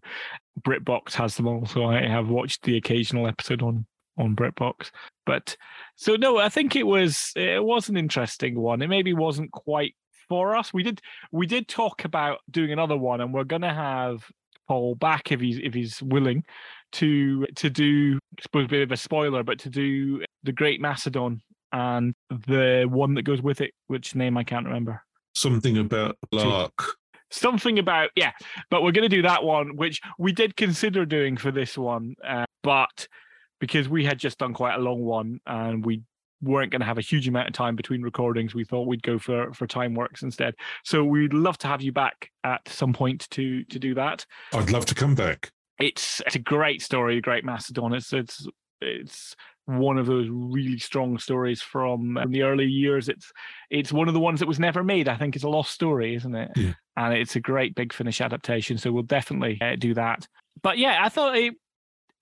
BritBox 0.60 1.14
has 1.14 1.36
them 1.36 1.48
all, 1.48 1.66
so 1.66 1.86
I 1.86 2.06
have 2.06 2.28
watched 2.28 2.62
the 2.62 2.76
occasional 2.76 3.26
episode 3.26 3.60
on 3.60 3.84
on 4.16 4.36
BritBox. 4.36 4.92
But 5.26 5.56
so 5.96 6.14
no, 6.14 6.38
I 6.38 6.50
think 6.50 6.76
it 6.76 6.84
was 6.84 7.32
it 7.34 7.64
was 7.64 7.88
an 7.88 7.96
interesting 7.96 8.58
one. 8.58 8.80
It 8.80 8.88
maybe 8.88 9.12
wasn't 9.12 9.50
quite 9.50 9.96
for 10.28 10.54
us. 10.54 10.72
We 10.72 10.84
did 10.84 11.00
we 11.32 11.48
did 11.48 11.66
talk 11.66 12.04
about 12.04 12.38
doing 12.48 12.70
another 12.70 12.96
one, 12.96 13.20
and 13.20 13.34
we're 13.34 13.42
gonna 13.42 13.74
have 13.74 14.22
Paul 14.68 14.94
back 14.94 15.32
if 15.32 15.40
he's 15.40 15.58
if 15.58 15.74
he's 15.74 16.00
willing 16.00 16.44
to 16.92 17.46
to 17.56 17.70
do 17.70 18.20
I 18.38 18.42
suppose 18.42 18.66
a 18.66 18.68
bit 18.68 18.82
of 18.82 18.92
a 18.92 18.96
spoiler, 18.96 19.42
but 19.42 19.58
to 19.60 19.68
do 19.68 20.22
the 20.44 20.52
Great 20.52 20.80
Macedon 20.80 21.42
and 21.72 22.14
the 22.28 22.86
one 22.88 23.14
that 23.14 23.22
goes 23.22 23.42
with 23.42 23.60
it, 23.60 23.72
which 23.86 24.14
name 24.14 24.36
I 24.36 24.44
can't 24.44 24.66
remember. 24.66 25.02
Something 25.34 25.78
about 25.78 26.16
Lark. 26.30 26.96
Something 27.30 27.78
about 27.78 28.10
yeah, 28.14 28.32
but 28.70 28.82
we're 28.82 28.92
going 28.92 29.08
to 29.08 29.16
do 29.16 29.22
that 29.22 29.42
one, 29.42 29.76
which 29.76 30.00
we 30.18 30.32
did 30.32 30.54
consider 30.56 31.06
doing 31.06 31.38
for 31.38 31.50
this 31.50 31.78
one, 31.78 32.14
uh, 32.26 32.44
but 32.62 33.08
because 33.58 33.88
we 33.88 34.04
had 34.04 34.18
just 34.18 34.38
done 34.38 34.52
quite 34.52 34.74
a 34.74 34.78
long 34.78 35.02
one 35.02 35.40
and 35.46 35.86
we 35.86 36.02
weren't 36.42 36.72
going 36.72 36.80
to 36.80 36.86
have 36.86 36.98
a 36.98 37.02
huge 37.02 37.28
amount 37.28 37.46
of 37.46 37.54
time 37.54 37.76
between 37.76 38.02
recordings, 38.02 38.54
we 38.54 38.64
thought 38.64 38.86
we'd 38.86 39.02
go 39.02 39.18
for 39.18 39.52
for 39.54 39.66
time 39.66 39.94
works 39.94 40.22
instead. 40.22 40.54
So 40.84 41.04
we'd 41.04 41.32
love 41.32 41.56
to 41.58 41.68
have 41.68 41.80
you 41.80 41.92
back 41.92 42.30
at 42.44 42.68
some 42.68 42.92
point 42.92 43.28
to 43.30 43.64
to 43.64 43.78
do 43.78 43.94
that. 43.94 44.26
I'd 44.52 44.70
love 44.70 44.84
to 44.86 44.94
come 44.94 45.14
back. 45.14 45.50
It's 45.78 46.20
it's 46.26 46.36
a 46.36 46.40
great 46.40 46.82
story, 46.82 47.16
a 47.16 47.22
Great 47.22 47.44
Macedon. 47.44 47.94
It's 47.94 48.12
it's 48.12 48.46
it's 48.82 49.36
one 49.66 49.96
of 49.96 50.06
those 50.06 50.28
really 50.30 50.78
strong 50.78 51.18
stories 51.18 51.62
from 51.62 52.18
the 52.28 52.42
early 52.42 52.66
years. 52.66 53.08
It's 53.08 53.32
it's 53.70 53.92
one 53.92 54.08
of 54.08 54.14
the 54.14 54.20
ones 54.20 54.40
that 54.40 54.48
was 54.48 54.58
never 54.58 54.82
made. 54.82 55.08
I 55.08 55.16
think 55.16 55.36
it's 55.36 55.44
a 55.44 55.48
lost 55.48 55.72
story, 55.72 56.14
isn't 56.14 56.34
it? 56.34 56.50
Yeah. 56.56 56.74
And 56.96 57.14
it's 57.14 57.36
a 57.36 57.40
great 57.40 57.74
Big 57.74 57.92
Finish 57.92 58.20
adaptation. 58.20 58.76
So 58.76 58.92
we'll 58.92 59.04
definitely 59.04 59.58
uh, 59.60 59.76
do 59.78 59.94
that. 59.94 60.26
But 60.62 60.78
yeah, 60.78 60.98
I 61.02 61.08
thought 61.08 61.36
it 61.36 61.54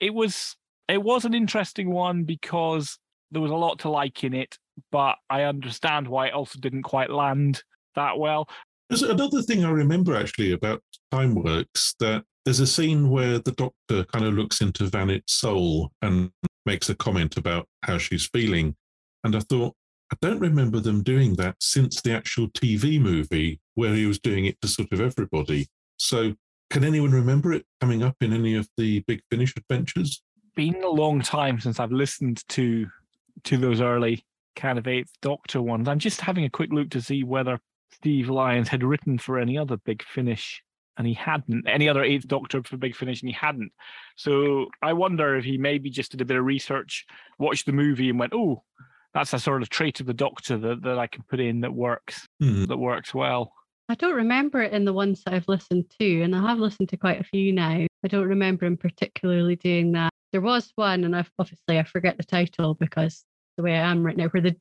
it 0.01 0.15
was 0.15 0.57
it 0.89 1.03
was 1.03 1.25
an 1.25 1.35
interesting 1.35 1.91
one 1.91 2.25
because 2.25 2.99
there 3.31 3.43
was 3.43 3.51
a 3.51 3.57
lot 3.57 3.79
to 3.81 3.89
like 3.89 4.25
in 4.25 4.35
it, 4.35 4.59
but 4.91 5.17
I 5.29 5.45
understand 5.45 6.09
why 6.09 6.29
it 6.29 6.35
also 6.35 6.59
didn't 6.59 6.83
quite 6.83 7.11
land 7.11 7.63
that 7.95 8.19
well. 8.19 8.49
There's 8.89 9.03
another 9.03 9.41
thing 9.43 9.65
I 9.65 9.71
remember 9.71 10.17
actually 10.17 10.53
about 10.53 10.83
Time 11.13 11.37
Works 11.37 11.95
that 12.01 12.25
there's 12.45 12.61
a 12.61 12.67
scene 12.67 13.11
where 13.11 13.39
the 13.39 13.53
doctor 13.53 14.05
kind 14.05 14.25
of 14.25 14.35
looks 14.35 14.61
into 14.61 14.87
Vanit's 14.87 15.35
soul 15.35 15.93
and 16.03 16.33
makes 16.67 16.89
a 16.89 16.95
comment 16.95 17.37
about 17.37 17.67
how 17.83 17.99
she's 17.99 18.27
feeling. 18.27 18.77
And 19.25 19.37
I 19.37 19.41
thought, 19.41 19.75
I 20.13 20.17
don't 20.21 20.41
remember 20.41 20.81
them 20.81 21.03
doing 21.03 21.35
that 21.35 21.57
since 21.61 22.01
the 22.01 22.13
actual 22.13 22.49
TV 22.49 23.01
movie 23.01 23.61
where 23.75 23.95
he 23.95 24.07
was 24.07 24.19
doing 24.19 24.47
it 24.47 24.61
to 24.61 24.69
sort 24.69 24.93
of 24.93 25.01
everybody. 25.01 25.69
So 25.99 26.35
can 26.71 26.85
anyone 26.85 27.11
remember 27.11 27.53
it 27.53 27.65
coming 27.81 28.03
up 28.03 28.17
in 28.21 28.33
any 28.33 28.55
of 28.55 28.69
the 28.77 29.01
Big 29.01 29.21
Finish 29.31 29.55
adventures? 29.57 30.23
Been 30.57 30.83
a 30.83 30.89
long 30.89 31.21
time 31.21 31.61
since 31.61 31.79
I've 31.79 31.93
listened 31.93 32.43
to 32.51 32.87
to 33.45 33.57
those 33.57 33.81
early 33.81 34.25
kind 34.57 34.79
of 34.79 34.87
Eighth 34.87 35.13
Doctor 35.23 35.63
ones. 35.63 35.89
I'm 35.89 35.99
just 35.99 36.21
having 36.21 36.45
a 36.45 36.51
quick 36.51 36.71
look 36.73 36.91
to 36.91 37.01
see 37.01 37.25
whether 37.25 37.59
Steve 37.93 38.29
Lyons 38.29 38.69
had 38.69 38.83
written 38.83 39.19
for 39.19 39.39
any 39.39 39.57
other 39.57 39.77
Big 39.79 40.03
Finish, 40.03 40.63
and 41.01 41.09
he 41.09 41.15
hadn't. 41.15 41.67
Any 41.67 41.89
other 41.89 42.05
Eighth 42.05 42.29
Doctor 42.29 42.63
for 42.63 42.77
Big 42.77 42.95
Finish, 42.95 43.23
and 43.23 43.29
he 43.31 43.35
hadn't. 43.35 43.73
So 44.17 44.67
I 44.83 44.93
wonder 44.93 45.35
if 45.37 45.45
he 45.47 45.57
maybe 45.57 45.89
just 45.89 46.11
did 46.13 46.21
a 46.21 46.27
bit 46.27 46.37
of 46.37 46.45
research, 46.45 47.07
watched 47.39 47.65
the 47.65 47.73
movie, 47.73 48.11
and 48.11 48.19
went, 48.19 48.35
"Oh, 48.35 48.63
that's 49.15 49.33
a 49.33 49.39
sort 49.39 49.63
of 49.63 49.71
trait 49.71 49.99
of 50.01 50.07
the 50.07 50.15
Doctor 50.15 50.59
that, 50.59 50.83
that 50.83 50.99
I 50.99 51.07
can 51.07 51.23
put 51.23 51.41
in 51.41 51.63
that 51.63 51.73
works, 51.73 52.27
Hmm. 52.39 52.67
that 52.67 52.77
works 52.77 53.15
well." 53.15 53.53
I 53.89 53.95
don't 53.95 54.15
remember 54.15 54.61
it 54.61 54.73
in 54.75 54.85
the 54.85 54.93
ones 54.93 55.25
that 55.25 55.35
I've 55.35 55.49
listened 55.49 55.87
to, 55.99 56.23
and 56.23 56.37
I 56.37 56.43
have 56.49 56.59
listened 56.59 56.91
to 56.91 56.97
quite 56.97 57.21
a 57.21 57.25
few 57.25 57.53
now. 57.53 57.87
I 58.05 58.09
don't 58.09 58.29
remember 58.29 58.67
him 58.67 58.77
particularly 58.77 59.57
doing 59.57 59.93
that. 59.93 60.11
There 60.33 60.43
was 60.43 60.71
one, 60.77 61.03
and 61.05 61.17
I've 61.17 61.31
obviously 61.39 61.79
I 61.79 61.83
forget 61.83 62.17
the 62.19 62.23
title 62.25 62.75
because 62.75 63.25
the 63.57 63.63
way 63.65 63.73
I 63.73 63.91
am 63.91 64.05
right 64.05 64.17
now, 64.17 64.29
where 64.29 64.43
the 64.43 64.55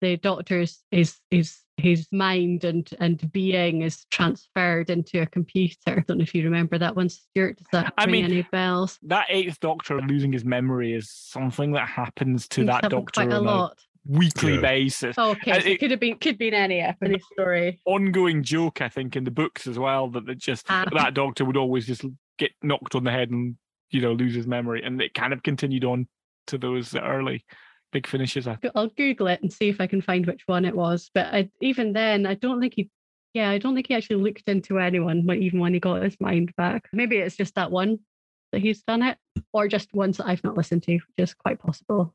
the 0.00 0.16
doctor's 0.16 0.82
is 0.90 1.18
is 1.30 1.58
his 1.76 2.06
mind 2.12 2.64
and 2.64 2.90
and 3.00 3.30
being 3.32 3.82
is 3.82 4.04
transferred 4.10 4.90
into 4.90 5.20
a 5.22 5.26
computer. 5.26 5.76
I 5.86 6.00
don't 6.06 6.18
know 6.18 6.22
if 6.22 6.34
you 6.34 6.44
remember 6.44 6.78
that 6.78 6.94
one, 6.96 7.08
Stuart. 7.08 7.58
Does 7.58 7.66
that 7.72 7.92
I 7.96 8.04
ring 8.04 8.12
mean, 8.12 8.24
any 8.26 8.42
bells? 8.42 8.98
That 9.02 9.26
Eighth 9.30 9.60
Doctor 9.60 10.00
losing 10.02 10.32
his 10.32 10.44
memory 10.44 10.92
is 10.92 11.10
something 11.10 11.72
that 11.72 11.88
happens 11.88 12.46
to 12.48 12.56
Seems 12.56 12.66
that 12.66 12.74
happen 12.84 12.90
Doctor 12.90 13.12
quite 13.24 13.32
a 13.32 13.38
on 13.38 13.44
lot. 13.44 13.78
weekly 14.06 14.54
Yeah. 14.56 14.60
basis. 14.60 15.16
Okay, 15.18 15.50
Uh, 15.52 15.60
so 15.60 15.66
it 15.66 15.72
it- 15.72 15.78
could 15.80 15.90
have 15.90 16.00
been 16.00 16.16
could 16.18 16.36
been 16.38 16.54
any 16.54 16.80
any 16.80 17.18
story. 17.32 17.80
ongoing 17.86 18.42
joke, 18.42 18.80
I 18.82 18.88
think, 18.88 19.16
in 19.16 19.24
the 19.24 19.30
books 19.30 19.66
as 19.66 19.78
well 19.78 20.08
that 20.10 20.28
it 20.28 20.38
just 20.38 20.66
Ah. 20.68 20.84
that 20.94 21.14
doctor 21.14 21.44
would 21.44 21.56
always 21.56 21.86
just 21.86 22.04
get 22.38 22.52
knocked 22.62 22.94
on 22.94 23.04
the 23.04 23.10
head 23.10 23.30
and 23.30 23.56
you 23.90 24.00
know 24.02 24.12
lose 24.12 24.34
his 24.34 24.46
memory, 24.46 24.82
and 24.82 25.00
it 25.00 25.14
kind 25.14 25.32
of 25.32 25.42
continued 25.42 25.84
on 25.84 26.08
to 26.46 26.58
those 26.58 26.94
early 26.94 27.44
big 27.92 28.06
finishes. 28.06 28.46
I... 28.46 28.58
I'll 28.74 28.88
Google 28.88 29.26
it 29.28 29.42
and 29.42 29.52
see 29.52 29.68
if 29.68 29.80
I 29.80 29.86
can 29.86 30.00
find 30.00 30.26
which 30.26 30.42
one 30.46 30.64
it 30.64 30.74
was. 30.74 31.10
But 31.14 31.26
I, 31.34 31.50
even 31.60 31.92
then, 31.92 32.26
I 32.26 32.34
don't 32.34 32.60
think 32.60 32.74
he, 32.76 32.90
yeah, 33.34 33.50
I 33.50 33.58
don't 33.58 33.74
think 33.74 33.88
he 33.88 33.94
actually 33.94 34.22
looked 34.22 34.48
into 34.48 34.78
anyone, 34.78 35.26
when- 35.26 35.42
even 35.42 35.60
when 35.60 35.74
he 35.74 35.80
got 35.80 36.02
his 36.02 36.16
mind 36.20 36.52
back. 36.56 36.88
Maybe 36.92 37.16
it's 37.16 37.36
just 37.36 37.54
that 37.54 37.70
one 37.70 37.98
that 38.52 38.60
he's 38.60 38.82
done 38.82 39.02
it, 39.02 39.16
or 39.52 39.68
just 39.68 39.92
ones 39.94 40.16
that 40.16 40.26
I've 40.26 40.42
not 40.42 40.56
listened 40.56 40.82
to, 40.84 40.94
which 40.94 41.02
is 41.18 41.34
quite 41.34 41.60
possible. 41.60 42.14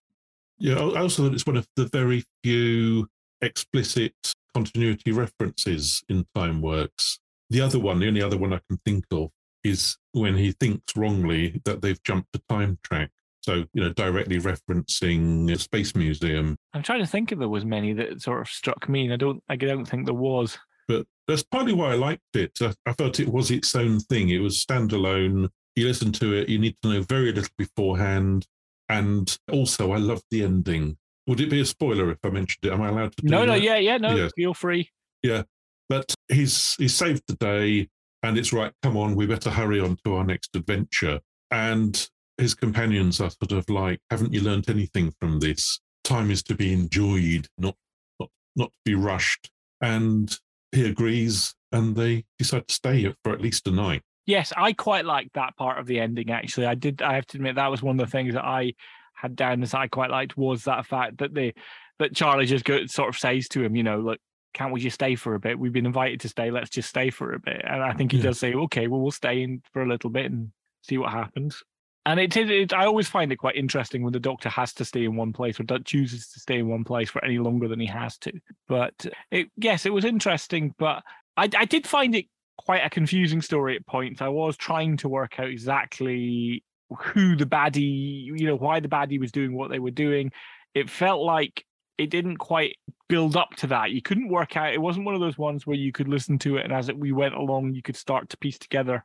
Yeah, 0.58 0.80
I 0.80 1.02
also 1.02 1.24
think 1.24 1.36
it's 1.36 1.46
one 1.46 1.58
of 1.58 1.68
the 1.76 1.86
very 1.88 2.24
few 2.44 3.08
explicit 3.42 4.14
continuity 4.54 5.12
references 5.12 6.04
in 6.10 6.26
Time 6.34 6.62
Works. 6.62 7.20
The 7.50 7.62
other 7.62 7.80
one, 7.80 8.00
the 8.00 8.08
only 8.08 8.22
other 8.22 8.38
one 8.38 8.54
I 8.54 8.60
can 8.70 8.80
think 8.86 9.06
of, 9.12 9.30
is 9.64 9.98
when 10.12 10.36
he 10.36 10.52
thinks 10.52 10.96
wrongly 10.96 11.62
that 11.66 11.82
they've 11.82 12.02
jumped 12.04 12.36
a 12.36 12.42
time 12.50 12.78
track. 12.84 13.12
So, 13.46 13.64
you 13.74 13.84
know, 13.84 13.94
directly 13.94 14.40
referencing 14.40 15.52
a 15.54 15.60
Space 15.60 15.94
Museum. 15.94 16.58
I'm 16.74 16.82
trying 16.82 17.02
to 17.02 17.06
think 17.06 17.32
if 17.32 17.38
there 17.38 17.48
was 17.48 17.64
many 17.64 17.94
that 17.94 18.20
sort 18.20 18.42
of 18.42 18.48
struck 18.48 18.90
me, 18.90 19.04
and 19.04 19.14
I 19.14 19.18
don't, 19.18 19.44
I 19.50 19.56
don't 19.56 19.86
think 19.86 20.06
there 20.06 20.16
was. 20.16 20.58
But 20.88 21.06
that's 21.28 21.44
partly 21.44 21.74
why 21.74 21.92
I 21.92 21.96
liked 21.96 22.24
it. 22.34 22.58
I, 22.60 22.74
I 22.88 22.94
felt 22.94 23.20
it 23.20 23.30
was 23.30 23.52
its 23.52 23.76
own 23.76 24.00
thing. 24.00 24.30
It 24.30 24.40
was 24.40 24.66
standalone. 24.66 25.50
You 25.76 25.86
listen 25.86 26.12
to 26.14 26.34
it, 26.34 26.50
you 26.50 26.58
need 26.58 26.76
to 26.82 26.90
know 26.90 27.02
very 27.04 27.32
little 27.32 27.52
beforehand. 27.56 28.48
And 28.90 29.38
also, 29.52 29.92
I 29.92 29.98
loved 29.98 30.24
the 30.32 30.44
ending. 30.44 30.98
Would 31.28 31.40
it 31.40 31.52
be 31.52 31.62
a 31.62 31.66
spoiler 31.66 32.10
if 32.10 32.18
I 32.24 32.30
mentioned 32.30 32.66
it? 32.66 32.74
Am 32.74 32.82
I 32.82 32.90
allowed 32.90 33.16
to 33.18 33.26
No, 33.28 33.46
no, 33.46 33.54
yeah, 33.54 33.78
yeah, 33.78 33.98
no, 33.98 34.16
Yes. 34.16 34.32
feel 34.36 34.56
free. 34.56 34.90
Yeah. 35.22 35.44
But 35.88 36.16
he's 36.30 36.76
he's 36.80 36.96
saved 36.96 37.22
the 37.28 37.36
day 37.36 37.90
and 38.24 38.40
it's 38.40 38.52
right, 38.52 38.74
come 38.82 38.98
on, 38.98 39.16
we 39.16 39.28
better 39.28 39.52
hurry 39.52 39.80
on 39.80 39.98
to 40.04 40.16
our 40.16 40.24
next 40.24 40.56
adventure. 40.56 41.20
And 41.52 42.10
his 42.38 42.54
companions 42.54 43.22
are 43.22 43.30
sort 43.30 43.52
of 43.52 43.70
like, 43.70 44.00
haven't 44.10 44.34
you 44.34 44.42
learnt 44.42 44.70
anything 44.70 45.14
from 45.20 45.40
this? 45.40 45.80
Time 46.04 46.30
is 46.32 46.44
to 46.44 46.56
be 46.56 46.74
enjoyed, 46.74 47.48
not 47.58 47.76
not 48.20 48.30
not 48.56 48.72
to 48.72 48.80
be 48.86 48.96
rushed. 48.96 49.50
And 49.82 50.36
he 50.72 50.86
agrees 50.86 51.54
and 51.72 51.96
they 51.96 52.26
decide 52.38 52.68
to 52.68 52.74
stay 52.74 53.14
for 53.24 53.34
at 53.34 53.42
least 53.42 53.68
a 53.68 53.72
night. 53.72 54.02
Yes, 54.26 54.52
I 54.58 54.74
quite 54.74 55.06
liked 55.06 55.34
that 55.34 55.56
part 55.56 55.80
of 55.80 55.86
the 55.86 56.00
ending. 56.00 56.32
Actually, 56.32 56.66
I 56.68 56.76
did. 56.76 57.02
I 57.02 57.14
have 57.16 57.28
to 57.28 57.38
admit 57.38 57.56
that 57.56 57.72
was 57.72 57.84
one 57.84 58.00
of 58.00 58.06
the 58.06 58.12
things 58.12 58.34
that 58.34 58.46
I 58.46 58.74
had 59.14 59.36
down 59.36 59.64
as 59.64 59.74
I 59.74 59.88
quite 59.88 60.10
liked 60.10 60.36
was 60.38 60.64
that 60.64 60.86
fact 60.86 61.18
that 61.20 61.34
they 61.34 61.54
that 62.00 62.16
Charley 62.16 62.46
just 62.46 62.66
go, 62.66 62.86
sort 62.88 63.10
of 63.10 63.18
says 63.18 63.48
to 63.50 63.64
him, 63.64 63.76
you 63.76 63.84
know, 63.84 64.00
look, 64.00 64.20
can't 64.54 64.74
we 64.74 64.82
just 64.82 64.96
stay 64.96 65.16
for 65.16 65.36
a 65.36 65.40
bit? 65.40 65.58
We've 65.58 65.72
been 65.72 65.86
invited 65.86 66.20
to 66.22 66.30
stay. 66.30 66.52
Let's 66.52 66.70
just 66.70 66.90
stay 66.90 67.10
for 67.10 67.34
a 67.34 67.40
bit. 67.40 67.62
And 67.64 67.82
I 67.82 67.94
think 67.94 68.12
he 68.12 68.18
Yeah. 68.18 68.24
does 68.26 68.40
say, 68.40 68.54
okay, 68.54 68.88
well, 68.88 69.00
we'll 69.00 69.12
stay 69.12 69.42
in 69.44 69.62
for 69.72 69.82
a 69.82 69.88
little 69.88 70.10
bit 70.10 70.26
and 70.32 70.52
see 70.82 70.98
what 70.98 71.12
happens. 71.12 71.64
And 72.06 72.20
it 72.20 72.38
it, 72.38 72.72
I 72.72 72.86
always 72.86 73.08
find 73.08 73.32
it 73.32 73.38
quite 73.38 73.56
interesting 73.56 74.04
when 74.04 74.14
the 74.14 74.20
doctor 74.20 74.48
has 74.50 74.74
to 74.76 74.86
stay 74.86 75.06
in 75.06 75.16
one 75.16 75.34
place 75.34 75.60
or 75.60 75.64
chooses 75.80 76.28
to 76.30 76.40
stay 76.40 76.60
in 76.60 76.68
one 76.68 76.84
place 76.84 77.10
for 77.10 77.24
any 77.26 77.40
longer 77.40 77.68
than 77.68 77.80
he 77.80 77.88
has 77.88 78.18
to. 78.20 78.34
But 78.68 79.08
it, 79.32 79.50
yes, 79.58 79.86
it 79.86 79.94
was 79.94 80.06
interesting, 80.06 80.76
but 80.78 81.04
I, 81.36 81.50
I 81.58 81.66
did 81.66 81.88
find 81.88 82.14
it 82.14 82.26
quite 82.58 82.86
a 82.86 82.90
confusing 82.90 83.42
story 83.42 83.76
at 83.76 83.88
points. 83.88 84.22
I 84.22 84.28
was 84.28 84.56
trying 84.56 84.98
to 84.98 85.10
work 85.10 85.40
out 85.40 85.50
exactly 85.50 86.64
who 87.00 87.36
the 87.36 87.46
baddie, 87.46 88.26
you 88.26 88.46
know, 88.48 88.56
why 88.56 88.80
the 88.80 88.88
baddie 88.88 89.20
was 89.20 89.32
doing 89.32 89.56
what 89.56 89.72
they 89.72 89.80
were 89.80 89.92
doing. 89.92 90.32
It 90.76 90.90
felt 90.90 91.24
like 91.24 91.66
it 91.98 92.12
didn't 92.12 92.38
quite 92.38 92.76
build 93.08 93.36
up 93.36 93.52
to 93.58 93.68
that. 93.68 93.92
You 93.92 94.02
couldn't 94.02 94.30
work 94.30 94.56
out. 94.58 94.74
It 94.74 94.82
wasn't 94.82 95.06
one 95.06 95.16
of 95.16 95.22
those 95.22 95.38
ones 95.38 95.66
where 95.66 95.78
you 95.78 95.92
could 95.92 96.08
listen 96.08 96.38
to 96.40 96.58
it 96.58 96.66
and 96.66 96.74
as 96.74 96.90
it, 96.90 96.98
we 96.98 97.12
went 97.12 97.34
along, 97.34 97.74
you 97.74 97.82
could 97.82 97.96
start 97.96 98.30
to 98.30 98.38
piece 98.38 98.60
together 98.60 99.04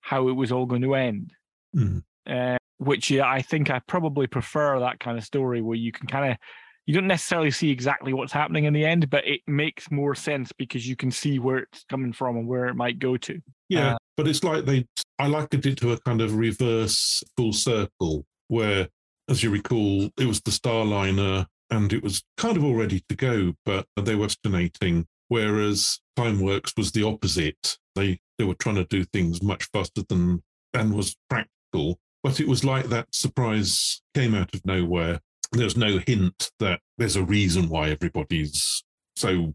how 0.00 0.28
it 0.28 0.32
was 0.32 0.52
all 0.52 0.66
going 0.66 0.82
to 0.82 0.94
end. 0.94 1.32
Mm. 1.74 2.02
Uh, 2.28 2.56
which 2.78 3.12
I 3.12 3.42
think 3.42 3.70
I 3.70 3.80
probably 3.86 4.26
prefer 4.26 4.80
that 4.80 4.98
kind 4.98 5.16
of 5.16 5.24
story 5.24 5.62
where 5.62 5.76
you 5.76 5.92
can 5.92 6.06
kind 6.08 6.32
of 6.32 6.38
you 6.86 6.94
don't 6.94 7.06
necessarily 7.06 7.52
see 7.52 7.70
exactly 7.70 8.12
what's 8.12 8.32
happening 8.32 8.64
in 8.64 8.72
the 8.72 8.84
end, 8.84 9.08
but 9.08 9.26
it 9.26 9.40
makes 9.46 9.90
more 9.90 10.16
sense 10.16 10.50
because 10.52 10.86
you 10.88 10.96
can 10.96 11.12
see 11.12 11.38
where 11.38 11.58
it's 11.58 11.84
coming 11.88 12.12
from 12.12 12.36
and 12.36 12.48
where 12.48 12.66
it 12.66 12.74
might 12.74 12.98
go 12.98 13.16
to. 13.16 13.40
Yeah, 13.68 13.94
Uh, 13.94 13.98
but 14.16 14.26
it's 14.26 14.42
like 14.42 14.64
they, 14.64 14.84
I 15.18 15.28
likened 15.28 15.64
it 15.64 15.78
to 15.78 15.92
a 15.92 16.00
kind 16.00 16.20
of 16.20 16.34
reverse 16.34 17.22
full 17.36 17.52
circle 17.52 18.26
where, 18.48 18.88
as 19.28 19.44
you 19.44 19.50
recall, 19.50 20.10
it 20.18 20.26
was 20.26 20.40
the 20.40 20.50
Starliner 20.50 21.46
and 21.70 21.92
it 21.92 22.02
was 22.02 22.24
kind 22.36 22.56
of 22.56 22.64
all 22.64 22.74
ready 22.74 23.02
to 23.08 23.14
go, 23.14 23.54
but 23.64 23.86
they 23.96 24.16
were 24.16 24.26
estimating. 24.26 25.06
Whereas 25.28 26.00
Timeworks 26.18 26.76
was 26.76 26.92
the 26.92 27.04
opposite. 27.04 27.78
They 27.94 28.18
they 28.38 28.44
were 28.44 28.54
trying 28.54 28.74
to 28.76 28.84
do 28.84 29.04
things 29.04 29.40
much 29.40 29.68
faster 29.72 30.02
than 30.08 30.42
and 30.74 30.92
was 30.92 31.16
practical. 31.30 31.98
But 32.22 32.40
it 32.40 32.48
was 32.48 32.64
like 32.64 32.86
that 32.86 33.14
surprise 33.14 34.02
came 34.14 34.34
out 34.34 34.54
of 34.54 34.64
nowhere. 34.64 35.20
There's 35.52 35.76
no 35.76 35.98
hint 36.06 36.50
that 36.60 36.80
there's 36.98 37.16
a 37.16 37.24
reason 37.24 37.68
why 37.68 37.90
everybody's 37.90 38.84
so 39.16 39.54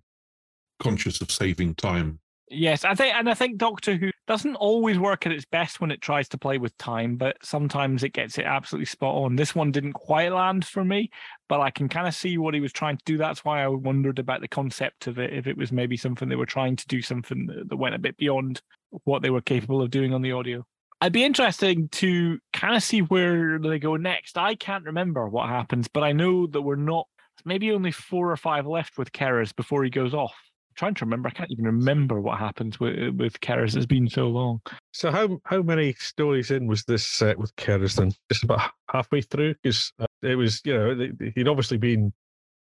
conscious 0.80 1.22
of 1.22 1.32
saving 1.32 1.76
time. 1.76 2.20
Yes, 2.50 2.86
I 2.86 2.96
think, 2.96 3.14
and 3.14 3.30
I 3.30 3.34
think 3.34 3.58
Doctor 3.58 3.98
Who 3.98 4.10
doesn't 4.26 4.56
always 4.56 4.98
work 4.98 5.26
at 5.26 5.34
its 5.34 5.44
best 5.44 5.82
when 5.82 5.92
it 5.92 6.02
tries 6.02 6.30
to 6.30 6.38
play 6.38 6.58
with 6.58 6.78
time, 6.78 7.18
but 7.18 7.36
sometimes 7.44 8.04
it 8.04 8.14
gets 8.14 8.38
it 8.38 8.46
absolutely 8.46 8.86
spot 8.86 9.16
on. 9.16 9.36
This 9.36 9.54
one 9.54 9.70
didn't 9.70 9.94
quite 9.94 10.32
land 10.32 10.64
for 10.64 10.86
me, 10.86 11.10
but 11.50 11.60
I 11.60 11.72
can 11.72 11.90
kind 11.90 12.08
of 12.08 12.16
see 12.16 12.38
what 12.38 12.54
he 12.54 12.62
was 12.62 12.72
trying 12.72 12.96
to 12.98 13.04
do. 13.06 13.18
That's 13.18 13.44
why 13.44 13.64
I 13.64 13.68
wondered 13.68 14.18
about 14.18 14.40
the 14.40 14.48
concept 14.48 15.08
of 15.08 15.20
it, 15.20 15.34
if 15.34 15.46
it 15.46 15.58
was 15.58 15.74
maybe 15.74 15.98
something 15.98 16.30
they 16.30 16.38
were 16.38 16.46
trying 16.46 16.78
to 16.78 16.88
do 16.88 17.02
something 17.02 17.48
that, 17.48 17.76
went 17.76 17.96
a 17.96 18.00
bit 18.00 18.16
beyond 18.16 18.62
what 19.04 19.22
they 19.22 19.30
were 19.30 19.42
capable 19.42 19.82
of 19.82 19.92
doing 19.92 20.14
on 20.14 20.22
the 20.22 20.32
audio. 20.32 20.66
I'd 21.00 21.14
be 21.14 21.24
interesting 21.24 21.90
to 21.90 22.40
kind 22.54 22.76
of 22.76 22.82
see 22.82 23.02
where 23.02 23.60
they 23.60 23.78
go 23.78 23.98
next. 23.98 24.38
I 24.38 24.56
can't 24.56 24.86
remember 24.86 25.28
what 25.28 25.48
happens, 25.50 25.88
but 25.88 26.04
I 26.04 26.12
know 26.12 26.48
that 26.48 26.62
we're 26.62 26.76
not 26.76 27.08
maybe 27.46 27.72
only 27.72 27.92
four 27.92 28.32
or 28.32 28.38
five 28.38 28.66
left 28.66 28.98
with 28.98 29.12
C'rizz 29.12 29.56
before 29.56 29.84
he 29.84 29.92
goes 29.92 30.14
off. 30.14 30.34
I'm 30.70 30.76
trying 30.76 30.94
to 30.96 31.06
remember. 31.06 31.30
I 31.30 31.32
can't 31.32 31.52
even 31.52 31.66
remember 31.66 32.20
what 32.20 32.40
happens 32.40 32.80
with 32.80 32.98
uh, 32.98 33.12
with 33.16 33.40
C'rizz. 33.42 33.76
It's 33.76 33.86
been 33.86 34.10
so 34.10 34.28
long. 34.28 34.62
So 34.92 35.12
how 35.12 35.40
how 35.46 35.62
many 35.62 35.94
stories 35.94 36.50
in 36.50 36.66
was 36.66 36.84
this 36.86 37.08
set 37.08 37.38
with 37.38 37.56
C'rizz 37.58 37.96
then? 37.96 38.12
Just 38.32 38.44
about 38.44 38.72
halfway 38.90 39.22
through, 39.22 39.54
because 39.62 39.94
uh, 40.00 40.06
it 40.24 40.36
was 40.36 40.62
you 40.66 40.74
know 40.74 41.10
he'd 41.36 41.48
obviously 41.48 41.78
been 41.78 42.12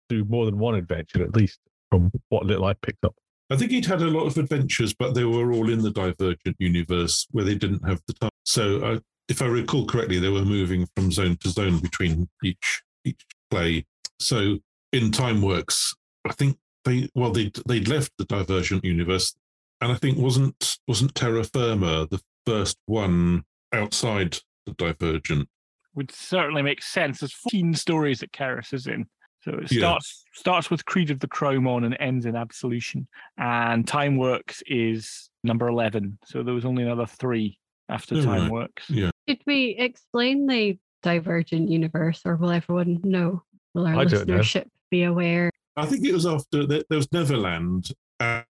through 0.09 0.25
more 0.25 0.45
than 0.45 0.59
one 0.59 0.75
adventure 0.75 1.23
at 1.23 1.37
least 1.37 1.59
from 1.91 2.11
what 2.29 2.45
little 2.45 2.65
I 2.65 2.75
picked 2.75 3.05
up. 3.05 3.15
I 3.51 3.57
think 3.57 3.71
he'd 3.71 3.87
had 3.87 4.01
a 4.01 4.07
lot 4.07 4.27
of 4.27 4.39
adventures, 4.39 4.95
but 4.95 5.15
they 5.15 5.25
were 5.25 5.53
all 5.53 5.71
in 5.71 5.83
the 5.83 5.91
Divergent 5.91 6.57
universe 6.59 7.27
where 7.31 7.45
they 7.45 7.55
didn't 7.55 7.87
have 7.87 8.01
the 8.07 8.15
time. 8.15 8.31
So, 8.45 9.01
if 9.29 9.43
I 9.43 9.47
recall 9.47 9.87
correctly, 9.87 10.19
they 10.19 10.29
were 10.29 10.45
moving 10.45 10.87
from 10.95 11.13
zone 11.13 11.37
to 11.41 11.51
zone 11.51 11.79
between 11.79 12.29
each 12.43 12.83
each 13.05 13.25
play. 13.51 13.85
So, 14.19 14.59
in 14.93 15.11
Time 15.11 15.43
Works, 15.43 15.95
I 16.25 16.33
think 16.33 16.57
they 16.85 17.09
well 17.15 17.33
they 17.33 17.51
they'd 17.67 17.89
left 17.89 18.13
the 18.19 18.25
Divergent 18.25 18.85
universe, 18.85 19.35
and 19.81 19.93
I 19.93 19.97
think 19.97 20.19
wasn't 20.19 20.79
wasn't 20.89 21.15
Terror 21.15 21.45
Firma 21.45 22.07
the 22.11 22.23
first 22.47 22.79
one 22.87 23.45
outside 23.73 24.39
the 24.67 24.73
Divergent. 24.73 25.49
Would 25.95 26.11
certainly 26.11 26.63
make 26.63 26.83
sense. 26.83 27.21
There's 27.21 27.33
14 27.33 27.75
stories 27.75 28.21
that 28.21 28.33
C'rizz 28.33 28.73
is 28.73 28.87
in. 28.87 29.07
So 29.45 29.53
it 29.59 29.71
Yeah. 29.71 29.79
starts 29.81 30.25
starts 30.33 30.71
with 30.71 30.85
Creed 30.85 31.11
of 31.11 31.21
the 31.21 31.29
Kromon 31.29 31.85
and 31.85 31.97
ends 32.01 32.27
in 32.27 32.35
Absolution. 32.35 33.07
And 33.37 33.87
Time 33.87 34.17
Works 34.17 34.63
is 34.67 35.29
number 35.45 35.69
11. 35.69 36.19
So 36.25 36.43
there 36.43 36.55
was 36.55 36.65
only 36.65 36.83
another 36.83 37.07
three 37.07 37.59
after 37.89 38.21
Time 38.23 38.51
right. 38.53 38.71
Timeworks. 38.71 38.89
Yeah. 38.89 39.11
Did 39.27 39.43
we 39.47 39.77
explain 39.79 40.47
the 40.47 40.79
divergent 41.03 41.69
universe, 41.71 42.23
or 42.25 42.37
will 42.37 42.51
everyone 42.51 43.01
know? 43.05 43.43
Will 43.75 43.87
our 43.87 43.97
I 43.97 44.05
don't 44.05 44.27
know. 44.27 44.39
listenership 44.39 44.67
be 44.91 45.03
aware? 45.05 45.51
I 45.77 45.87
think 45.87 46.05
it 46.07 46.13
was 46.13 46.27
after 46.27 46.67
there, 46.67 46.83
there 46.89 46.97
was 46.99 47.13
Neverland 47.13 47.91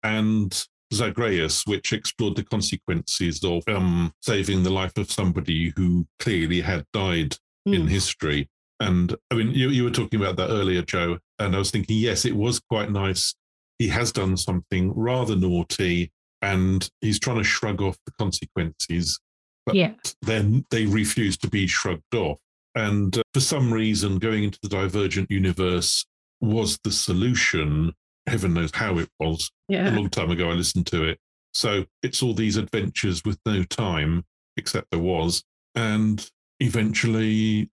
and 0.04 0.68
Zagreus, 0.94 1.66
which 1.66 1.94
explored 1.94 2.36
the 2.36 2.44
consequences 2.44 3.44
of 3.44 3.64
um, 3.68 4.14
saving 4.22 4.64
the 4.64 4.70
life 4.70 4.96
of 4.98 5.12
somebody 5.12 5.74
who 5.76 6.06
clearly 6.20 6.62
had 6.62 6.86
died 6.94 7.36
in 7.66 7.84
Mm. 7.84 7.90
history. 7.90 8.50
And 8.80 9.16
I 9.32 9.36
mean, 9.36 9.52
you, 9.52 9.70
you 9.70 9.84
were 9.84 9.92
talking 9.92 10.20
about 10.20 10.36
that 10.38 10.50
earlier, 10.50 10.82
Jo, 10.82 11.18
and 11.40 11.56
I 11.56 11.60
was 11.60 11.72
thinking, 11.72 11.98
yes, 11.98 12.26
it 12.26 12.36
was 12.36 12.60
quite 12.60 12.92
nice. 12.92 13.34
He 13.80 13.88
has 13.90 14.12
done 14.12 14.36
something 14.38 14.92
rather 14.96 15.36
naughty, 15.36 16.12
and 16.42 16.88
he's 17.02 17.20
trying 17.20 17.38
to 17.38 17.44
shrug 17.44 17.82
off 17.82 17.98
the 18.06 18.12
consequences. 18.20 19.20
But 19.66 19.76
Yeah. 19.76 19.94
then 20.22 20.66
they 20.72 20.86
refuse 20.86 21.38
to 21.38 21.50
be 21.50 21.68
shrugged 21.68 22.14
off. 22.14 22.38
And 22.76 23.18
uh, 23.18 23.22
for 23.34 23.40
some 23.40 23.72
reason, 23.72 24.20
going 24.20 24.44
into 24.44 24.60
the 24.62 24.70
Divergent 24.70 25.32
universe 25.32 26.06
was 26.42 26.78
the 26.84 26.92
solution. 26.92 27.94
Heaven 28.28 28.54
knows 28.54 28.72
how 28.74 28.98
it 28.98 29.10
was. 29.20 29.50
Yeah. 29.70 29.94
A 29.94 29.96
long 29.96 30.10
time 30.10 30.32
ago, 30.32 30.50
I 30.50 30.54
listened 30.54 30.88
to 30.88 31.04
it. 31.04 31.20
So 31.54 31.86
it's 32.02 32.22
all 32.24 32.34
these 32.34 32.58
adventures 32.58 33.24
with 33.24 33.38
no 33.46 33.64
time, 33.64 34.26
except 34.58 34.90
there 34.92 35.00
was. 35.00 35.44
And 35.76 36.28
eventually, 36.60 37.70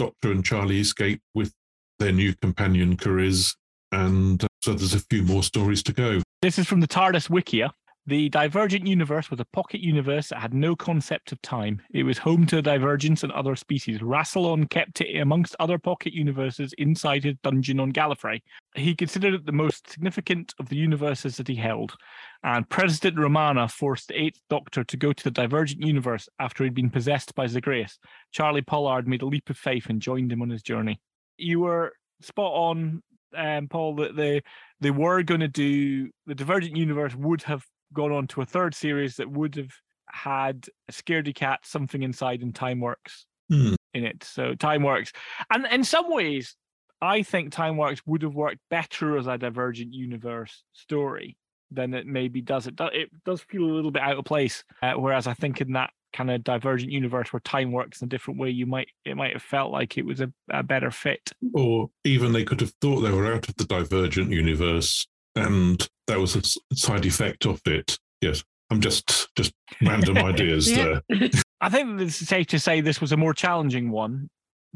Doctor 0.00 0.32
and 0.32 0.42
Charley 0.42 0.80
escape 0.80 1.20
with 1.34 1.52
their 1.98 2.10
new 2.10 2.34
companion, 2.40 2.96
C'rizz. 2.96 3.54
And 3.92 4.42
uh, 4.42 4.46
so 4.62 4.72
there's 4.72 4.94
a 4.94 5.00
few 5.10 5.22
more 5.22 5.42
stories 5.42 5.82
to 5.82 5.92
go. 5.92 6.22
This 6.40 6.58
is 6.58 6.66
from 6.66 6.80
the 6.80 6.88
TARDIS 6.88 7.28
Wikia. 7.28 7.70
The 8.10 8.28
Divergent 8.28 8.88
universe 8.88 9.30
was 9.30 9.38
a 9.38 9.44
pocket 9.44 9.80
universe 9.80 10.30
that 10.30 10.40
had 10.40 10.52
no 10.52 10.74
concept 10.74 11.30
of 11.30 11.40
time. 11.42 11.80
It 11.92 12.02
was 12.02 12.18
home 12.18 12.44
to 12.46 12.60
divergence 12.60 13.22
and 13.22 13.30
other 13.30 13.54
species. 13.54 14.00
Rassilon 14.00 14.68
kept 14.68 15.00
it 15.00 15.20
amongst 15.20 15.54
other 15.60 15.78
pocket 15.78 16.12
universes 16.12 16.74
inside 16.76 17.22
his 17.22 17.36
dungeon 17.44 17.78
on 17.78 17.92
Gallifrey. 17.92 18.42
He 18.74 18.96
considered 18.96 19.34
it 19.34 19.46
the 19.46 19.52
most 19.52 19.88
significant 19.88 20.54
of 20.58 20.68
the 20.68 20.74
universes 20.74 21.36
that 21.36 21.46
he 21.46 21.54
held. 21.54 21.94
And 22.42 22.68
President 22.68 23.16
Romana 23.16 23.68
forced 23.68 24.08
the 24.08 24.20
Eighth 24.20 24.40
Doctor 24.50 24.82
to 24.82 24.96
go 24.96 25.12
to 25.12 25.22
the 25.22 25.30
Divergent 25.30 25.86
universe 25.86 26.28
after 26.40 26.64
he'd 26.64 26.74
been 26.74 26.90
possessed 26.90 27.32
by 27.36 27.46
Zagreus. 27.46 27.96
Charley 28.32 28.62
Pollard 28.62 29.06
made 29.06 29.22
a 29.22 29.26
leap 29.26 29.48
of 29.50 29.56
faith 29.56 29.86
and 29.88 30.02
joined 30.02 30.32
him 30.32 30.42
on 30.42 30.50
his 30.50 30.64
journey. 30.64 31.00
You 31.38 31.60
were 31.60 31.92
spot 32.22 32.54
on, 32.54 33.04
um, 33.36 33.68
Paul, 33.68 33.94
that 33.96 34.16
they 34.16 34.42
they 34.80 34.90
were 34.90 35.22
going 35.22 35.42
to 35.42 35.48
do 35.48 36.10
the 36.26 36.34
Divergent 36.34 36.76
universe 36.76 37.14
would 37.14 37.42
have 37.44 37.64
gone 37.92 38.12
on 38.12 38.26
to 38.28 38.42
a 38.42 38.46
third 38.46 38.74
series 38.74 39.16
that 39.16 39.30
would 39.30 39.54
have 39.56 39.72
had 40.10 40.66
a 40.88 40.92
scaredy 40.92 41.34
cat 41.34 41.60
something 41.64 42.02
inside 42.02 42.42
and 42.42 42.54
Timeworks 42.54 43.24
Hmm. 43.48 43.74
in 43.94 44.04
it. 44.04 44.22
So 44.24 44.54
Time 44.54 44.82
Works, 44.82 45.12
and 45.52 45.66
in 45.66 45.82
some 45.84 46.10
ways, 46.12 46.56
I 47.02 47.22
think 47.22 47.52
Time 47.52 47.76
Works 47.76 48.00
would 48.06 48.22
have 48.22 48.34
worked 48.34 48.58
better 48.70 49.16
as 49.18 49.26
a 49.26 49.38
Divergent 49.38 49.92
universe 49.92 50.62
story 50.72 51.36
than 51.72 51.94
it 51.94 52.06
maybe 52.06 52.40
does. 52.40 52.66
It 52.66 52.76
does, 52.76 52.90
it 52.92 53.10
does 53.24 53.40
feel 53.42 53.62
a 53.64 53.72
little 53.72 53.90
bit 53.90 54.02
out 54.02 54.18
of 54.18 54.24
place. 54.24 54.64
Uh, 54.82 54.92
whereas 54.94 55.26
I 55.26 55.34
think 55.34 55.60
in 55.60 55.72
that 55.72 55.90
kind 56.12 56.30
of 56.30 56.42
Divergent 56.44 56.90
universe 56.92 57.32
where 57.32 57.40
time 57.40 57.70
works 57.72 58.02
in 58.02 58.06
a 58.06 58.08
different 58.08 58.38
way, 58.40 58.50
you 58.50 58.66
might 58.66 58.88
it 59.04 59.16
might 59.16 59.32
have 59.32 59.42
felt 59.42 59.72
like 59.72 59.96
it 59.96 60.04
was 60.04 60.20
a, 60.20 60.32
a 60.50 60.62
better 60.62 60.90
fit. 60.90 61.32
Or 61.54 61.88
even 62.04 62.32
they 62.32 62.44
could 62.44 62.60
have 62.60 62.72
thought 62.80 63.00
they 63.00 63.12
were 63.12 63.32
out 63.32 63.48
of 63.48 63.56
the 63.56 63.64
Divergent 63.64 64.30
universe, 64.30 65.06
and 65.36 65.88
that 66.06 66.18
was 66.18 66.36
a 66.36 66.74
side 66.76 67.06
effect 67.06 67.46
of 67.46 67.60
it. 67.66 67.98
Yes, 68.20 68.42
I'm 68.70 68.80
just 68.80 69.28
just 69.36 69.52
random 69.82 70.18
ideas 70.18 70.66
there. 70.66 71.02
I 71.60 71.68
think 71.68 72.00
it's 72.00 72.16
safe 72.16 72.46
to 72.48 72.58
say 72.58 72.80
this 72.80 73.00
was 73.00 73.12
a 73.12 73.16
more 73.16 73.34
challenging 73.34 73.90
one, 73.90 74.28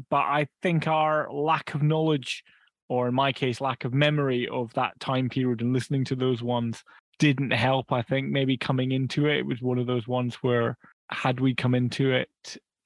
but 0.09 0.17
I 0.17 0.47
think 0.61 0.87
our 0.87 1.31
lack 1.31 1.73
of 1.73 1.81
knowledge, 1.81 2.43
or 2.89 3.07
in 3.07 3.15
my 3.15 3.31
case, 3.31 3.61
lack 3.61 3.85
of 3.85 3.93
memory 3.93 4.47
of 4.47 4.73
that 4.73 4.99
time 4.99 5.29
period 5.29 5.61
and 5.61 5.73
listening 5.73 6.05
to 6.05 6.15
those 6.15 6.43
ones 6.43 6.83
didn't 7.17 7.51
help. 7.51 7.91
I 7.91 8.01
think 8.01 8.29
maybe 8.29 8.57
coming 8.57 8.91
into 8.91 9.27
it, 9.27 9.39
it 9.39 9.45
was 9.45 9.61
one 9.61 9.79
of 9.79 9.87
those 9.87 10.07
ones 10.07 10.35
where 10.35 10.77
had 11.11 11.39
we 11.39 11.55
come 11.55 11.75
into 11.75 12.11
it 12.11 12.29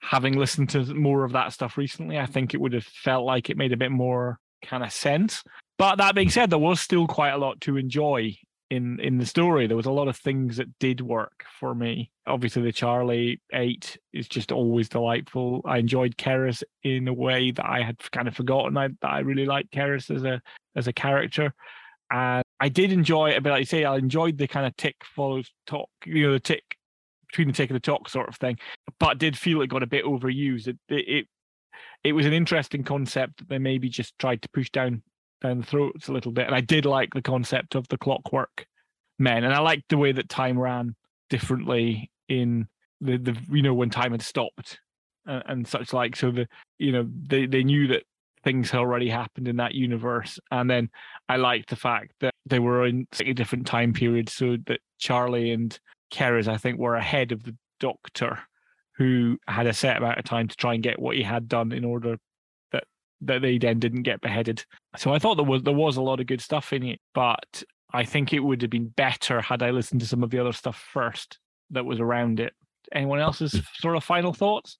having 0.02 0.38
listened 0.38 0.70
to 0.70 0.94
more 0.94 1.24
of 1.24 1.34
that 1.34 1.54
stuff 1.54 1.78
recently, 1.78 2.18
I 2.18 2.26
think 2.26 2.54
it 2.54 2.62
would 2.62 2.74
have 2.74 2.86
felt 2.86 3.26
like 3.26 3.50
it 3.50 3.58
made 3.58 3.74
a 3.74 3.78
bit 3.78 3.92
more 3.92 4.40
kind 4.64 4.84
of 4.84 4.92
sense. 4.92 5.44
But 5.80 5.96
that 5.96 6.14
being 6.14 6.30
said, 6.30 6.50
there 6.50 6.60
was 6.60 6.82
still 6.82 7.08
quite 7.08 7.32
a 7.32 7.38
lot 7.38 7.62
to 7.62 7.78
enjoy 7.78 8.36
in 8.70 9.00
in 9.00 9.18
the 9.18 9.26
story. 9.26 9.66
There 9.66 9.78
was 9.78 9.86
a 9.86 9.92
lot 9.92 10.10
of 10.10 10.18
things 10.18 10.58
that 10.58 10.78
did 10.78 11.00
work 11.00 11.46
for 11.58 11.74
me. 11.74 12.12
Obviously, 12.28 12.62
the 12.62 12.74
Charley 12.74 13.42
Eight 13.54 13.98
is 14.12 14.28
just 14.28 14.52
always 14.52 14.90
delightful. 14.90 15.62
I 15.64 15.78
enjoyed 15.78 16.18
C'rizz 16.18 16.64
in 16.84 17.08
a 17.08 17.14
way 17.14 17.52
that 17.52 17.66
I 17.66 17.82
had 17.82 17.98
kind 18.12 18.28
of 18.28 18.36
forgotten. 18.36 18.76
I 18.76 18.90
that 18.90 19.08
I 19.10 19.20
really 19.20 19.46
liked 19.46 19.72
C'rizz 19.72 20.14
as 20.14 20.26
a 20.26 20.42
as 20.76 20.88
a 20.88 20.94
character, 20.94 21.54
and 22.12 22.44
I 22.60 22.68
did 22.68 22.92
enjoy 22.92 23.30
it. 23.30 23.42
But 23.42 23.52
like 23.52 23.60
you 23.62 23.66
say, 23.66 23.86
I 23.86 23.96
enjoyed 23.96 24.38
the 24.38 24.48
kind 24.48 24.68
of 24.68 24.76
tick 24.76 24.98
follows 25.16 25.50
talk. 25.66 25.90
You 26.06 26.28
know, 26.28 26.34
the 26.34 26.42
tick 26.42 26.76
between 27.30 27.48
the 27.48 27.54
tick 27.54 27.70
and 27.70 27.76
the 27.76 27.80
talk 27.80 28.10
sort 28.10 28.28
of 28.28 28.36
thing. 28.36 28.58
But 29.00 29.18
did 29.18 29.38
feel 29.38 29.62
it 29.62 29.68
got 29.68 29.84
a 29.84 29.88
bit 29.88 30.04
overused. 30.04 30.68
It 30.68 30.78
it, 30.90 31.08
it 31.08 31.28
it 32.04 32.12
was 32.12 32.26
an 32.26 32.34
interesting 32.34 32.84
concept 32.84 33.38
that 33.38 33.48
they 33.48 33.60
maybe 33.60 33.88
just 33.88 34.20
tried 34.20 34.42
to 34.42 34.50
push 34.50 34.70
down 34.70 35.04
down 35.42 35.60
the 35.60 35.66
throats 35.66 36.08
a 36.08 36.12
little 36.12 36.32
bit. 36.32 36.48
And 36.48 36.56
I 36.56 36.62
did 36.62 36.86
like 36.86 37.14
the 37.14 37.22
concept 37.22 37.76
of 37.76 37.88
the 37.88 37.98
clockwork 37.98 38.66
men, 39.18 39.44
and 39.44 39.54
I 39.54 39.60
liked 39.60 39.90
the 39.90 39.98
way 39.98 40.12
that 40.12 40.30
time 40.30 40.58
ran 40.58 40.96
differently 41.30 42.12
in 42.28 42.68
the 43.02 43.18
the 43.18 43.38
you 43.50 43.62
know 43.62 43.74
when 43.74 43.90
time 43.90 44.12
had 44.12 44.22
stopped 44.22 44.80
and, 45.26 45.44
and 45.48 45.68
such 45.68 45.94
like. 45.94 46.16
So 46.16 46.32
the 46.32 46.48
you 46.78 46.92
know 46.92 47.08
they 47.28 47.46
they 47.46 47.64
knew 47.64 47.88
that 47.88 48.04
things 48.44 48.72
had 48.72 48.80
already 48.80 49.10
happened 49.10 49.48
in 49.48 49.58
that 49.58 49.76
universe, 49.76 50.40
and 50.52 50.70
then 50.70 50.90
I 51.28 51.38
liked 51.38 51.70
the 51.70 51.76
fact 51.76 52.14
that 52.22 52.34
they 52.46 52.60
were 52.60 52.86
in 52.86 53.08
slightly 53.12 53.34
different 53.34 53.68
time 53.68 53.94
periods, 53.94 54.34
so 54.34 54.58
that 54.68 54.80
Charley 54.98 55.52
and 55.52 55.78
C'rizz 56.12 56.48
I 56.48 56.58
think 56.58 56.80
were 56.80 56.96
ahead 56.96 57.32
of 57.32 57.44
the 57.44 57.56
Doctor 57.80 58.40
who 59.00 59.38
had 59.48 59.66
a 59.66 59.74
set 59.74 59.96
amount 59.96 60.20
of 60.20 60.26
time 60.26 60.46
to 60.46 60.58
try 60.58 60.74
and 60.74 60.84
get 60.84 61.00
what 61.00 61.16
he 61.16 61.24
had 61.24 61.48
done 61.48 61.72
in 61.72 61.86
order 61.86 62.18
that 63.22 63.42
they 63.42 63.58
then 63.58 63.80
didn't 63.80 64.04
get 64.04 64.22
beheaded. 64.22 64.64
So 64.98 65.14
I 65.14 65.20
thought 65.20 65.36
there 65.36 65.46
was 65.46 65.64
there 65.64 65.74
was 65.74 65.98
a 65.98 66.02
lot 66.02 66.20
of 66.20 66.28
good 66.28 66.42
stuff 66.42 66.72
in 66.74 66.84
it, 66.84 67.00
but 67.14 67.64
I 67.94 68.04
think 68.06 68.34
it 68.34 68.40
would 68.40 68.62
have 68.62 68.72
been 68.72 68.88
better 68.90 69.42
had 69.42 69.64
I 69.64 69.72
listened 69.72 70.02
to 70.02 70.08
some 70.08 70.24
of 70.24 70.30
the 70.30 70.40
other 70.40 70.54
stuff 70.54 70.78
first 70.94 71.40
that 71.72 71.86
was 71.86 72.00
around 72.00 72.40
it. 72.40 72.54
Anyone 72.94 73.20
else's 73.20 73.52
Hmm. 73.54 73.60
sort 73.76 73.96
of 73.98 74.04
final 74.04 74.34
thoughts? 74.34 74.78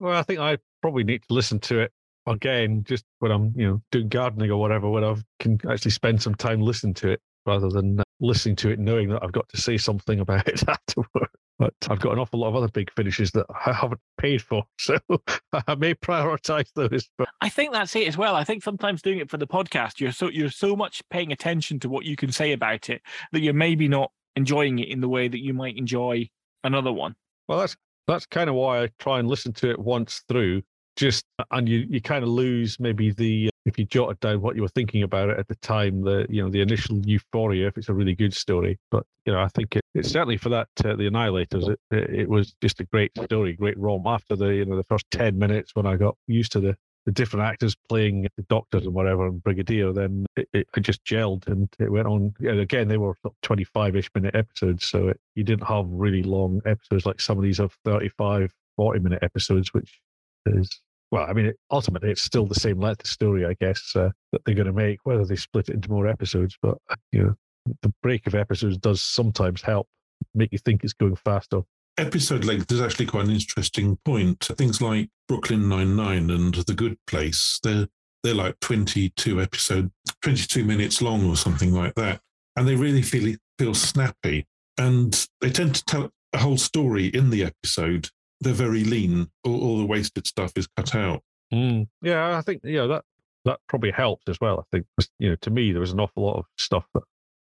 Well, 0.00 0.16
I 0.18 0.22
think 0.22 0.40
I 0.40 0.58
probably 0.80 1.04
need 1.04 1.22
to 1.28 1.34
listen 1.34 1.60
to 1.60 1.80
it 1.80 1.92
again, 2.26 2.84
just 2.84 3.04
when 3.18 3.30
I'm, 3.32 3.52
you 3.56 3.66
know, 3.66 3.82
doing 3.90 4.08
gardening 4.08 4.50
or 4.50 4.58
whatever, 4.58 4.88
when 4.88 5.04
I 5.04 5.14
can 5.40 5.58
actually 5.68 5.90
spend 5.92 6.22
some 6.22 6.34
time 6.34 6.60
listening 6.60 6.94
to 6.94 7.10
it 7.10 7.20
rather 7.46 7.68
than 7.68 8.00
uh, 8.00 8.04
listening 8.20 8.54
to 8.56 8.70
it 8.70 8.78
knowing 8.78 9.08
that 9.10 9.22
I've 9.22 9.32
got 9.32 9.48
to 9.50 9.60
say 9.60 9.76
something 9.76 10.20
about 10.20 10.46
it 10.48 10.62
afterward. 10.68 11.28
But 11.62 11.74
I've 11.88 12.00
got 12.00 12.14
an 12.14 12.18
awful 12.18 12.40
lot 12.40 12.48
of 12.48 12.56
other 12.56 12.66
big 12.66 12.92
finishes 12.92 13.30
that 13.30 13.46
I 13.64 13.72
haven't 13.80 14.00
paid 14.18 14.42
for, 14.42 14.64
so 14.80 14.98
I 15.52 15.76
may 15.76 15.94
prioritize 15.94 16.66
those. 16.74 17.08
But 17.16 17.28
I 17.40 17.48
think 17.48 17.72
that's 17.72 17.94
it 17.94 18.08
as 18.08 18.18
well. 18.18 18.34
I 18.34 18.42
think 18.42 18.64
sometimes 18.64 19.00
doing 19.00 19.20
it 19.20 19.30
for 19.30 19.36
the 19.36 19.46
podcast, 19.46 20.00
you're 20.00 20.10
so 20.10 20.28
you're 20.28 20.50
so 20.50 20.74
much 20.74 21.02
paying 21.08 21.30
attention 21.30 21.78
to 21.78 21.88
what 21.88 22.04
you 22.04 22.16
can 22.16 22.32
say 22.32 22.50
about 22.50 22.90
it 22.90 23.00
that 23.30 23.42
you're 23.42 23.54
maybe 23.54 23.86
not 23.86 24.10
enjoying 24.34 24.80
it 24.80 24.88
in 24.88 25.00
the 25.00 25.08
way 25.08 25.28
that 25.28 25.38
you 25.38 25.54
might 25.54 25.76
enjoy 25.76 26.28
another 26.64 26.92
one. 26.92 27.14
Well, 27.46 27.60
that's 27.60 27.76
that's 28.08 28.26
kind 28.26 28.50
of 28.50 28.56
why 28.56 28.82
I 28.82 28.88
try 28.98 29.20
and 29.20 29.28
listen 29.28 29.52
to 29.52 29.70
it 29.70 29.78
once 29.78 30.24
through. 30.26 30.62
Just 30.96 31.24
and 31.50 31.68
you 31.68 31.86
you 31.88 32.00
kind 32.00 32.22
of 32.22 32.28
lose 32.28 32.78
maybe 32.78 33.10
the 33.10 33.50
if 33.64 33.78
you 33.78 33.84
jotted 33.84 34.20
down 34.20 34.40
what 34.40 34.56
you 34.56 34.62
were 34.62 34.68
thinking 34.68 35.02
about 35.02 35.30
it 35.30 35.38
at 35.38 35.48
the 35.48 35.54
time, 35.56 36.02
the 36.02 36.26
you 36.28 36.42
know 36.42 36.50
the 36.50 36.60
initial 36.60 37.00
euphoria 37.06 37.68
if 37.68 37.78
it's 37.78 37.88
a 37.88 37.94
really 37.94 38.14
good 38.14 38.34
story. 38.34 38.78
But 38.90 39.04
you 39.24 39.32
know, 39.32 39.40
I 39.40 39.48
think 39.48 39.76
it, 39.76 39.82
it's 39.94 40.10
certainly 40.10 40.36
for 40.36 40.48
that 40.50 40.68
uh, 40.84 40.96
the 40.96 41.08
Annihilators. 41.08 41.68
It, 41.68 41.80
it 41.90 42.10
it 42.10 42.28
was 42.28 42.54
just 42.60 42.80
a 42.80 42.84
great 42.84 43.12
story, 43.24 43.54
great 43.54 43.78
romp. 43.78 44.06
After 44.06 44.36
the 44.36 44.48
you 44.48 44.64
know 44.64 44.76
the 44.76 44.84
first 44.84 45.06
ten 45.10 45.38
minutes 45.38 45.74
when 45.74 45.86
I 45.86 45.96
got 45.96 46.16
used 46.26 46.52
to 46.52 46.60
the 46.60 46.76
the 47.04 47.12
different 47.12 47.44
actors 47.44 47.74
playing 47.88 48.28
the 48.36 48.42
doctors 48.44 48.84
and 48.84 48.94
whatever 48.94 49.26
and 49.26 49.42
brigadier 49.42 49.92
then 49.92 50.24
it, 50.36 50.48
it, 50.52 50.66
just 50.82 51.04
gelled 51.04 51.46
and 51.48 51.68
it 51.78 51.90
went 51.90 52.06
on 52.06 52.32
and 52.40 52.60
again 52.60 52.86
they 52.86 52.96
were 52.96 53.16
25ish 53.42 54.08
minute 54.14 54.34
episodes 54.36 54.86
so 54.86 55.08
it, 55.08 55.20
you 55.34 55.42
didn't 55.42 55.66
have 55.66 55.84
really 55.88 56.22
long 56.22 56.60
episodes 56.64 57.04
like 57.04 57.20
some 57.20 57.36
of 57.36 57.42
these 57.42 57.58
have 57.58 57.76
35 57.84 58.52
40 58.76 59.00
minute 59.00 59.18
episodes 59.22 59.74
which 59.74 60.00
is 60.46 60.80
well 61.10 61.24
i 61.28 61.32
mean 61.32 61.46
it, 61.46 61.56
ultimately 61.70 62.10
it's 62.10 62.22
still 62.22 62.46
the 62.46 62.54
same 62.54 62.80
length 62.80 63.02
of 63.02 63.06
story 63.06 63.44
i 63.44 63.54
guess 63.60 63.92
uh, 63.96 64.10
that 64.32 64.44
they're 64.44 64.54
going 64.54 64.66
to 64.66 64.72
make 64.72 64.98
whether 65.04 65.24
they 65.24 65.36
split 65.36 65.68
it 65.68 65.74
into 65.74 65.90
more 65.90 66.06
episodes 66.06 66.56
but 66.62 66.78
you 67.12 67.22
know 67.22 67.34
the 67.82 67.92
break 68.02 68.26
of 68.26 68.34
episodes 68.34 68.76
does 68.76 69.02
sometimes 69.02 69.62
help 69.62 69.86
make 70.34 70.52
you 70.52 70.58
think 70.58 70.82
it's 70.82 70.92
going 70.92 71.16
faster 71.16 71.62
episode 71.98 72.44
length 72.44 72.70
is 72.72 72.80
actually 72.80 73.06
quite 73.06 73.26
an 73.26 73.32
interesting 73.32 73.98
point. 74.04 74.44
Things 74.56 74.80
like 74.80 75.08
Brooklyn 75.28 75.68
Nine 75.68 75.96
Nine 75.96 76.30
and 76.30 76.54
The 76.54 76.74
Good 76.74 76.96
Place, 77.06 77.60
they're 77.62 77.88
they're 78.22 78.34
like 78.34 78.58
twenty 78.60 79.10
two 79.10 79.40
episode, 79.40 79.90
twenty 80.22 80.46
two 80.46 80.64
minutes 80.64 81.02
long 81.02 81.28
or 81.28 81.36
something 81.36 81.72
like 81.72 81.94
that, 81.94 82.20
and 82.56 82.66
they 82.66 82.76
really 82.76 83.02
feel 83.02 83.36
feel 83.58 83.74
snappy, 83.74 84.46
and 84.78 85.26
they 85.40 85.50
tend 85.50 85.74
to 85.76 85.84
tell 85.84 86.10
a 86.32 86.38
whole 86.38 86.58
story 86.58 87.06
in 87.06 87.30
the 87.30 87.44
episode. 87.44 88.08
They're 88.42 88.52
very 88.52 88.84
lean. 88.84 89.28
All, 89.44 89.62
all 89.62 89.78
the 89.78 89.84
wasted 89.86 90.26
stuff 90.26 90.52
is 90.56 90.66
cut 90.76 90.94
out. 90.94 91.22
Mm. 91.52 91.86
Yeah, 92.02 92.36
I 92.36 92.40
think 92.40 92.62
yeah 92.64 92.86
that 92.86 93.04
that 93.44 93.60
probably 93.68 93.90
helped 93.90 94.28
as 94.28 94.38
well. 94.40 94.60
I 94.60 94.76
think 94.76 94.86
you 95.18 95.30
know 95.30 95.36
to 95.42 95.50
me 95.50 95.72
there 95.72 95.80
was 95.80 95.92
an 95.92 96.00
awful 96.00 96.24
lot 96.24 96.38
of 96.38 96.44
stuff 96.58 96.84
that 96.94 97.02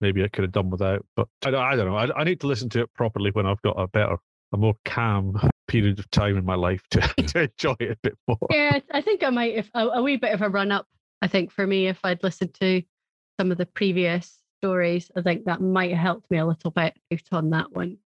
maybe 0.01 0.25
I 0.25 0.29
could 0.29 0.43
have 0.45 0.53
done 0.53 0.71
without, 0.71 1.05
but 1.17 1.29
I, 1.45 1.51
don't- 1.51 1.63
I 1.65 1.77
don't 1.77 1.87
know. 1.87 1.97
I, 1.97 2.21
I 2.21 2.25
need 2.25 2.41
to 2.41 2.47
listen 2.47 2.69
to 2.71 2.81
it 2.83 2.95
properly 2.95 3.31
when 3.33 3.47
I've 3.47 3.63
got 3.63 3.79
a 3.81 3.87
better, 3.87 4.17
a 4.53 4.57
more 4.57 4.75
calm 4.85 5.39
period 5.69 5.99
of 5.99 6.11
time 6.11 6.37
in 6.37 6.45
my 6.45 6.55
life 6.57 6.83
to, 6.91 7.01
to 7.27 7.43
enjoy 7.43 7.77
it 7.81 7.93
a 7.93 7.97
bit 8.03 8.19
more. 8.27 8.39
Yeah, 8.51 8.81
I 8.91 9.01
think 9.01 9.23
I 9.23 9.31
might 9.31 9.57
have 9.57 9.71
a, 9.75 9.87
a 9.89 10.03
wee 10.03 10.17
bit 10.17 10.33
of 10.35 10.43
a 10.43 10.49
run 10.49 10.73
up. 10.73 10.87
I 11.21 11.29
think 11.29 11.53
for 11.53 11.67
me, 11.67 11.87
if 11.87 12.01
I'd 12.05 12.23
listened 12.25 12.55
to 12.55 12.83
some 13.39 13.53
of 13.53 13.59
the 13.59 13.67
previous 13.67 14.39
stories, 14.61 15.11
I 15.17 15.23
think 15.23 15.45
that 15.45 15.61
might 15.61 15.91
have 15.91 15.99
helped 16.01 16.31
me 16.31 16.39
a 16.39 16.47
little 16.47 16.71
bit 16.73 16.95
out 17.13 17.23
on 17.31 17.51
that 17.51 17.73
one. 17.73 17.99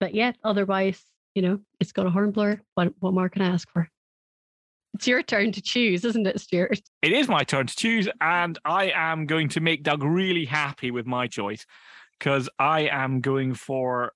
But 0.00 0.14
yeah, 0.14 0.32
otherwise, 0.44 1.02
you 1.34 1.42
know, 1.42 1.60
it's 1.80 1.92
got 1.92 2.06
a 2.06 2.10
horn 2.10 2.30
blower. 2.30 2.60
What, 2.74 2.92
what 3.00 3.14
more 3.14 3.28
can 3.28 3.42
I 3.42 3.48
ask 3.48 3.70
for? 3.70 3.88
It's 4.94 5.06
your 5.06 5.22
turn 5.22 5.52
to 5.52 5.62
choose, 5.62 6.04
isn't 6.04 6.26
it, 6.26 6.40
Stuart? 6.40 6.80
It 7.02 7.12
is 7.12 7.28
my 7.28 7.44
turn 7.44 7.66
to 7.66 7.76
choose, 7.76 8.08
and 8.20 8.58
I 8.64 8.90
am 8.94 9.26
going 9.26 9.48
to 9.50 9.60
make 9.60 9.82
Doug 9.82 10.02
really 10.02 10.44
happy 10.44 10.90
with 10.90 11.06
my 11.06 11.26
choice 11.26 11.66
because 12.18 12.48
I 12.58 12.88
am 12.88 13.20
going 13.20 13.54
for 13.54 14.12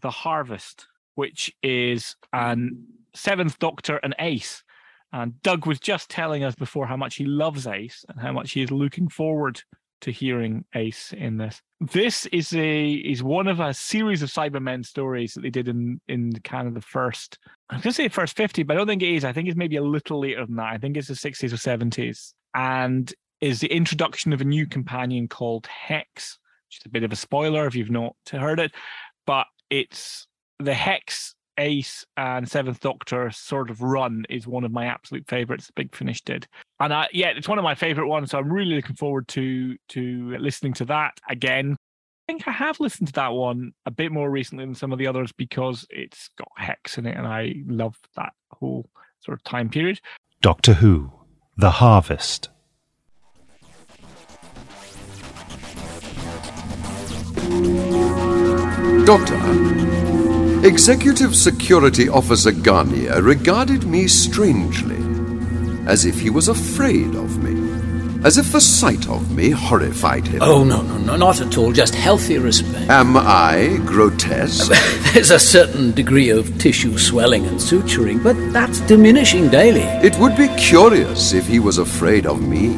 The 0.00 0.10
Harvest, 0.10 0.86
which 1.16 1.52
is 1.62 2.16
an 2.32 2.86
Seventh 3.14 3.58
Doctor 3.58 3.96
and 3.96 4.14
Ace. 4.18 4.62
And 5.12 5.40
Doug 5.42 5.66
was 5.66 5.78
just 5.78 6.08
telling 6.08 6.44
us 6.44 6.54
before 6.54 6.86
how 6.86 6.96
much 6.96 7.16
he 7.16 7.26
loves 7.26 7.66
Ace 7.66 8.04
and 8.08 8.18
how 8.18 8.32
much 8.32 8.52
he 8.52 8.62
is 8.62 8.70
looking 8.70 9.08
forward 9.08 9.60
to 10.02 10.12
hearing 10.12 10.64
Ace 10.74 11.12
in 11.12 11.38
this. 11.38 11.60
This 11.80 12.26
is 12.26 12.54
a 12.54 12.92
is 12.92 13.22
one 13.22 13.48
of 13.48 13.60
a 13.60 13.72
series 13.72 14.22
of 14.22 14.30
Cybermen 14.30 14.84
stories 14.84 15.34
that 15.34 15.40
they 15.40 15.50
did 15.50 15.68
in 15.68 16.00
in 16.08 16.32
kind 16.44 16.68
of 16.68 16.74
the 16.74 16.80
first. 16.80 17.38
I'm 17.70 17.80
gonna 17.80 17.92
say 17.92 18.08
first 18.08 18.36
fifty, 18.36 18.62
but 18.62 18.74
I 18.74 18.78
don't 18.78 18.86
think 18.86 19.02
it 19.02 19.14
is. 19.14 19.24
I 19.24 19.32
think 19.32 19.48
it's 19.48 19.56
maybe 19.56 19.76
a 19.76 19.82
little 19.82 20.20
later 20.20 20.44
than 20.44 20.56
that. 20.56 20.72
I 20.72 20.78
think 20.78 20.96
it's 20.96 21.08
the 21.08 21.16
sixties 21.16 21.52
or 21.52 21.56
seventies, 21.56 22.34
and 22.54 23.12
is 23.40 23.60
the 23.60 23.72
introduction 23.72 24.32
of 24.32 24.40
a 24.40 24.44
new 24.44 24.66
companion 24.66 25.28
called 25.28 25.66
Hex. 25.66 26.38
Which 26.68 26.78
is 26.78 26.86
a 26.86 26.90
bit 26.90 27.04
of 27.04 27.12
a 27.12 27.16
spoiler 27.16 27.66
if 27.66 27.74
you've 27.74 27.90
not 27.90 28.16
heard 28.30 28.60
it, 28.60 28.72
but 29.26 29.46
it's 29.70 30.26
the 30.58 30.74
Hex 30.74 31.34
Ace 31.58 32.04
and 32.16 32.48
Seventh 32.48 32.80
Doctor 32.80 33.30
sort 33.30 33.70
of 33.70 33.82
run 33.82 34.24
is 34.30 34.46
one 34.46 34.64
of 34.64 34.72
my 34.72 34.86
absolute 34.86 35.26
favorites. 35.26 35.66
The 35.66 35.72
big 35.74 35.94
Finish 35.94 36.22
did, 36.22 36.46
and 36.80 36.92
I, 36.92 37.08
yeah, 37.12 37.28
it's 37.28 37.48
one 37.48 37.58
of 37.58 37.64
my 37.64 37.74
favorite 37.74 38.08
ones. 38.08 38.30
So 38.30 38.38
I'm 38.38 38.52
really 38.52 38.76
looking 38.76 38.96
forward 38.96 39.28
to 39.28 39.76
to 39.90 40.36
listening 40.38 40.72
to 40.74 40.84
that 40.86 41.20
again. 41.28 41.76
I 42.28 42.32
think 42.32 42.46
I 42.46 42.52
have 42.52 42.80
listened 42.80 43.08
to 43.08 43.14
that 43.14 43.32
one 43.32 43.72
a 43.84 43.90
bit 43.90 44.12
more 44.12 44.30
recently 44.30 44.64
than 44.64 44.74
some 44.74 44.92
of 44.92 44.98
the 44.98 45.06
others 45.06 45.32
because 45.32 45.84
it's 45.90 46.28
got 46.38 46.48
Hex 46.56 46.98
in 46.98 47.06
it, 47.06 47.16
and 47.16 47.26
I 47.26 47.56
love 47.66 47.96
that 48.16 48.32
whole 48.50 48.88
sort 49.20 49.38
of 49.38 49.44
time 49.44 49.68
period. 49.68 50.00
Doctor 50.40 50.74
Who 50.74 51.12
The 51.56 51.70
Harvest. 51.70 52.48
Doctor, 59.04 59.36
Executive 60.64 61.34
Security 61.34 62.08
Officer 62.08 62.52
Garnier 62.52 63.20
regarded 63.20 63.84
me 63.84 64.06
strangely, 64.06 64.96
as 65.88 66.04
if 66.04 66.20
he 66.20 66.30
was 66.30 66.46
afraid 66.46 67.16
of 67.16 67.42
me, 67.42 67.52
as 68.24 68.38
if 68.38 68.52
the 68.52 68.60
sight 68.60 69.08
of 69.08 69.34
me 69.34 69.50
horrified 69.50 70.24
him. 70.24 70.40
Oh, 70.40 70.62
no, 70.62 70.82
no, 70.82 70.98
no, 70.98 71.16
not 71.16 71.40
at 71.40 71.58
all. 71.58 71.72
Just 71.72 71.96
healthy 71.96 72.38
respect. 72.38 72.88
Am 72.88 73.16
I 73.16 73.80
grotesque? 73.84 74.70
There's 75.12 75.32
a 75.32 75.38
certain 75.40 75.90
degree 75.90 76.30
of 76.30 76.56
tissue 76.58 76.96
swelling 76.96 77.44
and 77.46 77.58
suturing, 77.58 78.22
but 78.22 78.36
that's 78.52 78.78
diminishing 78.82 79.48
daily. 79.50 79.80
It 79.80 80.16
would 80.20 80.36
be 80.36 80.46
curious 80.56 81.32
if 81.32 81.48
he 81.48 81.58
was 81.58 81.78
afraid 81.78 82.24
of 82.24 82.40
me. 82.40 82.68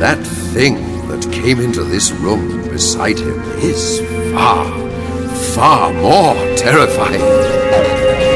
That 0.00 0.22
thing 0.52 0.74
that 1.08 1.26
came 1.32 1.60
into 1.60 1.82
this 1.82 2.10
room 2.10 2.68
beside 2.68 3.18
him 3.18 3.40
is 3.58 4.00
far, 4.34 4.66
far 5.58 5.92
more 5.92 6.34
terrifying. 6.56 7.18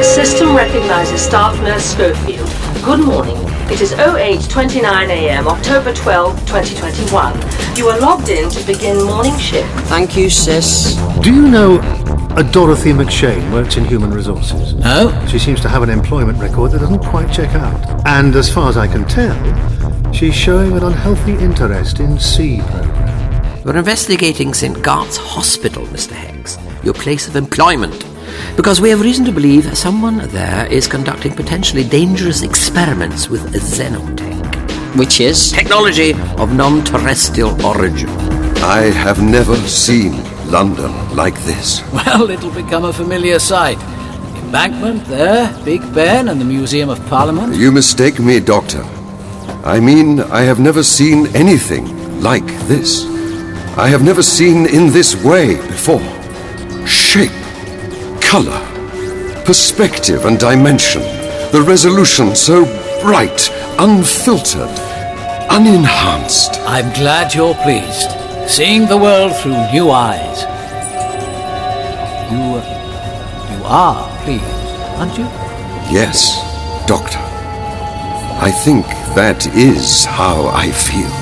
System 0.03 0.57
recognizes 0.57 1.23
staff 1.23 1.57
nurse 1.63 1.85
Schofield. 1.85 2.51
Good 2.85 3.07
morning. 3.07 3.37
It 3.71 3.81
is 3.81 3.93
0829 3.93 5.09
a.m., 5.09 5.47
October 5.47 5.95
12, 5.95 6.41
2021. 6.47 7.77
You 7.77 7.87
are 7.91 8.01
logged 8.01 8.29
in 8.29 8.51
to 8.51 8.67
begin 8.67 9.05
morning 9.05 9.39
shift. 9.39 9.69
Thank 9.87 10.17
you, 10.17 10.29
sis. 10.29 10.97
Do 11.23 11.33
you 11.33 11.47
know 11.47 11.77
a 12.37 12.43
Dorothy 12.43 12.91
McShane 12.91 13.53
works 13.53 13.77
in 13.77 13.85
human 13.85 14.11
resources? 14.11 14.75
No. 14.75 15.25
She 15.29 15.39
seems 15.39 15.61
to 15.61 15.69
have 15.69 15.85
an 15.85 15.91
employment 15.91 16.39
record 16.41 16.73
that 16.73 16.81
doesn't 16.81 17.05
quite 17.05 17.33
check 17.33 17.55
out. 17.55 18.05
And 18.05 18.35
as 18.35 18.53
far 18.53 18.69
as 18.69 18.77
I 18.77 18.89
can 18.89 19.05
tell, 19.07 20.13
she's 20.13 20.35
showing 20.35 20.73
an 20.73 20.83
unhealthy 20.83 21.35
interest 21.35 22.01
in 22.01 22.19
C 22.19 22.61
program. 22.63 23.12
We're 23.65 23.77
investigating 23.77 24.55
St. 24.55 24.83
Gart's 24.83 25.17
Hospital, 25.17 25.87
Mr. 25.87 26.15
Higgs, 26.15 26.59
your 26.83 26.95
place 26.95 27.29
of 27.29 27.37
employment. 27.37 28.05
Because 28.57 28.81
we 28.81 28.91
have 28.91 29.01
reason 29.01 29.25
to 29.27 29.31
believe 29.31 29.79
someone 29.79 30.19
there 30.31 30.67
is 30.67 30.89
conducting 30.89 31.33
potentially 31.33 31.85
dangerous 31.85 32.43
experiments 32.43 33.29
with 33.29 33.55
xenotech. 33.55 34.99
Which 34.99 35.21
is? 35.21 35.53
Technology 35.53 36.11
of 36.39 36.53
non 36.57 36.83
terrestrial 36.85 37.55
origin. 37.65 38.09
I 38.65 38.91
have 38.91 39.23
never 39.23 39.55
seen 39.69 40.13
London 40.51 41.15
like 41.15 41.39
this. 41.45 41.83
Well, 41.93 42.31
it'll 42.31 42.51
become 42.51 42.85
a 42.85 42.93
familiar 42.93 43.39
sight. 43.39 43.79
Embankment 44.43 45.05
there, 45.05 45.57
Big 45.65 45.83
Ben, 45.95 46.29
and 46.29 46.41
the 46.41 46.45
Museum 46.45 46.89
of 46.89 46.99
Parliament. 47.07 47.55
You 47.55 47.71
mistake 47.71 48.19
me, 48.19 48.41
Doctor. 48.41 48.83
I 49.65 49.79
mean, 49.79 50.19
I 50.19 50.43
have 50.43 50.59
never 50.59 50.83
seen 50.83 51.29
anything 51.37 52.21
like 52.21 52.47
this. 52.67 53.12
I 53.75 53.89
have 53.89 54.03
never 54.03 54.23
seen 54.23 54.67
in 54.67 54.93
this 54.93 55.17
way 55.25 55.57
before. 55.57 56.05
Shape, 56.87 57.33
color, 58.21 58.61
perspective, 59.47 60.27
and 60.27 60.39
dimension. 60.39 61.01
The 61.53 61.65
resolution 61.67 62.35
so 62.35 62.67
bright, 63.01 63.49
unfiltered, 63.79 64.69
unenhanced. 65.49 66.61
I'm 66.67 66.93
glad 66.93 67.35
you're 67.35 67.55
pleased. 67.55 68.11
Seeing 68.47 68.87
the 68.87 68.99
world 68.99 69.35
through 69.37 69.57
new 69.73 69.91
eyes. 69.91 70.43
You. 72.31 72.61
you 73.57 73.65
are 73.65 74.07
pleased, 74.23 74.45
aren't 74.99 75.17
you? 75.17 75.25
Yes, 75.91 76.37
Doctor. 76.87 77.19
I 77.19 78.51
think 78.51 78.85
that 79.15 79.47
is 79.57 80.05
how 80.05 80.49
I 80.49 80.71
feel. 80.73 81.22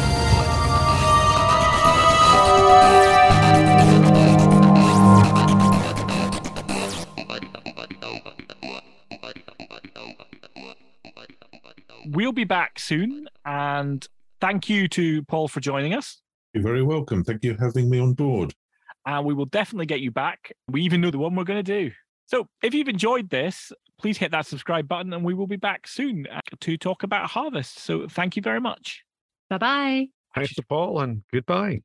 We'll 12.31 12.35
be 12.37 12.45
back 12.45 12.78
soon, 12.78 13.28
and 13.45 14.07
thank 14.41 14.68
you 14.68 14.87
to 14.87 15.24
Paul 15.24 15.49
for 15.49 15.59
joining 15.59 15.95
us. 15.95 16.20
You're 16.55 16.62
very 16.62 16.85
welcome. 16.85 17.24
Thank 17.24 17.43
you 17.43 17.57
for 17.57 17.64
having 17.64 17.91
me 17.91 17.99
on 17.99 18.12
board. 18.12 18.55
And 19.05 19.26
we 19.26 19.35
will 19.35 19.47
definitely 19.47 19.87
get 19.87 19.99
you 19.99 20.12
back. 20.12 20.53
We 20.68 20.83
even 20.83 21.01
know 21.01 21.11
the 21.11 21.18
one 21.18 21.35
we're 21.35 21.43
going 21.43 21.64
to 21.64 21.89
do. 21.89 21.91
So 22.26 22.47
if 22.62 22.72
you've 22.72 22.87
enjoyed 22.87 23.31
this, 23.31 23.72
please 23.99 24.16
hit 24.16 24.31
that 24.31 24.47
subscribe 24.47 24.87
button, 24.87 25.12
and 25.12 25.24
we 25.24 25.35
will 25.35 25.49
be 25.49 25.57
back 25.57 25.89
soon 25.89 26.28
uh, 26.33 26.39
to 26.61 26.76
talk 26.76 27.03
about 27.03 27.28
Harvest. 27.31 27.81
So 27.81 28.07
thank 28.07 28.37
you 28.37 28.43
very 28.43 28.61
much. 28.61 29.03
Bye 29.49 29.59
bye. 29.59 30.07
Thanks 30.33 30.55
to 30.55 30.62
Paul 30.62 31.01
and 31.01 31.24
goodbye. 31.33 31.81